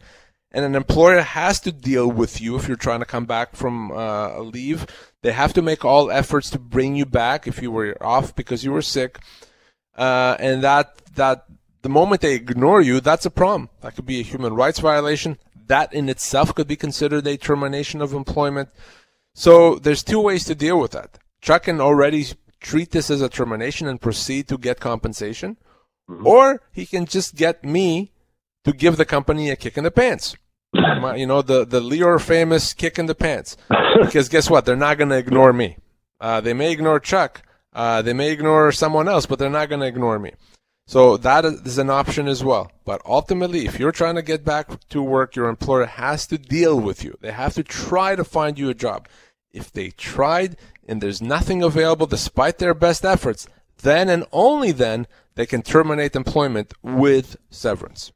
And 0.51 0.63
an 0.63 0.75
employer 0.75 1.21
has 1.21 1.59
to 1.61 1.71
deal 1.71 2.09
with 2.09 2.39
you 2.39 2.55
if 2.55 2.67
you're 2.67 2.77
trying 2.77 3.01
to 3.01 3.05
come 3.05 3.25
back 3.25 3.55
from 3.55 3.91
uh, 3.91 4.37
a 4.37 4.41
leave. 4.41 4.87
They 5.21 5.33
have 5.33 5.53
to 5.53 5.61
make 5.61 5.83
all 5.83 6.09
efforts 6.09 6.49
to 6.51 6.59
bring 6.59 6.95
you 6.95 7.05
back 7.05 7.47
if 7.47 7.61
you 7.61 7.69
were 7.69 7.97
off 8.01 8.35
because 8.35 8.63
you 8.63 8.71
were 8.71 8.81
sick. 8.81 9.19
Uh, 9.95 10.37
and 10.39 10.63
that 10.63 11.01
that 11.15 11.45
the 11.81 11.89
moment 11.89 12.21
they 12.21 12.35
ignore 12.35 12.81
you, 12.81 12.99
that's 12.99 13.25
a 13.25 13.31
problem. 13.31 13.69
That 13.81 13.95
could 13.95 14.05
be 14.05 14.19
a 14.19 14.23
human 14.23 14.53
rights 14.53 14.79
violation. 14.79 15.37
That 15.67 15.93
in 15.93 16.07
itself 16.07 16.55
could 16.55 16.67
be 16.67 16.75
considered 16.75 17.27
a 17.27 17.37
termination 17.37 18.01
of 18.01 18.13
employment. 18.13 18.69
So 19.33 19.75
there's 19.75 20.03
two 20.03 20.21
ways 20.21 20.45
to 20.45 20.55
deal 20.55 20.79
with 20.79 20.91
that. 20.91 21.19
Chuck 21.41 21.63
can 21.63 21.81
already 21.81 22.25
treat 22.59 22.91
this 22.91 23.09
as 23.09 23.21
a 23.21 23.29
termination 23.29 23.87
and 23.87 24.01
proceed 24.01 24.47
to 24.47 24.57
get 24.57 24.79
compensation, 24.79 25.57
mm-hmm. 26.09 26.25
or 26.25 26.61
he 26.71 26.85
can 26.85 27.05
just 27.05 27.35
get 27.35 27.63
me 27.63 28.11
to 28.63 28.73
give 28.73 28.97
the 28.97 29.05
company 29.05 29.49
a 29.49 29.55
kick 29.55 29.77
in 29.77 29.83
the 29.83 29.91
pants. 29.91 30.35
you 30.73 31.25
know, 31.25 31.41
the, 31.41 31.65
the 31.65 31.79
Lior 31.79 32.19
famous 32.19 32.73
kick 32.73 32.99
in 32.99 33.05
the 33.05 33.15
pants. 33.15 33.57
Because 34.01 34.29
guess 34.29 34.49
what? 34.49 34.65
They're 34.65 34.75
not 34.75 34.97
going 34.97 35.09
to 35.09 35.17
ignore 35.17 35.53
me. 35.53 35.77
Uh, 36.19 36.41
they 36.41 36.53
may 36.53 36.71
ignore 36.71 36.99
Chuck. 36.99 37.43
Uh, 37.73 38.01
they 38.01 38.13
may 38.13 38.31
ignore 38.31 38.71
someone 38.71 39.07
else, 39.07 39.25
but 39.25 39.39
they're 39.39 39.49
not 39.49 39.69
going 39.69 39.81
to 39.81 39.87
ignore 39.87 40.19
me. 40.19 40.33
So 40.87 41.17
that 41.17 41.43
is 41.43 41.77
an 41.77 41.89
option 41.89 42.27
as 42.27 42.43
well. 42.43 42.71
But 42.85 43.01
ultimately, 43.05 43.65
if 43.65 43.77
you're 43.77 43.91
trying 43.91 44.15
to 44.15 44.21
get 44.21 44.45
back 44.45 44.87
to 44.89 45.03
work, 45.03 45.35
your 45.35 45.49
employer 45.49 45.85
has 45.85 46.25
to 46.27 46.37
deal 46.37 46.79
with 46.79 47.03
you. 47.03 47.17
They 47.19 47.31
have 47.31 47.53
to 47.55 47.63
try 47.63 48.15
to 48.15 48.23
find 48.23 48.57
you 48.57 48.69
a 48.69 48.73
job. 48.73 49.07
If 49.51 49.71
they 49.71 49.89
tried 49.89 50.55
and 50.87 51.01
there's 51.01 51.21
nothing 51.21 51.61
available 51.61 52.07
despite 52.07 52.57
their 52.57 52.73
best 52.73 53.03
efforts, 53.03 53.47
then 53.83 54.09
and 54.09 54.25
only 54.31 54.71
then 54.71 55.07
they 55.35 55.45
can 55.45 55.61
terminate 55.61 56.15
employment 56.15 56.73
with 56.81 57.37
severance. 57.49 58.11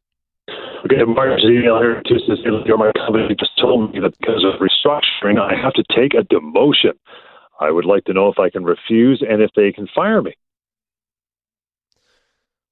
Okay, 0.86 1.03
Mark's 1.05 1.43
email 1.43 1.80
here 1.80 2.01
just 2.07 2.26
says 2.28 2.39
my 2.45 2.91
company 3.05 3.36
just 3.39 3.51
told 3.59 3.93
me 3.93 3.99
that 3.99 4.17
because 4.19 4.43
of 4.43 4.59
restructuring, 4.59 5.39
I 5.39 5.55
have 5.55 5.74
to 5.74 5.84
take 5.95 6.13
a 6.15 6.24
demotion. 6.34 6.97
I 7.59 7.69
would 7.69 7.86
like 7.86 8.05
to 8.05 8.13
know 8.13 8.30
if 8.30 8.39
I 8.39 8.49
can 8.49 8.63
refuse 8.63 9.24
and 9.28 9.41
if 9.41 9.51
they 9.55 9.72
can 9.72 9.88
fire 9.93 10.22
me. 10.22 10.34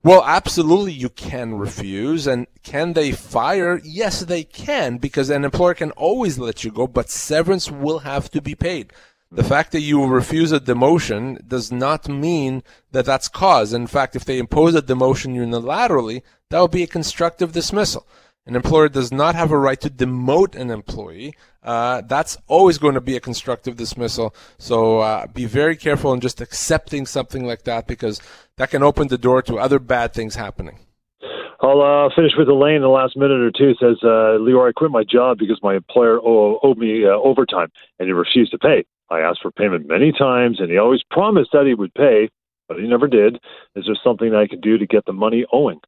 Well, 0.01 0.23
absolutely, 0.25 0.93
you 0.93 1.09
can 1.09 1.55
refuse. 1.55 2.25
And 2.25 2.47
can 2.63 2.93
they 2.93 3.11
fire? 3.11 3.79
Yes, 3.83 4.21
they 4.21 4.43
can, 4.43 4.97
because 4.97 5.29
an 5.29 5.43
employer 5.43 5.73
can 5.73 5.91
always 5.91 6.39
let 6.39 6.63
you 6.63 6.71
go, 6.71 6.87
but 6.87 7.09
severance 7.09 7.69
will 7.69 7.99
have 7.99 8.31
to 8.31 8.41
be 8.41 8.55
paid. 8.55 8.93
The 9.31 9.43
fact 9.43 9.73
that 9.73 9.81
you 9.81 10.03
refuse 10.07 10.51
a 10.51 10.59
demotion 10.59 11.47
does 11.47 11.71
not 11.71 12.09
mean 12.09 12.63
that 12.91 13.05
that's 13.05 13.27
cause. 13.27 13.73
In 13.73 13.85
fact, 13.85 14.15
if 14.15 14.25
they 14.25 14.39
impose 14.39 14.73
a 14.73 14.81
demotion 14.81 15.35
unilaterally, 15.35 16.23
that 16.49 16.59
would 16.59 16.71
be 16.71 16.81
a 16.81 16.87
constructive 16.87 17.51
dismissal. 17.51 18.07
An 18.47 18.55
employer 18.55 18.89
does 18.89 19.11
not 19.11 19.35
have 19.35 19.51
a 19.51 19.57
right 19.59 19.79
to 19.81 19.89
demote 19.91 20.55
an 20.55 20.71
employee. 20.71 21.35
Uh, 21.61 22.01
that's 22.07 22.39
always 22.47 22.79
going 22.79 22.95
to 22.95 23.01
be 23.01 23.15
a 23.15 23.19
constructive 23.19 23.75
dismissal. 23.77 24.33
So 24.57 24.99
uh, 24.99 25.27
be 25.27 25.45
very 25.45 25.75
careful 25.75 26.11
in 26.13 26.21
just 26.21 26.41
accepting 26.41 27.05
something 27.05 27.45
like 27.45 27.65
that 27.65 27.85
because 27.85 28.19
that 28.55 28.71
can 28.71 28.81
open 28.81 29.09
the 29.09 29.19
door 29.19 29.43
to 29.43 29.59
other 29.59 29.77
bad 29.77 30.11
things 30.11 30.33
happening. 30.33 30.79
I'll 31.61 31.81
uh, 31.81 32.09
finish 32.15 32.31
with 32.35 32.47
Elaine 32.47 32.77
in 32.77 32.81
the 32.81 32.87
last 32.87 33.15
minute 33.15 33.41
or 33.41 33.51
two. 33.51 33.75
Says, 33.79 33.97
uh, 34.01 34.41
Lior, 34.41 34.69
I 34.69 34.71
quit 34.71 34.89
my 34.89 35.03
job 35.03 35.37
because 35.37 35.59
my 35.61 35.75
employer 35.75 36.19
owed 36.23 36.79
me 36.79 37.05
uh, 37.05 37.09
overtime 37.09 37.71
and 37.99 38.07
he 38.07 38.13
refused 38.13 38.51
to 38.53 38.57
pay. 38.57 38.85
I 39.09 39.19
asked 39.19 39.41
for 39.41 39.51
payment 39.51 39.87
many 39.87 40.11
times 40.11 40.59
and 40.59 40.69
he 40.69 40.77
always 40.77 41.01
promised 41.09 41.51
that 41.53 41.65
he 41.65 41.73
would 41.73 41.93
pay, 41.93 42.29
but 42.67 42.79
he 42.79 42.87
never 42.87 43.07
did. 43.07 43.35
Is 43.75 43.85
there 43.85 43.97
something 44.03 44.33
I 44.33 44.47
can 44.47 44.61
do 44.61 44.77
to 44.77 44.85
get 44.85 45.05
the 45.05 45.13
money 45.13 45.45
owing? 45.51 45.79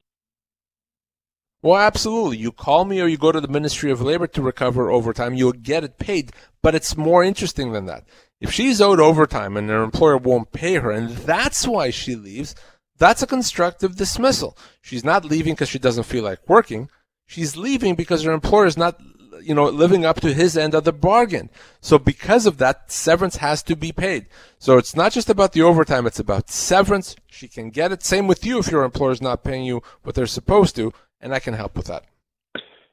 Well, 1.64 1.78
absolutely. 1.80 2.38
You 2.38 2.52
call 2.52 2.86
me 2.86 3.02
or 3.02 3.08
you 3.08 3.18
go 3.18 3.32
to 3.32 3.40
the 3.40 3.48
Ministry 3.48 3.92
of 3.92 4.02
Labor 4.02 4.26
to 4.28 4.42
recover 4.42 4.90
overtime. 4.90 5.36
You'll 5.36 5.52
get 5.52 5.84
it 5.84 6.00
paid, 6.00 6.32
but 6.64 6.74
it's 6.74 6.98
more 6.98 7.24
interesting 7.24 7.72
than 7.72 7.86
that. 7.86 8.06
If 8.40 8.52
she's 8.52 8.82
owed 8.82 9.00
overtime 9.00 9.56
and 9.56 9.70
her 9.70 9.84
employer 9.84 10.18
won't 10.18 10.52
pay 10.52 10.76
her, 10.76 10.90
and 10.90 11.10
that's 11.10 11.68
why 11.68 11.92
she 11.92 12.16
leaves, 12.16 12.56
that's 12.98 13.22
a 13.22 13.28
constructive 13.28 13.96
dismissal. 13.96 14.58
She's 14.82 15.04
not 15.04 15.26
leaving 15.26 15.54
because 15.54 15.70
she 15.70 15.78
doesn't 15.78 16.06
feel 16.06 16.24
like 16.24 16.40
working. 16.50 16.90
She's 17.28 17.56
leaving 17.56 17.94
because 17.94 18.24
her 18.24 18.32
employer 18.32 18.66
is 18.66 18.78
not, 18.78 19.00
you 19.42 19.56
know, 19.56 19.66
living 19.66 20.06
up 20.06 20.20
to 20.22 20.34
his 20.34 20.58
end 20.58 20.74
of 20.74 20.84
the 20.84 20.94
bargain. 20.94 21.50
So 21.80 21.98
because 21.98 22.46
of 22.46 22.58
that, 22.58 22.92
severance 22.92 23.38
has 23.38 23.64
to 23.64 23.76
be 23.76 23.92
paid. 23.92 24.28
So 24.60 24.78
it's 24.78 24.96
not 24.96 25.12
just 25.12 25.30
about 25.30 25.54
the 25.54 25.62
overtime, 25.62 26.06
it's 26.06 26.20
about 26.20 26.50
severance. 26.50 27.16
She 27.28 27.48
can 27.48 27.70
get 27.70 27.92
it. 27.92 28.04
Same 28.04 28.28
with 28.28 28.46
you 28.46 28.60
if 28.60 28.70
your 28.70 28.84
employer 28.84 29.12
is 29.12 29.22
not 29.22 29.44
paying 29.44 29.64
you 29.64 29.82
what 30.04 30.16
they're 30.16 30.28
supposed 30.28 30.76
to 30.76 30.94
and 31.22 31.34
I 31.34 31.40
can 31.40 31.54
help 31.54 31.76
with 31.76 31.88
that. 31.88 32.06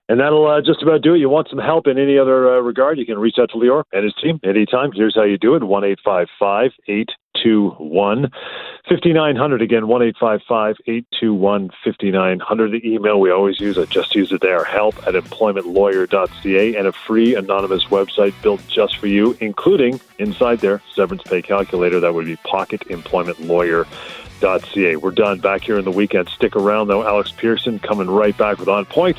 And 0.09 0.21
that'll 0.21 0.47
uh, 0.47 0.63
just 0.63 0.83
about 0.83 1.03
do 1.03 1.15
it. 1.15 1.19
You 1.19 1.29
want 1.29 1.49
some 1.51 1.59
help 1.59 1.87
in 1.87 1.99
any 1.99 2.17
other 2.17 2.57
uh, 2.57 2.61
regard, 2.61 2.99
you 2.99 3.05
can 3.05 3.19
reach 3.19 3.39
out 3.39 3.51
to 3.51 3.57
Lior 3.57 3.83
and 3.93 4.05
his 4.05 4.15
team 4.15 4.41
anytime. 4.43 4.91
Here's 4.93 5.15
how 5.15 5.25
you 5.25 5.37
do 5.37 5.55
it 5.55 5.63
1 5.63 5.85
855 5.85 6.73
821 6.89 8.31
5900. 8.89 9.63
Again, 9.63 9.87
1 9.87 10.03
855 10.03 10.77
821 10.87 11.71
5900. 11.85 12.73
The 12.73 12.89
email 12.89 13.21
we 13.21 13.31
always 13.31 13.61
use, 13.61 13.77
I 13.77 13.85
just 13.85 14.15
use 14.15 14.33
it 14.33 14.41
there 14.41 14.65
help 14.65 14.97
at 15.07 15.13
employmentlawyer.ca 15.13 16.77
and 16.77 16.87
a 16.87 16.93
free 16.93 17.35
anonymous 17.35 17.85
website 17.85 18.33
built 18.43 18.67
just 18.67 18.97
for 18.97 19.09
you, 19.09 19.37
including 19.41 20.01
inside 20.19 20.61
there, 20.61 20.81
severance 20.95 21.25
pay 21.25 21.43
calculator. 21.43 22.01
That 22.01 22.15
would 22.15 22.25
be 22.25 22.39
pocketemploymentlawyer.ca. 22.39 24.97
We're 24.97 25.11
done 25.11 25.41
back 25.41 25.65
here 25.65 25.79
in 25.79 25.85
the 25.85 25.91
weekend. 25.91 26.31
Stick 26.31 26.57
around, 26.57 26.89
though. 26.89 27.07
Alex 27.07 27.31
Pierson 27.31 27.79
coming 27.79 28.09
right 28.09 28.35
back 28.39 28.59
with 28.59 28.69
On 28.69 28.87
Point 28.87 29.19